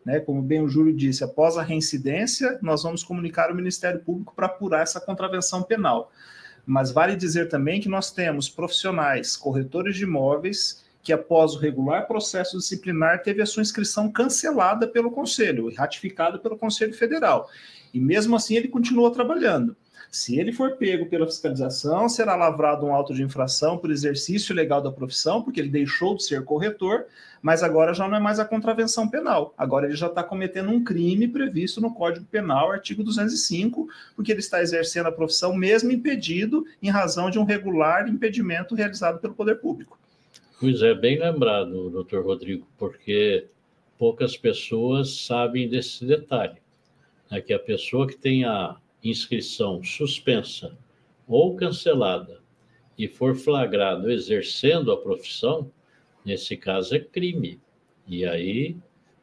Né? 0.05 0.19
Como 0.19 0.41
bem 0.41 0.61
o 0.61 0.69
Júlio 0.69 0.95
disse, 0.95 1.23
após 1.23 1.57
a 1.57 1.61
reincidência, 1.61 2.57
nós 2.61 2.83
vamos 2.83 3.03
comunicar 3.03 3.49
ao 3.49 3.55
Ministério 3.55 3.99
Público 3.99 4.33
para 4.35 4.45
apurar 4.45 4.83
essa 4.83 4.99
contravenção 4.99 5.63
penal. 5.63 6.11
Mas 6.65 6.91
vale 6.91 7.15
dizer 7.15 7.49
também 7.49 7.81
que 7.81 7.89
nós 7.89 8.11
temos 8.11 8.47
profissionais, 8.47 9.35
corretores 9.35 9.95
de 9.95 10.03
imóveis, 10.03 10.85
que 11.01 11.13
após 11.13 11.55
o 11.55 11.59
regular 11.59 12.07
processo 12.07 12.57
disciplinar 12.57 13.23
teve 13.23 13.41
a 13.41 13.45
sua 13.45 13.61
inscrição 13.61 14.11
cancelada 14.11 14.87
pelo 14.87 15.11
Conselho 15.11 15.69
e 15.71 15.75
ratificada 15.75 16.37
pelo 16.37 16.57
Conselho 16.57 16.93
Federal. 16.93 17.49
E 17.93 17.99
mesmo 17.99 18.35
assim 18.35 18.55
ele 18.55 18.67
continua 18.67 19.11
trabalhando. 19.11 19.75
Se 20.11 20.39
ele 20.39 20.51
for 20.51 20.75
pego 20.75 21.05
pela 21.05 21.27
fiscalização, 21.27 22.09
será 22.09 22.35
lavrado 22.35 22.83
um 22.83 22.93
auto 22.93 23.13
de 23.13 23.21
infração 23.21 23.77
por 23.77 23.91
exercício 23.91 24.55
legal 24.55 24.81
da 24.81 24.91
profissão, 24.91 25.43
porque 25.43 25.59
ele 25.59 25.69
deixou 25.69 26.15
de 26.15 26.23
ser 26.23 26.43
corretor, 26.43 27.05
mas 27.43 27.61
agora 27.61 27.93
já 27.93 28.07
não 28.07 28.17
é 28.17 28.19
mais 28.19 28.39
a 28.39 28.45
contravenção 28.45 29.07
penal. 29.07 29.53
Agora 29.55 29.85
ele 29.85 29.95
já 29.95 30.07
está 30.07 30.23
cometendo 30.23 30.71
um 30.71 30.83
crime 30.83 31.27
previsto 31.27 31.79
no 31.79 31.93
Código 31.93 32.25
Penal, 32.25 32.71
artigo 32.71 33.03
205, 33.03 33.87
porque 34.15 34.31
ele 34.31 34.39
está 34.39 34.61
exercendo 34.63 35.05
a 35.05 35.11
profissão 35.11 35.53
mesmo 35.53 35.91
impedido 35.91 36.65
em 36.81 36.89
razão 36.89 37.29
de 37.29 37.37
um 37.37 37.43
regular 37.43 38.09
impedimento 38.09 38.73
realizado 38.73 39.19
pelo 39.19 39.35
poder 39.35 39.55
público. 39.55 39.99
Pois 40.59 40.81
é, 40.81 40.95
bem 40.95 41.19
lembrado, 41.19 41.89
doutor 41.91 42.25
Rodrigo, 42.25 42.67
porque 42.79 43.45
poucas 43.95 44.35
pessoas 44.35 45.25
sabem 45.25 45.69
desse 45.69 46.03
detalhe. 46.03 46.57
É 47.29 47.39
que 47.39 47.53
a 47.53 47.59
pessoa 47.59 48.07
que 48.07 48.17
tem 48.17 48.43
a 48.43 48.75
inscrição 49.03 49.83
suspensa 49.83 50.77
ou 51.27 51.55
cancelada 51.55 52.39
e 52.97 53.07
for 53.07 53.35
flagrado 53.35 54.11
exercendo 54.11 54.91
a 54.91 54.97
profissão, 54.97 55.71
nesse 56.25 56.57
caso 56.57 56.95
é 56.95 56.99
crime. 56.99 57.59
E 58.07 58.25
aí 58.25 58.75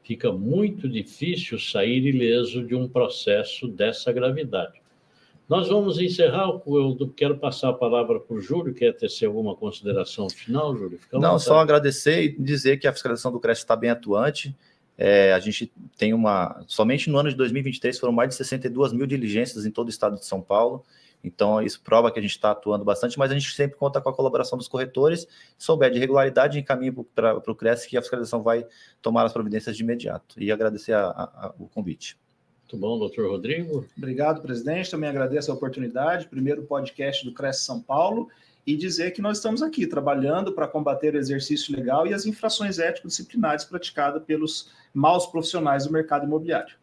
fica 0.03 0.33
muito 0.33 0.89
difícil 0.89 1.59
sair 1.59 2.07
ileso 2.07 2.65
de 2.65 2.75
um 2.75 2.89
processo 2.89 3.69
dessa 3.69 4.13
gravidade. 4.13 4.81
Nós 5.49 5.69
vamos 5.69 6.01
encerrar, 6.01 6.49
eu 6.67 7.13
quero 7.15 7.39
passar 7.39 7.69
a 7.69 7.73
palavra 7.73 8.19
para 8.19 8.37
o 8.37 8.41
Júlio, 8.41 8.75
quer 8.75 8.93
tecer 8.93 9.27
alguma 9.27 9.55
consideração 9.55 10.29
final, 10.29 10.77
Júlio? 10.77 10.99
Não, 11.13 11.39
só 11.39 11.59
agradecer 11.59 12.25
e 12.25 12.29
dizer 12.41 12.79
que 12.79 12.89
a 12.89 12.93
fiscalização 12.93 13.31
do 13.31 13.39
CRES 13.39 13.59
está 13.59 13.77
bem 13.77 13.91
atuante, 13.91 14.57
é, 14.99 15.33
a 15.33 15.39
gente 15.39 15.73
tem 15.97 16.15
uma. 16.15 16.65
Somente 16.67 17.11
no 17.11 17.19
ano 17.19 17.29
de 17.29 17.37
2023 17.37 17.99
foram 17.99 18.13
mais 18.13 18.31
de 18.31 18.37
62 18.37 18.93
mil 18.93 19.07
diligências 19.07 19.67
em 19.67 19.71
todo 19.71 19.89
o 19.89 19.91
estado 19.91 20.17
de 20.17 20.25
São 20.25 20.41
Paulo. 20.41 20.85
Então, 21.23 21.61
isso 21.61 21.81
prova 21.83 22.11
que 22.11 22.19
a 22.19 22.23
gente 22.23 22.33
está 22.33 22.53
atuando 22.53 22.85
bastante, 22.85 23.19
mas 23.19 23.31
a 23.31 23.35
gente 23.35 23.53
sempre 23.53 23.77
conta 23.77 24.01
com 24.01 24.09
a 24.09 24.15
colaboração 24.15 24.57
dos 24.57 24.69
corretores. 24.69 25.27
Se 25.59 25.67
souber 25.67 25.91
de 25.91 25.97
irregularidade, 25.97 26.59
encaminhe 26.59 26.93
para 27.15 27.37
o 27.37 27.55
CRES 27.55 27.85
que 27.85 27.97
a 27.97 28.01
fiscalização 28.01 28.43
vai 28.43 28.65
tomar 29.03 29.25
as 29.25 29.33
providências 29.33 29.77
de 29.77 29.83
imediato. 29.83 30.41
E 30.41 30.53
agradecer 30.53 30.93
a, 30.93 31.07
a, 31.07 31.47
a, 31.47 31.55
o 31.59 31.67
convite. 31.67 32.17
Muito 32.63 32.77
bom, 32.77 32.99
doutor 32.99 33.29
Rodrigo. 33.29 33.85
Obrigado, 33.97 34.41
presidente. 34.41 34.91
Também 34.91 35.09
agradeço 35.09 35.51
a 35.51 35.55
oportunidade. 35.55 36.29
Primeiro 36.29 36.63
podcast 36.63 37.25
do 37.25 37.33
Cresce 37.33 37.65
São 37.65 37.81
Paulo 37.81 38.29
e 38.67 38.77
dizer 38.77 39.13
que 39.13 39.23
nós 39.23 39.39
estamos 39.39 39.63
aqui 39.63 39.87
trabalhando 39.87 40.53
para 40.53 40.67
combater 40.67 41.15
o 41.15 41.19
exercício 41.19 41.75
legal 41.75 42.07
e 42.07 42.13
as 42.13 42.27
infrações 42.27 42.79
ético-disciplinares 42.79 43.65
praticadas 43.65 44.23
pelos 44.25 44.73
maus 44.93 45.27
profissionais 45.27 45.87
do 45.87 45.93
mercado 45.93 46.27
imobiliário. 46.27 46.75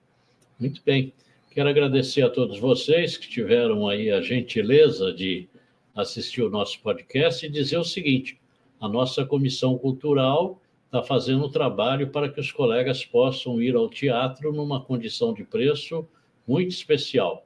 Muito 0.58 0.82
bem. 0.86 1.12
Quero 1.52 1.70
agradecer 1.70 2.22
a 2.22 2.30
todos 2.30 2.58
vocês 2.58 3.18
que 3.18 3.28
tiveram 3.28 3.88
aí 3.88 4.10
a 4.10 4.22
gentileza 4.22 5.12
de 5.12 5.48
assistir 5.94 6.42
o 6.42 6.50
nosso 6.50 6.80
podcast 6.82 7.46
e 7.46 7.50
dizer 7.50 7.78
o 7.78 7.84
seguinte: 7.84 8.40
a 8.80 8.88
nossa 8.88 9.26
comissão 9.26 9.78
cultural 9.78 10.62
está 10.86 11.04
fazendo 11.04 11.46
um 11.46 11.52
trabalho 11.52 12.10
para 12.10 12.30
que 12.30 12.40
os 12.40 12.52
colegas 12.52 13.04
possam 13.04 13.62
ir 13.62 13.76
ao 13.76 13.90
teatro 13.90 14.54
numa 14.54 14.82
condição 14.82 15.34
de 15.34 15.44
preço 15.44 16.08
muito 16.48 16.72
especial. 16.72 17.46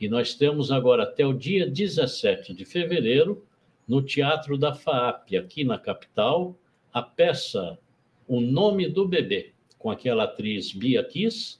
E 0.00 0.08
nós 0.08 0.34
temos 0.34 0.70
agora 0.72 1.04
até 1.04 1.24
o 1.24 1.32
dia 1.32 1.70
17 1.70 2.52
de 2.52 2.64
fevereiro 2.64 3.45
no 3.86 4.02
Teatro 4.02 4.58
da 4.58 4.74
FAAP, 4.74 5.36
aqui 5.36 5.64
na 5.64 5.78
capital, 5.78 6.56
a 6.92 7.02
peça 7.02 7.78
O 8.26 8.40
Nome 8.40 8.88
do 8.88 9.06
Bebê, 9.06 9.52
com 9.78 9.90
aquela 9.90 10.24
atriz 10.24 10.72
Bia 10.72 11.04
Kiss, 11.04 11.58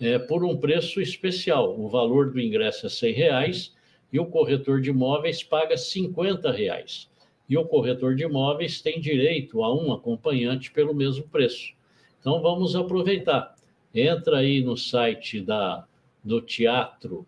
é, 0.00 0.18
por 0.18 0.42
um 0.44 0.56
preço 0.56 1.00
especial. 1.00 1.78
O 1.78 1.88
valor 1.88 2.30
do 2.30 2.40
ingresso 2.40 2.86
é 2.86 2.88
100 2.88 3.12
reais 3.12 3.76
e 4.10 4.18
o 4.18 4.26
corretor 4.26 4.80
de 4.80 4.90
imóveis 4.90 5.42
paga 5.42 5.76
50 5.76 6.50
reais. 6.50 7.10
E 7.48 7.58
o 7.58 7.66
corretor 7.66 8.14
de 8.14 8.24
imóveis 8.24 8.80
tem 8.80 9.00
direito 9.00 9.62
a 9.62 9.74
um 9.74 9.92
acompanhante 9.92 10.70
pelo 10.70 10.94
mesmo 10.94 11.28
preço. 11.28 11.74
Então 12.18 12.40
vamos 12.40 12.74
aproveitar. 12.74 13.54
Entra 13.94 14.38
aí 14.38 14.62
no 14.62 14.76
site 14.76 15.40
da, 15.40 15.84
do 16.22 16.40
teatro 16.40 17.26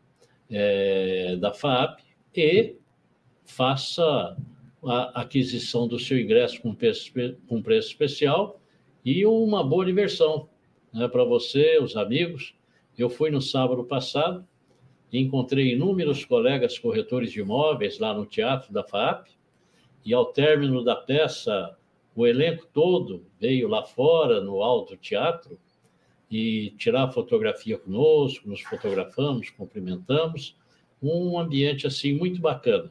é, 0.51 1.37
da 1.37 1.53
FAAP 1.53 2.01
e 2.35 2.77
faça 3.53 4.37
a 4.85 5.21
aquisição 5.21 5.87
do 5.87 5.99
seu 5.99 6.19
ingresso 6.19 6.61
com 6.61 6.75
preço, 6.75 7.13
com 7.47 7.63
preço 7.63 7.89
especial 7.89 8.61
e 9.05 9.25
uma 9.27 9.63
boa 9.63 9.85
diversão 9.85 10.49
né, 10.93 11.07
para 11.07 11.23
você, 11.23 11.79
os 11.79 11.97
amigos. 11.97 12.55
Eu 12.97 13.11
fui 13.11 13.31
no 13.31 13.41
sábado 13.41 13.85
passado, 13.85 14.47
encontrei 15.13 15.75
inúmeros 15.75 16.25
colegas 16.25 16.79
corretores 16.79 17.31
de 17.31 17.41
imóveis 17.41 17.99
lá 17.99 18.15
no 18.15 18.25
teatro 18.25 18.73
da 18.73 18.83
FAP, 18.83 19.29
e 20.05 20.13
ao 20.13 20.27
término 20.27 20.83
da 20.83 20.97
peça, 20.97 21.77
o 22.17 22.27
elenco 22.27 22.67
todo 22.73 23.25
veio 23.39 23.69
lá 23.69 23.85
fora, 23.85 24.41
no 24.41 24.63
alto 24.63 24.97
teatro, 24.97 25.59
e 26.31 26.71
tirar 26.79 27.13
fotografia 27.13 27.79
conosco, 27.79 28.49
nos 28.49 28.63
fotografamos, 28.63 29.51
cumprimentamos, 29.51 30.57
um 31.01 31.39
ambiente 31.39 31.87
assim 31.87 32.15
muito 32.15 32.41
bacana. 32.41 32.91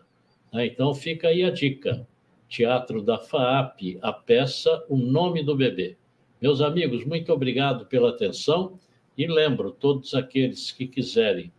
Né? 0.52 0.66
Então 0.68 0.94
fica 0.94 1.30
aí 1.30 1.44
a 1.44 1.50
dica. 1.50 2.08
Teatro 2.48 3.02
da 3.02 3.18
FAAP, 3.18 3.98
a 4.02 4.12
peça 4.12 4.86
O 4.90 4.98
Nome 4.98 5.42
do 5.44 5.56
Bebê. 5.56 5.96
Meus 6.42 6.60
amigos, 6.60 7.06
muito 7.06 7.32
obrigado 7.32 7.86
pela 7.86 8.10
atenção 8.10 8.78
e 9.18 9.26
lembro 9.26 9.72
todos 9.72 10.14
aqueles 10.14 10.72
que 10.72 10.88
quiserem 10.88 11.52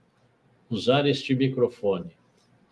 usar 0.69 1.07
este 1.07 1.35
microfone 1.35 2.13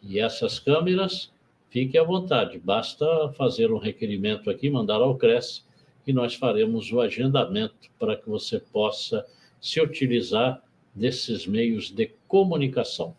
e 0.02 0.18
essas 0.18 0.58
câmeras, 0.58 1.32
fique 1.68 1.98
à 1.98 2.02
vontade. 2.02 2.58
Basta 2.58 3.32
fazer 3.36 3.72
um 3.72 3.78
requerimento 3.78 4.50
aqui, 4.50 4.70
mandar 4.70 4.96
ao 4.96 5.16
CRES 5.16 5.66
e 6.06 6.12
nós 6.12 6.34
faremos 6.34 6.90
o 6.92 7.00
agendamento 7.00 7.90
para 7.98 8.16
que 8.16 8.28
você 8.28 8.58
possa 8.58 9.26
se 9.60 9.80
utilizar 9.80 10.62
desses 10.94 11.46
meios 11.46 11.90
de 11.90 12.12
comunicação. 12.26 13.14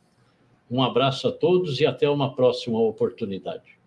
Um 0.71 0.81
abraço 0.81 1.27
a 1.27 1.31
todos 1.33 1.81
e 1.81 1.85
até 1.85 2.09
uma 2.09 2.33
próxima 2.33 2.79
oportunidade. 2.79 3.80